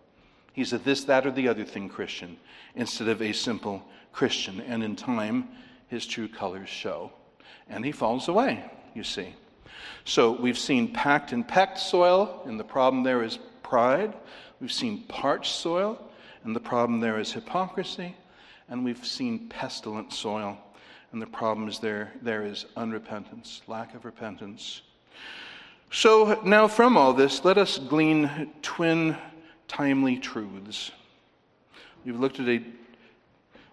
He's 0.54 0.74
a 0.74 0.78
this, 0.78 1.04
that, 1.06 1.26
or 1.26 1.32
the 1.32 1.48
other 1.48 1.66
thing 1.66 1.89
Christian 1.89 2.38
instead 2.76 3.08
of 3.08 3.22
a 3.22 3.34
simple 3.34 3.84
Christian. 4.12 4.62
And 4.62 4.84
in 4.84 4.96
time, 4.96 5.48
his 5.88 6.06
true 6.06 6.28
colors 6.28 6.70
show. 6.70 7.12
And 7.70 7.84
he 7.84 7.91
falls 7.91 8.28
away, 8.28 8.64
you 8.94 9.04
see. 9.04 9.36
So 10.06 10.32
we've 10.32 10.58
seen 10.58 10.94
packed 10.94 11.32
and 11.32 11.48
pecked 11.48 11.80
soil, 11.80 12.44
and 12.46 12.60
the 12.60 12.64
problem 12.64 13.04
there 13.04 13.24
is 13.24 13.39
pride. 13.64 14.14
We've 14.62 14.72
seen 14.72 15.04
parched 15.08 15.52
soil, 15.52 16.00
and 16.44 16.56
the 16.56 16.60
problem 16.60 17.00
there 17.00 17.20
is 17.20 17.32
hypocrisy. 17.32 18.16
And 18.70 18.84
we've 18.86 19.06
seen 19.06 19.50
pestilent 19.50 20.14
soil, 20.14 20.58
and 21.12 21.22
the 21.22 21.28
problem 21.28 21.68
is 21.68 21.80
there, 21.80 22.14
there 22.22 22.46
is 22.46 22.66
unrepentance, 22.78 23.62
lack 23.68 23.96
of 23.96 24.06
repentance. 24.06 24.82
So 25.91 26.41
now 26.44 26.68
from 26.68 26.98
all 26.98 27.14
this, 27.14 27.46
let 27.46 27.58
us 27.58 27.78
glean 27.78 28.52
twin 28.62 29.16
timely 29.68 30.18
truths. 30.18 30.91
We've 32.05 32.20
looked 32.20 32.39
at 32.39 32.47
a 32.47 32.64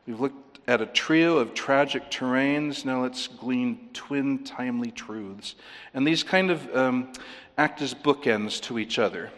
we've 0.06 0.20
looked 0.20 0.60
at 0.68 0.80
a 0.80 0.86
trio 0.86 1.38
of 1.38 1.54
tragic 1.54 2.10
terrains. 2.10 2.84
Now 2.84 3.02
let's 3.02 3.26
glean 3.26 3.88
twin 3.92 4.44
timely 4.44 4.90
truths, 4.90 5.54
and 5.94 6.06
these 6.06 6.22
kind 6.22 6.50
of 6.50 6.76
um, 6.76 7.12
act 7.58 7.82
as 7.82 7.94
bookends 7.94 8.60
to 8.62 8.78
each 8.78 8.98
other. 8.98 9.30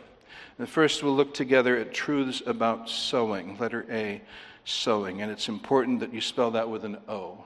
And 0.58 0.68
first, 0.68 1.02
we'll 1.02 1.16
look 1.16 1.34
together 1.34 1.76
at 1.76 1.92
truths 1.92 2.42
about 2.46 2.88
sowing. 2.88 3.58
Letter 3.58 3.86
A, 3.90 4.20
sowing, 4.64 5.22
and 5.22 5.30
it's 5.30 5.48
important 5.48 6.00
that 6.00 6.12
you 6.12 6.20
spell 6.20 6.50
that 6.52 6.68
with 6.68 6.84
an 6.84 6.98
O. 7.08 7.42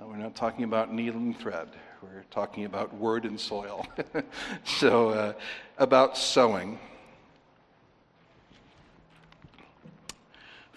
Uh, 0.00 0.06
we're 0.06 0.16
not 0.16 0.34
talking 0.36 0.64
about 0.64 0.92
needle 0.92 1.20
and 1.20 1.36
thread. 1.36 1.68
We're 2.02 2.24
talking 2.30 2.64
about 2.66 2.94
word 2.94 3.24
and 3.24 3.38
soil. 3.38 3.86
so, 4.64 5.10
uh, 5.10 5.32
about 5.78 6.16
sowing. 6.16 6.78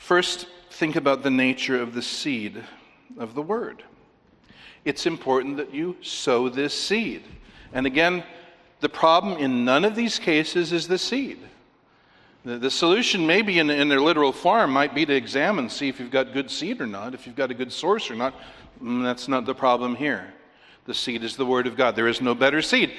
First, 0.04 0.48
think 0.70 0.98
about 0.98 1.24
the 1.24 1.30
nature 1.30 1.82
of 1.82 1.94
the 1.94 2.02
seed 2.02 2.62
of 3.18 3.36
the 3.36 3.42
word. 3.42 3.84
It's 4.84 5.06
important 5.06 5.56
that 5.56 5.74
you 5.74 5.96
sow 6.02 6.50
this 6.50 6.78
seed. 6.78 7.24
And 7.72 7.86
again, 7.86 8.22
the 8.82 8.90
problem 8.90 9.38
in 9.38 9.64
none 9.64 9.86
of 9.86 9.96
these 9.96 10.20
cases 10.20 10.74
is 10.74 10.90
the 10.90 10.98
seed. 10.98 11.40
The, 12.44 12.58
the 12.58 12.70
solution, 12.70 13.26
maybe 13.26 13.60
in, 13.60 13.70
in 13.70 13.88
their 13.88 14.02
literal 14.02 14.34
form, 14.34 14.74
might 14.74 14.94
be 14.94 15.06
to 15.06 15.16
examine, 15.16 15.70
see 15.70 15.88
if 15.88 16.02
you've 16.02 16.12
got 16.12 16.34
good 16.34 16.52
seed 16.52 16.82
or 16.82 16.86
not, 16.86 17.14
if 17.14 17.26
you've 17.26 17.38
got 17.38 17.50
a 17.50 17.54
good 17.54 17.72
source 17.72 18.12
or 18.12 18.16
not. 18.16 18.34
Mm, 18.84 19.04
that's 19.04 19.30
not 19.30 19.46
the 19.46 19.56
problem 19.56 19.96
here. 19.96 20.34
The 20.84 20.94
seed 20.94 21.24
is 21.24 21.38
the 21.38 21.46
Word 21.46 21.66
of 21.66 21.78
God. 21.78 21.96
There 21.96 22.10
is 22.10 22.20
no 22.20 22.36
better 22.36 22.62
seed. 22.62 22.92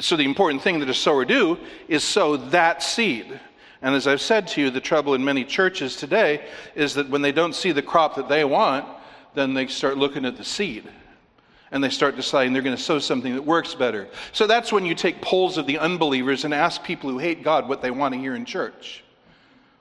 So 0.00 0.16
the 0.16 0.24
important 0.24 0.62
thing 0.62 0.80
that 0.80 0.88
a 0.88 0.94
sower 0.94 1.24
do 1.24 1.56
is 1.86 2.02
sow 2.02 2.36
that 2.36 2.82
seed. 2.82 3.38
And 3.80 3.94
as 3.94 4.06
I've 4.06 4.20
said 4.20 4.48
to 4.48 4.60
you, 4.60 4.70
the 4.70 4.80
trouble 4.80 5.14
in 5.14 5.24
many 5.24 5.44
churches 5.44 5.96
today 5.96 6.44
is 6.74 6.94
that 6.94 7.08
when 7.08 7.22
they 7.22 7.32
don't 7.32 7.54
see 7.54 7.72
the 7.72 7.82
crop 7.82 8.16
that 8.16 8.28
they 8.28 8.44
want, 8.44 8.86
then 9.34 9.54
they 9.54 9.66
start 9.68 9.96
looking 9.96 10.24
at 10.24 10.36
the 10.36 10.44
seed. 10.44 10.84
And 11.70 11.84
they 11.84 11.90
start 11.90 12.16
deciding 12.16 12.54
they're 12.54 12.62
going 12.62 12.76
to 12.76 12.82
sow 12.82 12.98
something 12.98 13.34
that 13.34 13.44
works 13.44 13.74
better. 13.74 14.08
So 14.32 14.46
that's 14.46 14.72
when 14.72 14.86
you 14.86 14.94
take 14.94 15.20
polls 15.20 15.58
of 15.58 15.66
the 15.66 15.78
unbelievers 15.78 16.44
and 16.44 16.54
ask 16.54 16.82
people 16.82 17.10
who 17.10 17.18
hate 17.18 17.42
God 17.42 17.68
what 17.68 17.82
they 17.82 17.90
want 17.90 18.14
to 18.14 18.20
hear 18.20 18.34
in 18.34 18.46
church. 18.46 19.04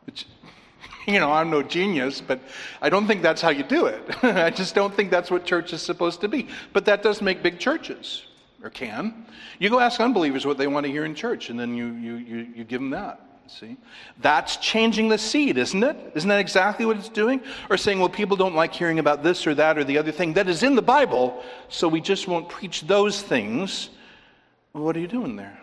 Which, 0.05 0.25
you 1.07 1.19
know, 1.19 1.31
I'm 1.31 1.49
no 1.49 1.63
genius, 1.63 2.19
but 2.19 2.41
I 2.81 2.89
don't 2.89 3.07
think 3.07 3.21
that's 3.21 3.41
how 3.41 3.49
you 3.49 3.63
do 3.63 3.85
it. 3.85 4.01
I 4.23 4.49
just 4.49 4.75
don't 4.75 4.93
think 4.93 5.09
that's 5.09 5.31
what 5.31 5.45
church 5.45 5.71
is 5.71 5.81
supposed 5.81 6.21
to 6.21 6.27
be. 6.27 6.49
But 6.73 6.85
that 6.85 7.01
does 7.01 7.21
make 7.21 7.41
big 7.41 7.57
churches, 7.57 8.25
or 8.61 8.69
can. 8.69 9.25
You 9.57 9.69
go 9.69 9.79
ask 9.79 10.01
unbelievers 10.01 10.45
what 10.45 10.57
they 10.57 10.67
want 10.67 10.85
to 10.85 10.91
hear 10.91 11.05
in 11.05 11.15
church, 11.15 11.49
and 11.49 11.57
then 11.57 11.73
you, 11.73 11.93
you, 11.93 12.15
you, 12.15 12.47
you 12.57 12.63
give 12.65 12.81
them 12.81 12.89
that. 12.89 13.26
See? 13.49 13.77
That's 14.19 14.57
changing 14.57 15.09
the 15.09 15.17
seed, 15.17 15.57
isn't 15.57 15.83
it? 15.83 15.95
Isn't 16.15 16.29
that 16.29 16.39
exactly 16.39 16.85
what 16.85 16.97
it's 16.97 17.09
doing? 17.09 17.41
Or 17.69 17.77
saying, 17.77 17.99
well, 17.99 18.09
people 18.09 18.35
don't 18.35 18.55
like 18.55 18.73
hearing 18.73 18.99
about 18.99 19.23
this 19.23 19.47
or 19.47 19.55
that 19.55 19.77
or 19.77 19.83
the 19.83 19.97
other 19.97 20.11
thing 20.11 20.33
that 20.33 20.49
is 20.49 20.63
in 20.63 20.75
the 20.75 20.81
Bible, 20.81 21.43
so 21.69 21.87
we 21.87 22.01
just 22.01 22.27
won't 22.27 22.49
preach 22.49 22.81
those 22.81 23.21
things. 23.21 23.89
Well, 24.73 24.83
what 24.83 24.97
are 24.97 24.99
you 24.99 25.07
doing 25.07 25.35
there? 25.35 25.57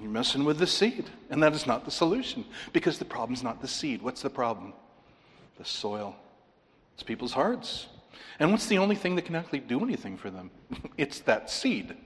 You're 0.00 0.10
messing 0.10 0.44
with 0.44 0.58
the 0.58 0.66
seed. 0.66 1.10
And 1.28 1.42
that 1.42 1.52
is 1.52 1.66
not 1.66 1.84
the 1.84 1.90
solution 1.90 2.44
because 2.72 2.98
the 2.98 3.04
problem's 3.04 3.42
not 3.42 3.60
the 3.60 3.68
seed. 3.68 4.02
What's 4.02 4.22
the 4.22 4.30
problem? 4.30 4.72
The 5.58 5.64
soil. 5.64 6.16
It's 6.94 7.02
people's 7.02 7.32
hearts. 7.32 7.86
And 8.38 8.50
what's 8.50 8.66
the 8.66 8.78
only 8.78 8.96
thing 8.96 9.16
that 9.16 9.26
can 9.26 9.34
actually 9.34 9.60
do 9.60 9.82
anything 9.82 10.16
for 10.16 10.30
them? 10.30 10.50
it's 10.96 11.20
that 11.20 11.50
seed. 11.50 11.96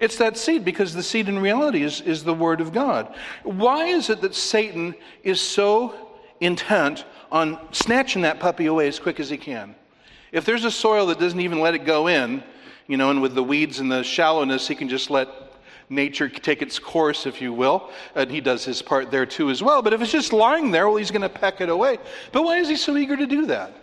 It's 0.00 0.16
that 0.16 0.36
seed 0.36 0.64
because 0.64 0.94
the 0.94 1.02
seed 1.02 1.28
in 1.28 1.38
reality 1.38 1.82
is, 1.82 2.00
is 2.00 2.24
the 2.24 2.34
Word 2.34 2.60
of 2.60 2.72
God. 2.72 3.14
Why 3.44 3.86
is 3.86 4.10
it 4.10 4.20
that 4.22 4.34
Satan 4.34 4.94
is 5.22 5.40
so 5.40 5.94
intent 6.40 7.04
on 7.30 7.58
snatching 7.72 8.22
that 8.22 8.40
puppy 8.40 8.66
away 8.66 8.88
as 8.88 8.98
quick 8.98 9.20
as 9.20 9.30
he 9.30 9.36
can? 9.36 9.74
If 10.32 10.44
there's 10.44 10.64
a 10.64 10.70
soil 10.70 11.06
that 11.06 11.18
doesn't 11.18 11.40
even 11.40 11.60
let 11.60 11.74
it 11.74 11.84
go 11.84 12.08
in, 12.08 12.42
you 12.86 12.96
know, 12.96 13.10
and 13.10 13.22
with 13.22 13.34
the 13.34 13.42
weeds 13.42 13.78
and 13.80 13.92
the 13.92 14.02
shallowness, 14.02 14.66
he 14.66 14.74
can 14.74 14.88
just 14.88 15.10
let 15.10 15.28
nature 15.88 16.28
take 16.28 16.62
its 16.62 16.78
course, 16.78 17.26
if 17.26 17.40
you 17.40 17.52
will. 17.52 17.90
And 18.14 18.30
he 18.30 18.40
does 18.40 18.64
his 18.64 18.82
part 18.82 19.10
there 19.10 19.26
too 19.26 19.50
as 19.50 19.62
well. 19.62 19.82
But 19.82 19.92
if 19.92 20.00
it's 20.00 20.10
just 20.10 20.32
lying 20.32 20.70
there, 20.70 20.88
well, 20.88 20.96
he's 20.96 21.10
going 21.10 21.22
to 21.22 21.28
peck 21.28 21.60
it 21.60 21.68
away. 21.68 21.98
But 22.32 22.42
why 22.42 22.58
is 22.58 22.68
he 22.68 22.76
so 22.76 22.96
eager 22.96 23.16
to 23.16 23.26
do 23.26 23.46
that? 23.46 23.76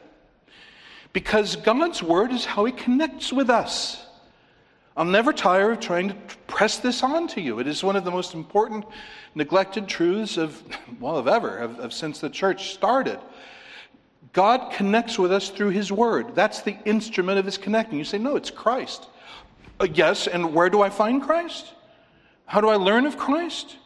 Because 1.14 1.56
God's 1.56 2.04
word 2.04 2.32
is 2.32 2.46
how 2.46 2.66
he 2.66 2.72
connects 2.72 3.32
with 3.32 3.50
us. 3.50 4.06
I'll 4.98 5.06
never 5.06 5.32
tire 5.32 5.72
of 5.72 5.80
trying 5.80 6.10
to 6.10 6.16
press 6.48 6.78
this 6.78 7.04
on 7.04 7.28
to 7.30 7.42
you. 7.42 7.60
It 7.60 7.68
is 7.68 7.84
one 7.84 7.96
of 7.96 8.04
the 8.04 8.12
most 8.12 8.34
important 8.34 8.86
neglected 9.36 9.88
truths 9.88 10.38
of, 10.38 10.62
well, 11.00 11.18
of 11.18 11.28
ever, 11.28 11.58
of, 11.58 11.80
of 11.80 11.94
since 11.94 12.20
the 12.20 12.30
church 12.30 12.74
started. 12.74 13.20
God 14.34 14.72
connects 14.74 15.18
with 15.18 15.32
us 15.32 15.50
through 15.50 15.70
his 15.70 15.92
word. 15.92 16.36
That's 16.36 16.62
the 16.62 16.78
instrument 16.86 17.40
of 17.40 17.46
his 17.46 17.58
connecting. 17.58 17.98
You 17.98 18.04
say, 18.04 18.18
no, 18.18 18.36
it's 18.36 18.52
Christ. 18.52 19.08
Uh, 19.80 19.88
yes, 19.94 20.28
and 20.28 20.54
where 20.54 20.70
do 20.70 20.82
I 20.82 20.90
find 20.90 21.22
Christ? 21.22 21.74
How 22.46 22.62
do 22.62 22.70
I 22.70 22.76
learn 22.76 23.06
of 23.06 23.18
Christ? 23.18 23.78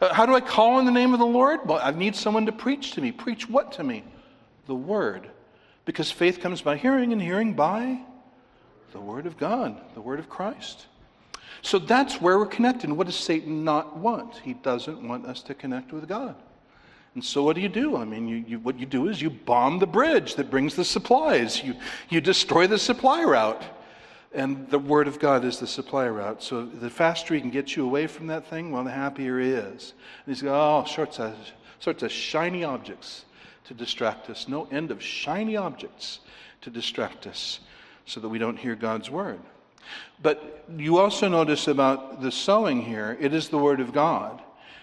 Uh, 0.00 0.12
how 0.12 0.26
do 0.26 0.34
I 0.34 0.40
call 0.40 0.76
on 0.76 0.84
the 0.84 0.92
name 0.92 1.14
of 1.14 1.18
the 1.18 1.26
Lord? 1.26 1.66
Well, 1.66 1.80
I 1.82 1.90
need 1.90 2.14
someone 2.14 2.46
to 2.46 2.52
preach 2.52 2.92
to 2.92 3.00
me. 3.00 3.12
Preach 3.12 3.48
what 3.48 3.72
to 3.72 3.84
me? 3.84 4.04
The 4.66 4.74
Word. 4.74 5.30
Because 5.84 6.10
faith 6.10 6.40
comes 6.40 6.60
by 6.60 6.76
hearing, 6.76 7.12
and 7.12 7.22
hearing 7.22 7.54
by 7.54 8.00
the 8.96 9.02
Word 9.02 9.26
of 9.26 9.36
God, 9.36 9.78
the 9.92 10.00
Word 10.00 10.18
of 10.18 10.30
Christ. 10.30 10.86
So 11.60 11.78
that's 11.78 12.18
where 12.18 12.38
we're 12.38 12.46
connected. 12.46 12.90
what 12.90 13.06
does 13.06 13.16
Satan 13.16 13.62
not 13.62 13.98
want? 13.98 14.36
He 14.36 14.54
doesn't 14.54 15.06
want 15.06 15.26
us 15.26 15.42
to 15.42 15.54
connect 15.54 15.92
with 15.92 16.08
God. 16.08 16.34
And 17.14 17.22
so 17.22 17.42
what 17.42 17.56
do 17.56 17.60
you 17.60 17.68
do? 17.68 17.98
I 17.98 18.06
mean, 18.06 18.26
you, 18.26 18.44
you, 18.48 18.58
what 18.58 18.78
you 18.78 18.86
do 18.86 19.08
is 19.08 19.20
you 19.20 19.28
bomb 19.28 19.80
the 19.80 19.86
bridge 19.86 20.36
that 20.36 20.50
brings 20.50 20.74
the 20.74 20.84
supplies. 20.84 21.62
You, 21.62 21.74
you 22.08 22.22
destroy 22.22 22.66
the 22.66 22.78
supply 22.78 23.22
route. 23.22 23.62
And 24.32 24.66
the 24.70 24.78
Word 24.78 25.08
of 25.08 25.18
God 25.18 25.44
is 25.44 25.58
the 25.58 25.66
supply 25.66 26.08
route. 26.08 26.42
So 26.42 26.64
the 26.64 26.88
faster 26.88 27.34
he 27.34 27.40
can 27.42 27.50
get 27.50 27.76
you 27.76 27.84
away 27.84 28.06
from 28.06 28.28
that 28.28 28.46
thing, 28.46 28.72
well, 28.72 28.84
the 28.84 28.90
happier 28.90 29.38
he 29.38 29.50
is. 29.50 29.92
And 30.24 30.34
he's 30.34 30.40
got 30.40 30.54
all 30.54 30.86
sorts 30.86 31.20
of, 31.20 31.34
sorts 31.80 32.02
of 32.02 32.10
shiny 32.10 32.64
objects 32.64 33.26
to 33.64 33.74
distract 33.74 34.30
us. 34.30 34.48
No 34.48 34.66
end 34.70 34.90
of 34.90 35.02
shiny 35.02 35.58
objects 35.58 36.20
to 36.62 36.70
distract 36.70 37.26
us 37.26 37.60
so 38.06 38.20
that 38.20 38.28
we 38.28 38.38
don't 38.38 38.58
hear 38.58 38.74
God's 38.74 39.10
Word. 39.10 39.40
But 40.22 40.64
you 40.76 40.98
also 40.98 41.28
notice 41.28 41.68
about 41.68 42.22
the 42.22 42.32
sowing 42.32 42.82
here, 42.82 43.16
it 43.20 43.34
is 43.34 43.48
the 43.48 43.58
Word 43.58 43.80
of 43.80 43.92
God. 43.92 44.40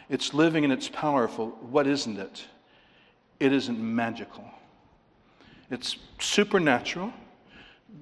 It's 0.10 0.34
living 0.34 0.64
and 0.64 0.72
it's 0.72 0.90
powerful. 0.90 1.50
What 1.62 1.88
isn't 1.88 2.20
it? 2.20 2.46
It 3.40 3.52
isn't 3.52 3.80
magical. 3.80 4.46
It's 5.72 5.98
supernatural, 6.20 7.12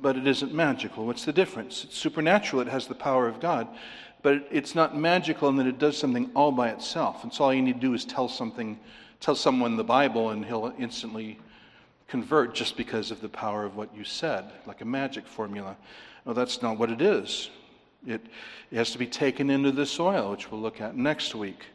but 0.02 0.18
it 0.18 0.28
isn't 0.28 0.54
magical. 0.54 1.06
What's 1.06 1.26
the 1.26 1.34
difference? 1.34 1.84
It's 1.86 1.98
supernatural, 1.98 2.62
it 2.62 2.68
has 2.68 2.88
the 2.88 2.96
power 2.96 3.28
of 3.28 3.40
God, 3.40 3.68
but 4.24 4.48
it's 4.52 4.76
not 4.76 4.98
magical 4.98 5.50
in 5.50 5.56
that 5.58 5.68
it 5.68 5.80
does 5.80 5.98
something 5.98 6.30
all 6.36 6.52
by 6.52 6.70
itself. 6.70 7.24
And 7.24 7.34
so 7.34 7.46
all 7.46 7.54
you 7.54 7.62
need 7.62 7.76
to 7.76 7.80
do 7.80 7.94
is 7.94 8.06
tell 8.06 8.28
something, 8.28 8.80
tell 9.20 9.36
someone 9.36 9.78
the 9.78 9.84
Bible, 9.84 10.32
and 10.32 10.46
he'll 10.46 10.74
instantly 10.78 11.40
convert 12.12 12.54
just 12.54 12.76
because 12.76 13.10
of 13.10 13.22
the 13.22 13.30
power 13.30 13.64
of 13.64 13.78
what 13.78 13.96
you 13.96 14.04
said, 14.04 14.44
like 14.66 14.82
a 14.82 14.86
magic 14.86 15.26
formula. 15.26 15.78
No, 16.26 16.34
that's 16.34 16.62
not 16.62 16.78
what 16.78 16.92
it 16.92 17.02
is. 17.02 17.50
It, 18.06 18.22
it 18.70 18.76
has 18.76 18.92
to 18.92 18.98
be 18.98 19.08
taken 19.08 19.50
into 19.50 19.72
the 19.72 19.86
soil, 19.86 20.32
which 20.32 20.52
we'll 20.52 20.60
look 20.60 20.82
at 20.82 20.98
next 20.98 21.36
week. 21.36 21.68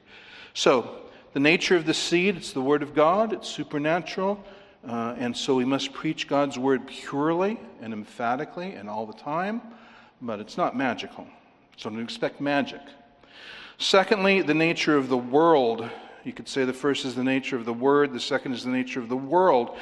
So, 0.52 0.98
the 1.32 1.40
nature 1.40 1.74
of 1.74 1.86
the 1.86 1.94
seed, 1.94 2.36
it's 2.36 2.52
the 2.52 2.60
Word 2.60 2.82
of 2.82 2.94
God, 2.94 3.32
it's 3.32 3.48
supernatural, 3.48 4.44
uh, 4.86 5.14
and 5.16 5.34
so 5.34 5.54
we 5.54 5.64
must 5.64 5.94
preach 5.94 6.28
God's 6.28 6.58
Word 6.58 6.86
purely 6.86 7.58
and 7.80 7.94
emphatically 7.94 8.72
and 8.72 8.90
all 8.90 9.06
the 9.06 9.14
time, 9.14 9.62
but 10.20 10.38
it's 10.38 10.58
not 10.58 10.76
magical. 10.76 11.26
So 11.78 11.88
don't 11.88 12.02
expect 12.02 12.42
magic. 12.42 12.82
Secondly, 13.78 14.42
the 14.42 14.54
nature 14.54 14.98
of 14.98 15.08
the 15.08 15.16
world. 15.16 15.88
You 16.24 16.34
could 16.34 16.48
say 16.48 16.66
the 16.66 16.74
first 16.74 17.06
is 17.06 17.14
the 17.14 17.24
nature 17.24 17.56
of 17.56 17.64
the 17.64 17.72
Word, 17.72 18.12
the 18.12 18.20
second 18.20 18.52
is 18.52 18.64
the 18.64 18.70
nature 18.70 19.00
of 19.00 19.08
the 19.08 19.16
world. 19.16 19.78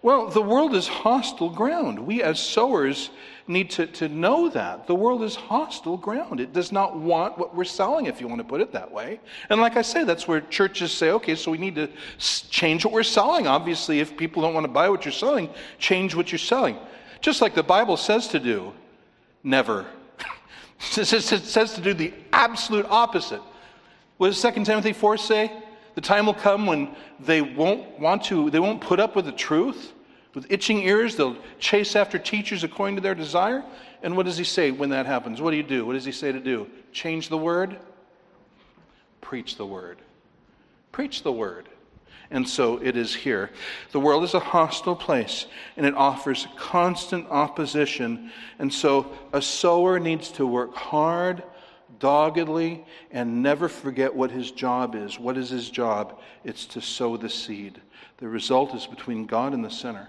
Well, 0.00 0.28
the 0.28 0.42
world 0.42 0.74
is 0.74 0.86
hostile 0.86 1.50
ground. 1.50 1.98
We 1.98 2.22
as 2.22 2.38
sowers 2.38 3.10
need 3.48 3.70
to, 3.70 3.86
to 3.86 4.08
know 4.08 4.48
that. 4.50 4.86
The 4.86 4.94
world 4.94 5.22
is 5.22 5.34
hostile 5.34 5.96
ground. 5.96 6.38
It 6.38 6.52
does 6.52 6.70
not 6.70 6.96
want 6.96 7.36
what 7.36 7.54
we're 7.56 7.64
selling, 7.64 8.06
if 8.06 8.20
you 8.20 8.28
want 8.28 8.40
to 8.40 8.46
put 8.46 8.60
it 8.60 8.72
that 8.72 8.90
way. 8.92 9.20
And 9.50 9.60
like 9.60 9.76
I 9.76 9.82
say, 9.82 10.04
that's 10.04 10.28
where 10.28 10.40
churches 10.42 10.92
say, 10.92 11.10
okay, 11.10 11.34
so 11.34 11.50
we 11.50 11.58
need 11.58 11.74
to 11.74 11.88
change 12.18 12.84
what 12.84 12.94
we're 12.94 13.02
selling. 13.02 13.46
Obviously, 13.46 13.98
if 13.98 14.16
people 14.16 14.42
don't 14.42 14.54
want 14.54 14.64
to 14.64 14.72
buy 14.72 14.88
what 14.88 15.04
you're 15.04 15.12
selling, 15.12 15.50
change 15.78 16.14
what 16.14 16.30
you're 16.30 16.38
selling. 16.38 16.76
Just 17.20 17.40
like 17.40 17.54
the 17.54 17.62
Bible 17.62 17.96
says 17.96 18.28
to 18.28 18.38
do. 18.38 18.72
Never. 19.42 19.86
it 20.96 21.06
says 21.06 21.74
to 21.74 21.80
do 21.80 21.94
the 21.94 22.12
absolute 22.32 22.86
opposite. 22.88 23.42
What 24.18 24.28
does 24.28 24.42
2 24.42 24.64
Timothy 24.64 24.92
4 24.92 25.16
say? 25.16 25.52
The 25.98 26.02
time 26.02 26.26
will 26.26 26.34
come 26.34 26.66
when 26.66 26.94
they 27.18 27.42
won't 27.42 27.98
want 27.98 28.22
to, 28.26 28.50
they 28.50 28.60
won't 28.60 28.80
put 28.80 29.00
up 29.00 29.16
with 29.16 29.24
the 29.24 29.32
truth. 29.32 29.94
With 30.32 30.46
itching 30.48 30.78
ears, 30.82 31.16
they'll 31.16 31.36
chase 31.58 31.96
after 31.96 32.20
teachers 32.20 32.62
according 32.62 32.94
to 32.94 33.02
their 33.02 33.16
desire. 33.16 33.64
And 34.04 34.16
what 34.16 34.24
does 34.24 34.38
he 34.38 34.44
say 34.44 34.70
when 34.70 34.90
that 34.90 35.06
happens? 35.06 35.42
What 35.42 35.50
do 35.50 35.56
you 35.56 35.64
do? 35.64 35.84
What 35.84 35.94
does 35.94 36.04
he 36.04 36.12
say 36.12 36.30
to 36.30 36.38
do? 36.38 36.70
Change 36.92 37.30
the 37.30 37.36
word? 37.36 37.78
Preach 39.20 39.56
the 39.56 39.66
word. 39.66 39.98
Preach 40.92 41.24
the 41.24 41.32
word. 41.32 41.68
And 42.30 42.48
so 42.48 42.76
it 42.76 42.96
is 42.96 43.12
here. 43.12 43.50
The 43.90 43.98
world 43.98 44.22
is 44.22 44.34
a 44.34 44.38
hostile 44.38 44.94
place 44.94 45.46
and 45.76 45.84
it 45.84 45.94
offers 45.96 46.46
constant 46.56 47.26
opposition. 47.28 48.30
And 48.60 48.72
so 48.72 49.18
a 49.32 49.42
sower 49.42 49.98
needs 49.98 50.30
to 50.32 50.46
work 50.46 50.76
hard 50.76 51.42
doggedly 51.98 52.84
and 53.10 53.42
never 53.42 53.68
forget 53.68 54.14
what 54.14 54.30
his 54.30 54.50
job 54.50 54.94
is. 54.94 55.18
What 55.18 55.36
is 55.36 55.50
his 55.50 55.70
job? 55.70 56.20
It's 56.44 56.66
to 56.66 56.80
sow 56.80 57.16
the 57.16 57.30
seed. 57.30 57.80
The 58.18 58.28
result 58.28 58.74
is 58.74 58.86
between 58.86 59.26
God 59.26 59.52
and 59.52 59.64
the 59.64 59.70
sinner. 59.70 60.08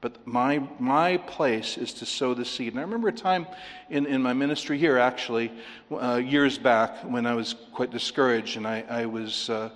But 0.00 0.26
my, 0.26 0.62
my 0.78 1.16
place 1.16 1.78
is 1.78 1.92
to 1.94 2.06
sow 2.06 2.34
the 2.34 2.44
seed. 2.44 2.72
And 2.72 2.78
I 2.78 2.82
remember 2.82 3.08
a 3.08 3.12
time 3.12 3.46
in, 3.88 4.06
in 4.06 4.22
my 4.22 4.32
ministry 4.32 4.78
here, 4.78 4.98
actually, 4.98 5.50
uh, 5.90 6.16
years 6.16 6.58
back, 6.58 6.98
when 7.02 7.26
I 7.26 7.34
was 7.34 7.54
quite 7.72 7.90
discouraged 7.90 8.56
and 8.56 8.66
I, 8.66 8.84
I 8.88 9.06
was 9.06 9.48
uh, 9.48 9.70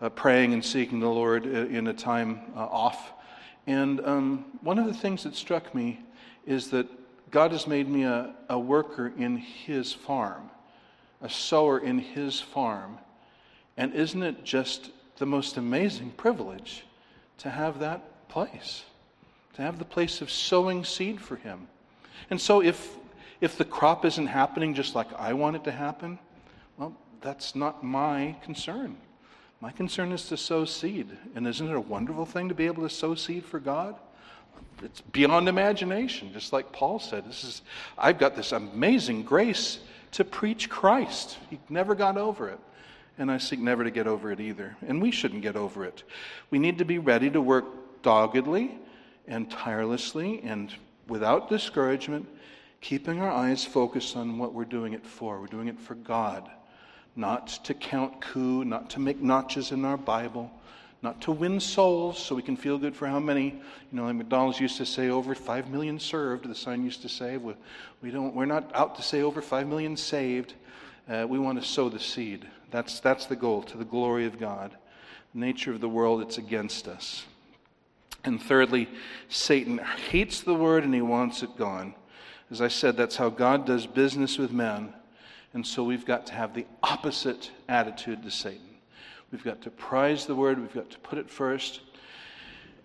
uh, 0.00 0.08
praying 0.10 0.54
and 0.54 0.64
seeking 0.64 1.00
the 1.00 1.08
Lord 1.08 1.46
in 1.46 1.86
a 1.88 1.92
time 1.92 2.40
uh, 2.56 2.60
off. 2.60 3.12
And 3.66 4.00
um, 4.06 4.46
one 4.62 4.78
of 4.78 4.86
the 4.86 4.94
things 4.94 5.22
that 5.24 5.36
struck 5.36 5.74
me 5.74 6.00
is 6.46 6.70
that 6.70 6.88
God 7.30 7.52
has 7.52 7.66
made 7.66 7.88
me 7.88 8.04
a, 8.04 8.34
a 8.48 8.58
worker 8.58 9.12
in 9.18 9.36
His 9.36 9.92
farm 9.92 10.50
a 11.20 11.28
sower 11.28 11.78
in 11.78 11.98
his 11.98 12.40
farm. 12.40 12.98
And 13.76 13.94
isn't 13.94 14.22
it 14.22 14.44
just 14.44 14.90
the 15.16 15.26
most 15.26 15.56
amazing 15.56 16.10
privilege 16.10 16.84
to 17.38 17.50
have 17.50 17.80
that 17.80 18.28
place? 18.28 18.84
To 19.54 19.62
have 19.62 19.78
the 19.78 19.84
place 19.84 20.20
of 20.20 20.30
sowing 20.30 20.84
seed 20.84 21.20
for 21.20 21.36
him. 21.36 21.68
And 22.30 22.40
so 22.40 22.62
if 22.62 22.96
if 23.40 23.56
the 23.56 23.64
crop 23.64 24.04
isn't 24.04 24.26
happening 24.26 24.74
just 24.74 24.94
like 24.94 25.12
I 25.14 25.32
want 25.32 25.56
it 25.56 25.64
to 25.64 25.70
happen, 25.70 26.18
well, 26.76 26.96
that's 27.20 27.54
not 27.54 27.84
my 27.84 28.36
concern. 28.42 28.96
My 29.60 29.70
concern 29.70 30.12
is 30.12 30.28
to 30.28 30.36
sow 30.36 30.64
seed. 30.64 31.16
And 31.34 31.46
isn't 31.46 31.68
it 31.68 31.74
a 31.74 31.80
wonderful 31.80 32.26
thing 32.26 32.48
to 32.48 32.54
be 32.54 32.66
able 32.66 32.82
to 32.82 32.90
sow 32.90 33.14
seed 33.14 33.44
for 33.44 33.60
God? 33.60 33.96
It's 34.82 35.00
beyond 35.00 35.48
imagination, 35.48 36.32
just 36.32 36.52
like 36.52 36.72
Paul 36.72 36.98
said. 36.98 37.28
This 37.28 37.44
is 37.44 37.62
I've 37.96 38.18
got 38.18 38.36
this 38.36 38.52
amazing 38.52 39.22
grace 39.22 39.78
to 40.12 40.24
preach 40.24 40.68
Christ. 40.68 41.38
He 41.50 41.58
never 41.68 41.94
got 41.94 42.16
over 42.16 42.48
it. 42.48 42.58
And 43.18 43.30
I 43.30 43.38
seek 43.38 43.58
never 43.58 43.82
to 43.82 43.90
get 43.90 44.06
over 44.06 44.30
it 44.30 44.40
either. 44.40 44.76
And 44.86 45.02
we 45.02 45.10
shouldn't 45.10 45.42
get 45.42 45.56
over 45.56 45.84
it. 45.84 46.04
We 46.50 46.58
need 46.58 46.78
to 46.78 46.84
be 46.84 46.98
ready 46.98 47.30
to 47.30 47.40
work 47.40 47.64
doggedly 48.02 48.78
and 49.26 49.50
tirelessly 49.50 50.40
and 50.42 50.72
without 51.08 51.48
discouragement, 51.48 52.28
keeping 52.80 53.20
our 53.20 53.30
eyes 53.30 53.64
focused 53.64 54.16
on 54.16 54.38
what 54.38 54.54
we're 54.54 54.64
doing 54.64 54.92
it 54.92 55.04
for. 55.04 55.40
We're 55.40 55.46
doing 55.46 55.68
it 55.68 55.80
for 55.80 55.94
God, 55.94 56.48
not 57.16 57.48
to 57.64 57.74
count 57.74 58.20
coup, 58.20 58.64
not 58.64 58.90
to 58.90 59.00
make 59.00 59.20
notches 59.20 59.72
in 59.72 59.84
our 59.84 59.96
Bible, 59.96 60.50
not 61.02 61.20
to 61.22 61.32
win 61.32 61.60
souls 61.60 62.18
so 62.18 62.34
we 62.34 62.42
can 62.42 62.56
feel 62.56 62.76
good 62.76 62.96
for 62.96 63.06
how 63.06 63.20
many, 63.20 63.44
you 63.46 63.62
know, 63.92 64.04
like 64.04 64.16
McDonald's 64.16 64.58
used 64.58 64.78
to 64.78 64.86
say 64.86 65.10
over 65.10 65.34
5 65.34 65.70
million 65.70 65.98
served, 66.00 66.48
the 66.48 66.54
sign 66.54 66.84
used 66.84 67.02
to 67.02 67.08
say. 67.08 67.36
We, 67.36 67.54
we 68.02 68.10
don't, 68.10 68.34
we're 68.34 68.46
not 68.46 68.74
out 68.74 68.96
to 68.96 69.02
say 69.02 69.22
over 69.22 69.40
5 69.40 69.68
million 69.68 69.96
saved. 69.96 70.54
Uh, 71.08 71.26
we 71.28 71.38
want 71.38 71.60
to 71.60 71.66
sow 71.66 71.88
the 71.88 72.00
seed. 72.00 72.46
That's, 72.70 73.00
that's 73.00 73.26
the 73.26 73.36
goal, 73.36 73.62
to 73.64 73.78
the 73.78 73.84
glory 73.84 74.26
of 74.26 74.38
God. 74.40 74.72
The 75.34 75.40
nature 75.40 75.72
of 75.72 75.80
the 75.80 75.88
world, 75.88 76.20
it's 76.20 76.38
against 76.38 76.88
us. 76.88 77.24
And 78.24 78.42
thirdly, 78.42 78.88
Satan 79.28 79.78
hates 79.78 80.40
the 80.40 80.54
word 80.54 80.84
and 80.84 80.92
he 80.92 81.00
wants 81.00 81.42
it 81.42 81.56
gone. 81.56 81.94
As 82.50 82.60
I 82.60 82.68
said, 82.68 82.96
that's 82.96 83.16
how 83.16 83.28
God 83.28 83.66
does 83.66 83.86
business 83.86 84.36
with 84.36 84.50
men. 84.50 84.92
And 85.54 85.66
so 85.66 85.84
we've 85.84 86.04
got 86.04 86.26
to 86.26 86.34
have 86.34 86.54
the 86.54 86.66
opposite 86.82 87.50
attitude 87.68 88.22
to 88.24 88.30
Satan. 88.30 88.67
We've 89.30 89.44
got 89.44 89.60
to 89.62 89.70
prize 89.70 90.24
the 90.24 90.34
word, 90.34 90.58
we've 90.58 90.72
got 90.72 90.90
to 90.90 90.98
put 91.00 91.18
it 91.18 91.28
first. 91.28 91.82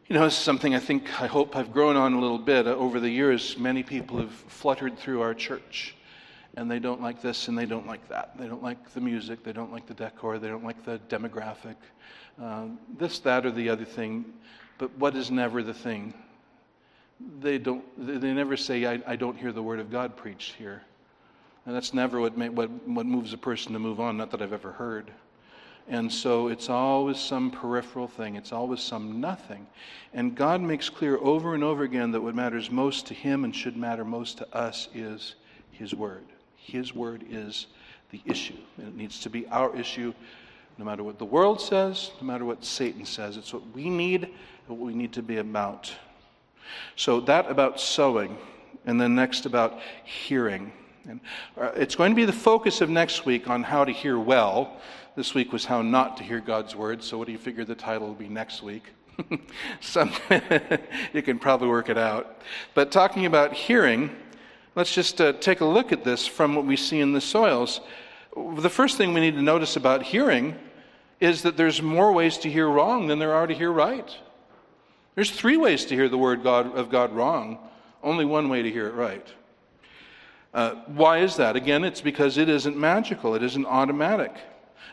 You 0.07 0.15
know, 0.15 0.25
this 0.25 0.33
is 0.33 0.39
something 0.39 0.75
I 0.75 0.79
think, 0.79 1.21
I 1.21 1.27
hope 1.27 1.55
I've 1.55 1.71
grown 1.71 1.95
on 1.95 2.13
a 2.13 2.19
little 2.19 2.37
bit. 2.37 2.67
Uh, 2.67 2.71
over 2.71 2.99
the 2.99 3.09
years, 3.09 3.57
many 3.57 3.83
people 3.83 4.17
have 4.17 4.31
fluttered 4.31 4.97
through 4.97 5.21
our 5.21 5.33
church, 5.33 5.95
and 6.57 6.69
they 6.69 6.79
don't 6.79 7.01
like 7.01 7.21
this 7.21 7.47
and 7.47 7.57
they 7.57 7.65
don't 7.65 7.87
like 7.87 8.05
that. 8.09 8.37
They 8.37 8.47
don't 8.47 8.61
like 8.61 8.91
the 8.91 8.99
music, 8.99 9.43
they 9.43 9.53
don't 9.53 9.71
like 9.71 9.85
the 9.85 9.93
decor, 9.93 10.37
they 10.37 10.49
don't 10.49 10.65
like 10.65 10.83
the 10.83 10.99
demographic, 11.07 11.75
uh, 12.41 12.65
this, 12.97 13.19
that, 13.19 13.45
or 13.45 13.51
the 13.51 13.69
other 13.69 13.85
thing. 13.85 14.25
But 14.77 14.95
what 14.97 15.15
is 15.15 15.31
never 15.31 15.63
the 15.63 15.73
thing? 15.73 16.13
They, 17.39 17.57
don't, 17.57 17.85
they 17.97 18.33
never 18.33 18.57
say, 18.57 18.85
I, 18.85 19.01
I 19.07 19.15
don't 19.15 19.37
hear 19.37 19.53
the 19.53 19.63
word 19.63 19.79
of 19.79 19.89
God 19.89 20.17
preached 20.17 20.55
here. 20.55 20.81
And 21.65 21.73
that's 21.73 21.93
never 21.93 22.19
what, 22.19 22.37
what, 22.37 22.69
what 22.69 23.05
moves 23.05 23.31
a 23.31 23.37
person 23.37 23.71
to 23.71 23.79
move 23.79 24.01
on, 24.01 24.17
not 24.17 24.31
that 24.31 24.41
I've 24.41 24.51
ever 24.51 24.73
heard. 24.73 25.09
And 25.87 26.11
so 26.11 26.47
it's 26.47 26.69
always 26.69 27.19
some 27.19 27.51
peripheral 27.51 28.07
thing, 28.07 28.35
it's 28.35 28.51
always 28.51 28.79
some 28.79 29.19
nothing. 29.19 29.67
And 30.13 30.35
God 30.35 30.61
makes 30.61 30.89
clear 30.89 31.17
over 31.17 31.53
and 31.53 31.63
over 31.63 31.83
again 31.83 32.11
that 32.11 32.21
what 32.21 32.35
matters 32.35 32.71
most 32.71 33.07
to 33.07 33.13
Him 33.13 33.43
and 33.43 33.55
should 33.55 33.75
matter 33.75 34.05
most 34.05 34.37
to 34.37 34.55
us 34.55 34.87
is 34.93 35.35
His 35.71 35.93
Word. 35.93 36.23
His 36.55 36.95
Word 36.95 37.25
is 37.29 37.67
the 38.11 38.21
issue, 38.25 38.57
and 38.77 38.87
it 38.87 38.95
needs 38.95 39.19
to 39.21 39.29
be 39.29 39.47
our 39.47 39.75
issue 39.75 40.13
no 40.77 40.85
matter 40.85 41.03
what 41.03 41.19
the 41.19 41.25
world 41.25 41.61
says, 41.61 42.11
no 42.21 42.27
matter 42.27 42.45
what 42.45 42.63
Satan 42.63 43.05
says. 43.05 43.37
It's 43.37 43.53
what 43.53 43.63
we 43.75 43.89
need, 43.89 44.29
what 44.67 44.79
we 44.79 44.93
need 44.93 45.13
to 45.13 45.21
be 45.21 45.37
about. 45.37 45.93
So, 46.95 47.19
that 47.21 47.49
about 47.49 47.79
sowing, 47.79 48.37
and 48.85 48.99
then 48.99 49.15
next 49.15 49.45
about 49.45 49.79
hearing. 50.03 50.71
And 51.07 51.19
uh, 51.57 51.71
it's 51.75 51.95
going 51.95 52.11
to 52.11 52.15
be 52.15 52.25
the 52.25 52.31
focus 52.31 52.81
of 52.81 52.89
next 52.89 53.25
week 53.25 53.49
on 53.49 53.61
how 53.63 53.83
to 53.83 53.91
hear 53.91 54.17
well. 54.17 54.79
This 55.15 55.35
week 55.35 55.53
was 55.53 55.65
how 55.65 55.83
not 55.83 56.17
to 56.17 56.23
hear 56.23 56.39
God's 56.39 56.75
word. 56.75 57.03
So, 57.03 57.19
what 57.19 57.27
do 57.27 57.33
you 57.33 57.37
figure 57.37 57.63
the 57.63 57.75
title 57.75 58.07
will 58.07 58.15
be 58.15 58.27
next 58.27 58.63
week? 58.63 58.83
Some, 59.79 60.11
you 61.13 61.21
can 61.21 61.37
probably 61.37 61.67
work 61.67 61.89
it 61.89 61.99
out. 61.99 62.41
But 62.73 62.91
talking 62.91 63.27
about 63.27 63.53
hearing, 63.53 64.09
let's 64.75 64.91
just 64.91 65.21
uh, 65.21 65.33
take 65.33 65.61
a 65.61 65.65
look 65.65 65.91
at 65.91 66.03
this 66.03 66.25
from 66.25 66.55
what 66.55 66.65
we 66.65 66.75
see 66.75 66.99
in 66.99 67.13
the 67.13 67.21
soils. 67.21 67.81
The 68.35 68.71
first 68.71 68.97
thing 68.97 69.13
we 69.13 69.19
need 69.19 69.35
to 69.35 69.43
notice 69.43 69.75
about 69.75 70.01
hearing 70.01 70.55
is 71.19 71.43
that 71.43 71.57
there's 71.57 71.79
more 71.79 72.11
ways 72.11 72.39
to 72.39 72.49
hear 72.49 72.67
wrong 72.67 73.05
than 73.05 73.19
there 73.19 73.35
are 73.35 73.45
to 73.45 73.53
hear 73.53 73.71
right. 73.71 74.17
There's 75.13 75.29
three 75.29 75.57
ways 75.57 75.85
to 75.85 75.95
hear 75.95 76.09
the 76.09 76.17
word 76.17 76.41
God, 76.41 76.75
of 76.75 76.89
God 76.89 77.13
wrong, 77.13 77.59
only 78.01 78.25
one 78.25 78.49
way 78.49 78.63
to 78.63 78.71
hear 78.71 78.87
it 78.87 78.95
right. 78.95 79.27
Uh, 80.55 80.71
why 80.87 81.19
is 81.19 81.35
that? 81.35 81.55
Again, 81.55 81.83
it's 81.83 82.01
because 82.01 82.39
it 82.39 82.49
isn't 82.49 82.75
magical, 82.75 83.35
it 83.35 83.43
isn't 83.43 83.67
automatic. 83.67 84.33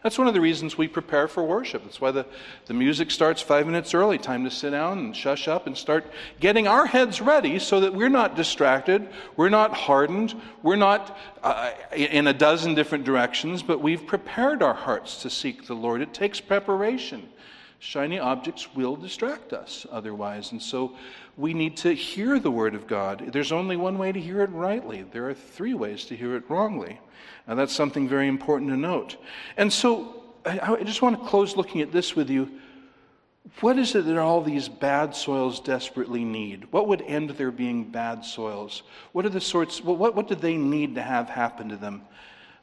That's 0.02 0.16
one 0.16 0.28
of 0.28 0.34
the 0.34 0.40
reasons 0.40 0.78
we 0.78 0.88
prepare 0.88 1.28
for 1.28 1.44
worship. 1.44 1.84
That's 1.84 2.00
why 2.00 2.10
the, 2.10 2.24
the 2.66 2.74
music 2.74 3.10
starts 3.10 3.42
five 3.42 3.66
minutes 3.66 3.92
early. 3.92 4.16
Time 4.16 4.44
to 4.44 4.50
sit 4.50 4.70
down 4.70 4.98
and 4.98 5.14
shush 5.14 5.46
up 5.46 5.66
and 5.66 5.76
start 5.76 6.06
getting 6.40 6.66
our 6.66 6.86
heads 6.86 7.20
ready 7.20 7.58
so 7.58 7.80
that 7.80 7.92
we're 7.92 8.08
not 8.08 8.34
distracted, 8.34 9.08
we're 9.36 9.50
not 9.50 9.74
hardened, 9.74 10.34
we're 10.62 10.76
not 10.76 11.18
uh, 11.42 11.72
in 11.94 12.26
a 12.26 12.32
dozen 12.32 12.74
different 12.74 13.04
directions, 13.04 13.62
but 13.62 13.80
we've 13.80 14.06
prepared 14.06 14.62
our 14.62 14.74
hearts 14.74 15.22
to 15.22 15.30
seek 15.30 15.66
the 15.66 15.74
Lord. 15.74 16.00
It 16.00 16.14
takes 16.14 16.40
preparation. 16.40 17.28
Shiny 17.78 18.18
objects 18.18 18.74
will 18.74 18.94
distract 18.94 19.54
us 19.54 19.86
otherwise. 19.90 20.52
And 20.52 20.62
so 20.62 20.96
we 21.36 21.54
need 21.54 21.78
to 21.78 21.94
hear 21.94 22.38
the 22.38 22.50
Word 22.50 22.74
of 22.74 22.86
God. 22.86 23.30
There's 23.32 23.52
only 23.52 23.76
one 23.76 23.96
way 23.96 24.12
to 24.12 24.20
hear 24.20 24.42
it 24.42 24.50
rightly, 24.50 25.02
there 25.02 25.28
are 25.28 25.34
three 25.34 25.74
ways 25.74 26.04
to 26.06 26.16
hear 26.16 26.36
it 26.36 26.44
wrongly. 26.48 27.00
And 27.50 27.58
that's 27.58 27.74
something 27.74 28.08
very 28.08 28.28
important 28.28 28.70
to 28.70 28.76
note. 28.76 29.16
And 29.56 29.72
so 29.72 30.22
I 30.46 30.84
just 30.84 31.02
want 31.02 31.20
to 31.20 31.28
close 31.28 31.56
looking 31.56 31.80
at 31.80 31.90
this 31.90 32.14
with 32.14 32.30
you. 32.30 32.48
What 33.58 33.76
is 33.76 33.96
it 33.96 34.04
that 34.06 34.18
all 34.18 34.40
these 34.40 34.68
bad 34.68 35.16
soils 35.16 35.58
desperately 35.58 36.24
need? 36.24 36.70
What 36.70 36.86
would 36.86 37.02
end 37.02 37.30
there 37.30 37.50
being 37.50 37.82
bad 37.82 38.24
soils? 38.24 38.84
What 39.10 39.26
are 39.26 39.30
the 39.30 39.40
sorts, 39.40 39.82
what, 39.82 40.14
what 40.14 40.28
do 40.28 40.36
they 40.36 40.56
need 40.56 40.94
to 40.94 41.02
have 41.02 41.28
happen 41.28 41.70
to 41.70 41.76
them? 41.76 42.02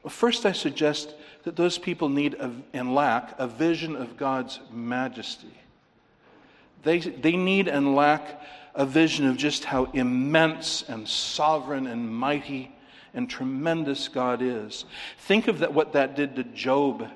Well, 0.03 0.09
first, 0.09 0.45
I 0.45 0.53
suggest 0.53 1.15
that 1.43 1.57
those 1.57 1.77
people 1.77 2.07
need 2.07 2.35
a, 2.35 2.49
and 2.71 2.95
lack 2.95 3.37
a 3.37 3.45
vision 3.45 3.93
of 3.93 4.15
God's 4.15 4.61
majesty. 4.71 5.53
They, 6.83 6.99
they 6.99 7.35
need 7.35 7.67
and 7.67 7.93
lack 7.93 8.41
a 8.73 8.85
vision 8.85 9.27
of 9.27 9.35
just 9.35 9.65
how 9.65 9.85
immense 9.91 10.85
and 10.87 11.05
sovereign 11.05 11.87
and 11.87 12.09
mighty 12.09 12.71
and 13.13 13.29
tremendous 13.29 14.07
God 14.07 14.41
is. 14.41 14.85
Think 15.19 15.47
of 15.47 15.59
that, 15.59 15.73
what 15.73 15.93
that 15.93 16.15
did 16.15 16.35
to 16.35 16.43
Job 16.43 17.09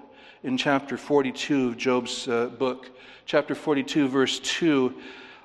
in 0.44 0.58
chapter 0.58 0.98
42 0.98 1.70
of 1.70 1.78
Job's 1.78 2.28
uh, 2.28 2.48
book. 2.48 2.89
Chapter 3.26 3.56
42, 3.56 4.08
verse 4.08 4.39
2. 4.39 4.94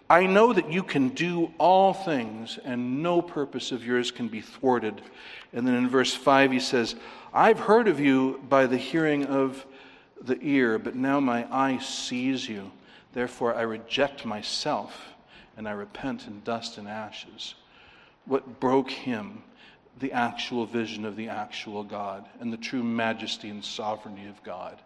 I 0.08 0.26
know 0.26 0.52
that 0.52 0.72
you 0.72 0.82
can 0.82 1.08
do 1.10 1.52
all 1.58 1.92
things, 1.92 2.58
and 2.64 3.02
no 3.02 3.20
purpose 3.20 3.72
of 3.72 3.84
yours 3.84 4.10
can 4.10 4.28
be 4.28 4.40
thwarted. 4.40 5.02
And 5.52 5.66
then 5.66 5.74
in 5.74 5.88
verse 5.88 6.14
5, 6.14 6.52
he 6.52 6.60
says, 6.60 6.94
I've 7.34 7.58
heard 7.58 7.88
of 7.88 7.98
you 7.98 8.40
by 8.48 8.66
the 8.66 8.76
hearing 8.76 9.26
of 9.26 9.66
the 10.20 10.38
ear, 10.40 10.78
but 10.78 10.94
now 10.94 11.20
my 11.20 11.46
eye 11.52 11.78
sees 11.78 12.48
you. 12.48 12.70
Therefore, 13.12 13.54
I 13.54 13.62
reject 13.62 14.24
myself, 14.24 15.08
and 15.56 15.68
I 15.68 15.72
repent 15.72 16.26
in 16.26 16.40
dust 16.42 16.78
and 16.78 16.86
ashes. 16.86 17.54
What 18.26 18.60
broke 18.60 18.90
him? 18.90 19.42
The 19.98 20.12
actual 20.12 20.66
vision 20.66 21.04
of 21.04 21.16
the 21.16 21.28
actual 21.28 21.82
God 21.82 22.28
and 22.40 22.52
the 22.52 22.58
true 22.58 22.82
majesty 22.82 23.48
and 23.48 23.64
sovereignty 23.64 24.26
of 24.26 24.42
God. 24.42 24.80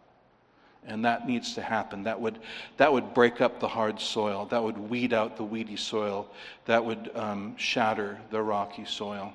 And 0.87 1.05
that 1.05 1.27
needs 1.27 1.55
to 1.55 1.63
happen. 1.63 2.05
That 2.05 2.21
would, 2.21 2.39
that 2.79 2.93
would 2.93 3.13
break 3.13 3.41
up 3.41 3.61
the 3.61 3.69
hard 3.69 4.01
soil. 4.01 4.47
That 4.47 4.63
would 4.63 4.79
weed 4.79 5.13
out 5.13 5.37
the 5.37 5.45
weedy 5.45 5.77
soil. 5.77 6.29
That 6.65 6.85
would 6.85 7.11
um, 7.15 7.57
shatter 7.57 8.19
the 8.31 8.41
rocky 8.41 8.87
soil. 8.87 9.35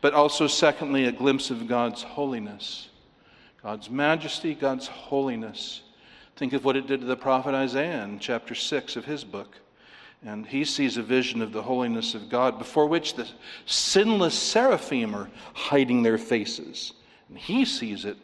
But 0.00 0.14
also, 0.14 0.46
secondly, 0.46 1.04
a 1.04 1.12
glimpse 1.12 1.50
of 1.50 1.68
God's 1.68 2.02
holiness, 2.02 2.88
God's 3.62 3.90
majesty, 3.90 4.54
God's 4.54 4.86
holiness. 4.86 5.82
Think 6.36 6.54
of 6.54 6.64
what 6.64 6.76
it 6.76 6.86
did 6.86 7.00
to 7.00 7.06
the 7.06 7.16
prophet 7.16 7.54
Isaiah 7.54 8.02
in 8.02 8.18
chapter 8.18 8.54
6 8.54 8.96
of 8.96 9.04
his 9.04 9.22
book. 9.22 9.56
And 10.22 10.46
he 10.46 10.64
sees 10.64 10.96
a 10.96 11.02
vision 11.02 11.40
of 11.40 11.52
the 11.52 11.62
holiness 11.62 12.14
of 12.14 12.28
God 12.28 12.58
before 12.58 12.86
which 12.86 13.14
the 13.14 13.28
sinless 13.64 14.34
seraphim 14.34 15.14
are 15.14 15.30
hiding 15.54 16.02
their 16.02 16.18
faces. 16.18 16.92
And 17.28 17.38
he 17.38 17.64
sees 17.64 18.04
it. 18.04 18.18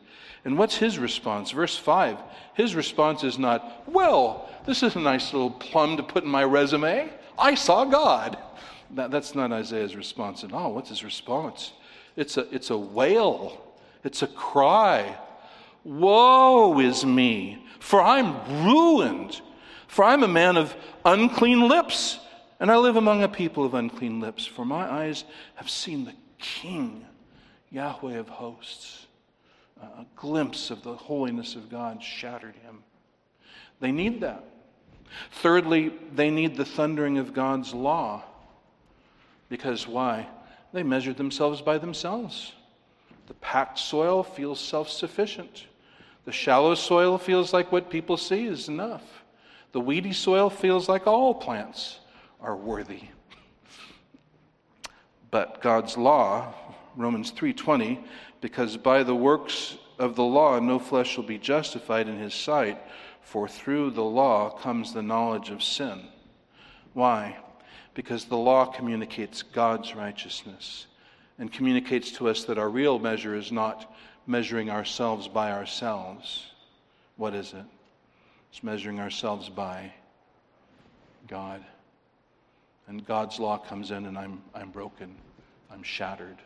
And 0.45 0.59
what's 0.59 0.77
his 0.77 0.99
response? 0.99 1.51
Verse 1.51 1.77
5. 1.77 2.19
His 2.55 2.75
response 2.75 3.25
is 3.25 3.39
not, 3.39 3.83
Well, 3.87 4.49
this 4.67 4.83
is 4.83 4.95
a 4.95 5.01
nice 5.01 5.33
little 5.33 5.51
plum 5.51 5.97
to 5.97 6.03
put 6.03 6.25
in 6.25 6.31
my 6.31 6.45
resume. 6.45 7.11
I 7.39 7.55
saw 7.55 7.85
God. 7.85 8.39
That, 8.93 9.11
that's 9.11 9.35
not 9.35 9.53
Isaiah's 9.53 9.97
response 9.97 10.45
at 10.45 10.53
all. 10.53 10.75
What's 10.75 10.91
his 10.91 11.03
response? 11.03 11.73
It's 12.17 12.37
a, 12.37 12.53
it's 12.55 12.71
a 12.71 12.79
wail, 12.79 13.61
it's 14.05 14.23
a 14.23 14.27
cry. 14.27 15.17
Woe 15.85 16.81
is 16.81 17.05
me, 17.05 17.65
for 17.79 18.03
I'm 18.03 18.65
ruined, 18.65 19.41
for 19.89 20.05
I'm 20.05 20.23
a 20.23 20.29
man 20.29 20.57
of 20.57 20.75
unclean 21.05 21.69
lips, 21.69 22.19
and 22.61 22.71
I 22.71 22.77
live 22.77 22.97
among 22.97 23.23
a 23.23 23.29
people 23.29 23.65
of 23.65 23.75
unclean 23.75 24.21
lips, 24.21 24.47
for 24.47 24.65
my 24.65 24.91
eyes 24.91 25.25
have 25.57 25.71
seen 25.71 26.05
the 26.05 26.15
King, 26.39 27.05
Yahweh 27.71 28.17
of 28.17 28.29
hosts. 28.29 29.07
Uh, 29.81 29.87
a 29.99 30.07
glimpse 30.17 30.71
of 30.71 30.83
the 30.83 30.95
holiness 30.95 31.55
of 31.55 31.69
God 31.69 32.03
shattered 32.03 32.57
him. 32.57 32.83
They 33.81 33.93
need 33.93 34.23
that. 34.23 34.43
Thirdly, 35.33 35.93
they 36.15 36.31
need 36.31 36.57
the 36.57 36.65
thundering 36.65 37.19
of 37.19 37.35
God's 37.35 37.75
law. 37.75 38.25
Because 39.49 39.87
why? 39.87 40.29
They 40.73 40.83
measured 40.83 41.17
themselves 41.17 41.61
by 41.61 41.79
themselves. 41.79 42.53
The 43.27 43.35
packed 43.35 43.79
soil 43.79 44.23
feels 44.23 44.61
self 44.61 44.89
sufficient. 44.89 45.67
The 46.25 46.33
shallow 46.33 46.75
soil 46.75 47.19
feels 47.19 47.53
like 47.53 47.71
what 47.71 47.91
people 47.91 48.17
see 48.17 48.47
is 48.47 48.69
enough. 48.69 49.03
The 49.77 49.81
weedy 49.83 50.15
soil 50.15 50.49
feels 50.49 50.89
like 50.89 51.07
all 51.07 51.35
plants 51.35 52.01
are 52.41 52.57
worthy. 52.57 53.03
But 55.31 55.61
God's 55.61 55.99
law, 55.99 56.55
Romans 56.97 57.31
3:20, 57.31 58.03
because 58.41 58.79
by 58.79 59.03
the 59.03 59.15
works 59.15 59.77
of 59.99 60.17
the 60.17 60.25
law 60.25 60.59
no 60.61 60.79
flesh 60.79 61.19
will 61.19 61.25
be 61.25 61.37
justified 61.37 62.09
in 62.09 62.17
his 62.19 62.33
sight, 62.33 62.79
for 63.21 63.47
through 63.47 63.91
the 63.91 64.03
law 64.03 64.49
comes 64.49 64.95
the 64.95 65.03
knowledge 65.03 65.51
of 65.51 65.63
sin. 65.63 66.09
Why? 66.95 67.37
because 67.93 68.25
the 68.25 68.37
law 68.39 68.65
communicates 68.65 69.43
God's 69.43 69.95
righteousness 69.95 70.87
and 71.39 71.53
communicates 71.53 72.13
to 72.13 72.31
us 72.31 72.45
that 72.45 72.57
our 72.57 72.71
real 72.71 72.99
measure 72.99 73.35
is 73.35 73.53
not 73.53 73.95
measuring 74.27 74.71
ourselves 74.71 75.29
by 75.29 75.53
ourselves. 75.53 76.47
What 77.17 77.35
is 77.35 77.53
it? 77.53 77.65
It's 78.57 78.63
measuring 78.63 79.01
ourselves 79.01 79.51
by 79.51 79.93
God. 81.29 81.63
And 82.87 83.05
God's 83.05 83.39
law 83.39 83.59
comes 83.59 83.91
in, 83.91 84.07
and 84.07 84.17
I'm, 84.17 84.43
I'm 84.55 84.71
broken, 84.71 85.15
I'm 85.71 85.83
shattered. 85.83 86.39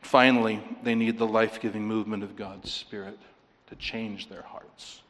Finally, 0.00 0.62
they 0.82 0.94
need 0.94 1.18
the 1.18 1.26
life 1.26 1.60
giving 1.60 1.86
movement 1.86 2.22
of 2.22 2.36
God's 2.36 2.72
Spirit 2.72 3.18
to 3.66 3.76
change 3.76 4.30
their 4.30 4.40
hearts. 4.40 5.02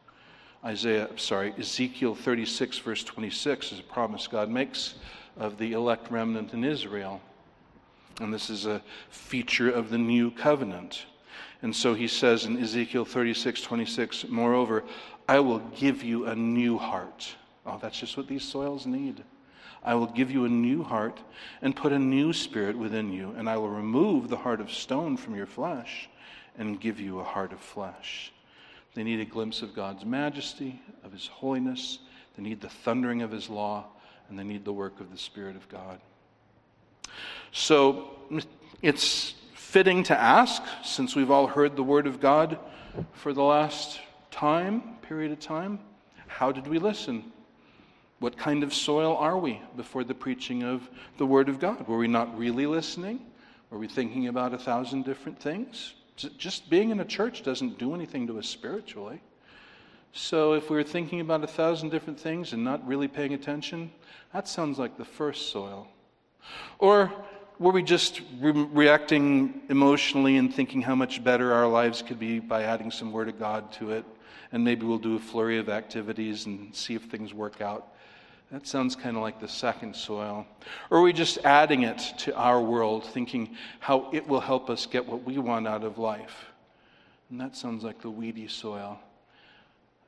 Isaiah, 0.65 1.11
sorry, 1.15 1.55
Ezekiel 1.57 2.17
36, 2.17 2.79
verse 2.79 3.05
26 3.05 3.71
is 3.71 3.79
a 3.79 3.85
promise 3.85 4.27
God 4.27 4.51
makes 4.51 4.97
of 5.37 5.59
the 5.59 5.75
elect 5.75 6.11
remnant 6.11 6.55
in 6.55 6.65
Israel. 6.65 7.21
And 8.19 8.35
this 8.35 8.51
is 8.51 8.67
a 8.67 8.83
feature 9.11 9.71
of 9.71 9.91
the 9.91 9.99
new 9.99 10.33
covenant. 10.33 11.05
And 11.63 11.75
so 11.75 11.95
he 11.95 12.09
says 12.09 12.47
in 12.47 12.61
Ezekiel 12.61 13.05
36, 13.05 13.63
26, 13.63 14.27
Moreover, 14.29 14.83
I 15.29 15.41
will 15.41 15.59
give 15.59 16.03
you 16.03 16.27
a 16.27 16.35
new 16.35 16.79
heart. 16.79 17.35
Oh, 17.67 17.79
that's 17.81 18.01
just 18.01 18.17
what 18.17 18.27
these 18.27 18.43
soils 18.43 18.87
need. 18.87 19.23
I 19.85 19.95
will 19.95 20.07
give 20.07 20.31
you 20.31 20.47
a 20.47 20.49
new 20.49 20.83
heart 20.83 21.21
and 21.61 21.77
put 21.77 21.93
a 21.93 21.99
new 21.99 22.33
spirit 22.33 22.77
within 22.77 23.13
you, 23.13 23.35
and 23.37 23.49
I 23.49 23.59
will 23.59 23.69
remove 23.69 24.29
the 24.29 24.39
heart 24.39 24.61
of 24.61 24.73
stone 24.73 25.17
from 25.17 25.37
your 25.37 25.47
flesh 25.47 26.09
and 26.57 26.81
give 26.81 26.99
you 26.99 27.21
a 27.21 27.25
heart 27.25 27.53
of 27.53 27.61
flesh. 27.61 28.33
They 28.95 29.05
need 29.05 29.21
a 29.21 29.25
glimpse 29.25 29.63
of 29.63 29.77
God's 29.77 30.05
majesty, 30.05 30.81
of 31.05 31.13
His 31.13 31.27
holiness. 31.27 31.99
They 32.37 32.43
need 32.43 32.61
the 32.61 32.71
thundering 32.71 33.23
of 33.23 33.31
His 33.31 33.49
law, 33.49 33.85
and 34.29 34.39
they 34.39 34.45
need 34.45 34.65
the 34.65 34.73
work 34.73 34.99
of 34.99 35.13
the 35.13 35.19
Spirit 35.19 35.57
of 35.57 35.69
God. 35.69 36.01
So 37.53 38.17
it's 38.83 39.35
fitting 39.55 40.03
to 40.05 40.19
ask, 40.19 40.63
since 40.83 41.15
we've 41.15 41.31
all 41.31 41.47
heard 41.47 41.77
the 41.77 41.83
Word 41.83 42.07
of 42.07 42.19
God 42.19 42.59
for 43.13 43.33
the 43.33 43.43
last 43.43 44.01
time, 44.39 44.81
period 45.03 45.33
of 45.33 45.41
time, 45.41 45.81
how 46.29 46.53
did 46.53 46.65
we 46.69 46.79
listen? 46.79 47.25
What 48.21 48.39
kind 48.39 48.63
of 48.63 48.73
soil 48.73 49.17
are 49.17 49.37
we 49.37 49.61
before 49.77 50.05
the 50.05 50.15
preaching 50.15 50.63
of 50.63 50.89
the 51.17 51.27
Word 51.27 51.49
of 51.49 51.59
God? 51.59 51.89
Were 51.89 51.99
we 51.99 52.07
not 52.07 52.39
really 52.39 52.65
listening? 52.65 53.19
Were 53.71 53.79
we 53.79 53.89
thinking 53.89 54.29
about 54.29 54.55
a 54.55 54.59
thousand 54.59 55.05
different 55.05 55.41
things? 55.41 55.95
Just 56.15 56.71
being 56.71 56.91
in 56.91 57.01
a 57.01 57.05
church 57.05 57.43
doesn't 57.43 57.81
do 57.81 57.97
anything 57.97 58.29
to 58.29 58.39
us 58.39 58.49
spiritually. 58.49 59.21
So 60.13 60.53
if 60.53 60.71
we 60.71 60.77
were 60.77 60.85
thinking 60.85 61.21
about 61.21 61.43
a 61.43 61.49
thousand 61.49 61.89
different 61.89 62.21
things 62.21 62.53
and 62.53 62.63
not 62.63 62.87
really 62.87 63.09
paying 63.09 63.35
attention, 63.35 63.91
that 64.33 64.47
sounds 64.47 64.79
like 64.79 64.97
the 64.97 65.05
first 65.05 65.51
soil. 65.51 65.89
Or 66.79 67.13
were 67.59 67.73
we 67.73 67.83
just 67.83 68.21
re- 68.39 68.53
reacting 68.53 69.63
emotionally 69.69 70.37
and 70.37 70.55
thinking 70.55 70.81
how 70.81 70.95
much 70.95 71.25
better 71.25 71.53
our 71.53 71.67
lives 71.67 72.03
could 72.03 72.21
be 72.21 72.39
by 72.39 72.63
adding 72.63 72.93
some 72.93 73.11
Word 73.11 73.29
of 73.29 73.37
God 73.37 73.73
to 73.73 73.91
it? 73.91 74.05
And 74.53 74.65
maybe 74.65 74.87
we'll 74.87 74.99
do 74.99 75.17
a 75.17 75.19
flurry 75.19 75.59
of 75.59 75.69
activities 75.69 76.47
and 76.47 76.75
see 76.75 76.95
if 76.95 77.03
things 77.05 77.35
work 77.35 77.61
out. 77.61 77.93
That 78.51 78.67
sounds 78.67 78.97
kind 78.97 79.17
of 79.17 79.23
like 79.23 79.41
the 79.41 79.49
second 79.49 79.95
soil. 79.95 80.47
Or 80.91 80.99
are 80.99 81.03
we 81.03 81.13
just 81.13 81.39
adding 81.45 81.83
it 81.83 81.99
to 82.19 82.35
our 82.35 82.61
world, 82.61 83.05
thinking 83.05 83.57
how 83.79 84.09
it 84.13 84.27
will 84.27 84.41
help 84.41 84.71
us 84.71 84.87
get 84.87 85.07
what 85.07 85.23
we 85.23 85.37
want 85.37 85.69
out 85.69 85.85
of 85.85 85.99
life? 85.99 86.47
And 87.31 87.39
that 87.41 87.57
sounds 87.57 87.85
like 87.85 88.01
the 88.01 88.11
weedy 88.11 88.49
soil. 88.49 88.99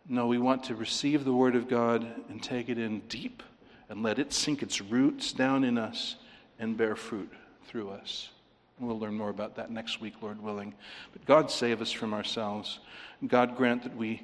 No, 0.08 0.26
we 0.26 0.38
want 0.38 0.64
to 0.64 0.74
receive 0.74 1.24
the 1.24 1.34
Word 1.34 1.54
of 1.54 1.68
God 1.68 2.06
and 2.30 2.42
take 2.42 2.70
it 2.70 2.78
in 2.78 3.00
deep 3.00 3.42
and 3.90 4.02
let 4.02 4.18
it 4.18 4.32
sink 4.32 4.62
its 4.62 4.80
roots 4.80 5.32
down 5.32 5.62
in 5.62 5.76
us 5.76 6.16
and 6.58 6.76
bear 6.76 6.96
fruit 6.96 7.30
through 7.66 7.90
us. 7.90 8.30
We'll 8.80 8.98
learn 8.98 9.14
more 9.14 9.28
about 9.28 9.56
that 9.56 9.70
next 9.70 10.00
week, 10.00 10.14
Lord 10.22 10.42
willing. 10.42 10.74
But 11.12 11.26
God 11.26 11.50
save 11.50 11.82
us 11.82 11.92
from 11.92 12.14
ourselves. 12.14 12.80
God 13.26 13.56
grant 13.56 13.82
that 13.82 13.94
we 13.94 14.22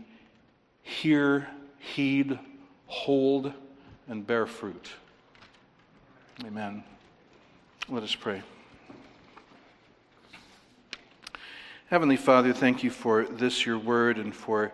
hear, 0.82 1.46
heed, 1.78 2.38
hold, 2.86 3.52
and 4.08 4.26
bear 4.26 4.46
fruit. 4.46 4.88
Amen. 6.44 6.82
Let 7.88 8.02
us 8.02 8.14
pray. 8.14 8.42
Heavenly 11.88 12.16
Father, 12.16 12.52
thank 12.52 12.82
you 12.82 12.90
for 12.90 13.24
this, 13.24 13.66
your 13.66 13.78
word, 13.78 14.18
and 14.18 14.34
for 14.34 14.72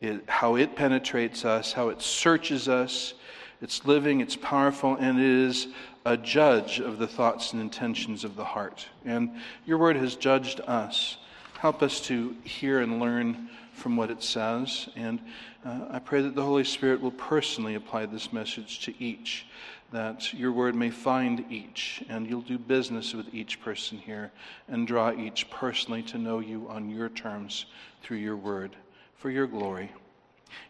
it, 0.00 0.24
how 0.28 0.56
it 0.56 0.74
penetrates 0.74 1.44
us, 1.44 1.72
how 1.72 1.90
it 1.90 2.00
searches 2.00 2.68
us. 2.68 3.14
It's 3.60 3.84
living, 3.84 4.20
it's 4.20 4.36
powerful, 4.36 4.96
and 4.96 5.20
it 5.20 5.24
is 5.24 5.68
a 6.04 6.16
judge 6.16 6.80
of 6.80 6.98
the 6.98 7.06
thoughts 7.06 7.52
and 7.52 7.60
intentions 7.60 8.24
of 8.24 8.36
the 8.36 8.44
heart. 8.44 8.86
And 9.04 9.32
your 9.66 9.78
word 9.78 9.96
has 9.96 10.16
judged 10.16 10.60
us. 10.60 11.16
Help 11.58 11.82
us 11.82 12.00
to 12.02 12.34
hear 12.44 12.80
and 12.80 13.00
learn 13.00 13.50
from 13.72 13.96
what 13.96 14.10
it 14.10 14.22
says. 14.22 14.88
And 14.96 15.20
uh, 15.64 15.86
I 15.90 15.98
pray 15.98 16.22
that 16.22 16.34
the 16.34 16.42
Holy 16.42 16.64
Spirit 16.64 17.00
will 17.00 17.10
personally 17.12 17.74
apply 17.74 18.06
this 18.06 18.32
message 18.32 18.80
to 18.80 19.02
each, 19.02 19.46
that 19.92 20.32
your 20.32 20.52
word 20.52 20.74
may 20.74 20.90
find 20.90 21.44
each, 21.50 22.02
and 22.08 22.26
you'll 22.26 22.40
do 22.40 22.58
business 22.58 23.14
with 23.14 23.34
each 23.34 23.60
person 23.60 23.98
here 23.98 24.32
and 24.68 24.86
draw 24.86 25.12
each 25.12 25.50
personally 25.50 26.02
to 26.04 26.18
know 26.18 26.38
you 26.38 26.66
on 26.68 26.88
your 26.88 27.08
terms 27.08 27.66
through 28.02 28.18
your 28.18 28.36
word 28.36 28.74
for 29.16 29.30
your 29.30 29.46
glory. 29.46 29.92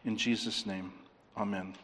In 0.04 0.16
Jesus' 0.16 0.66
name, 0.66 0.92
amen. 1.36 1.74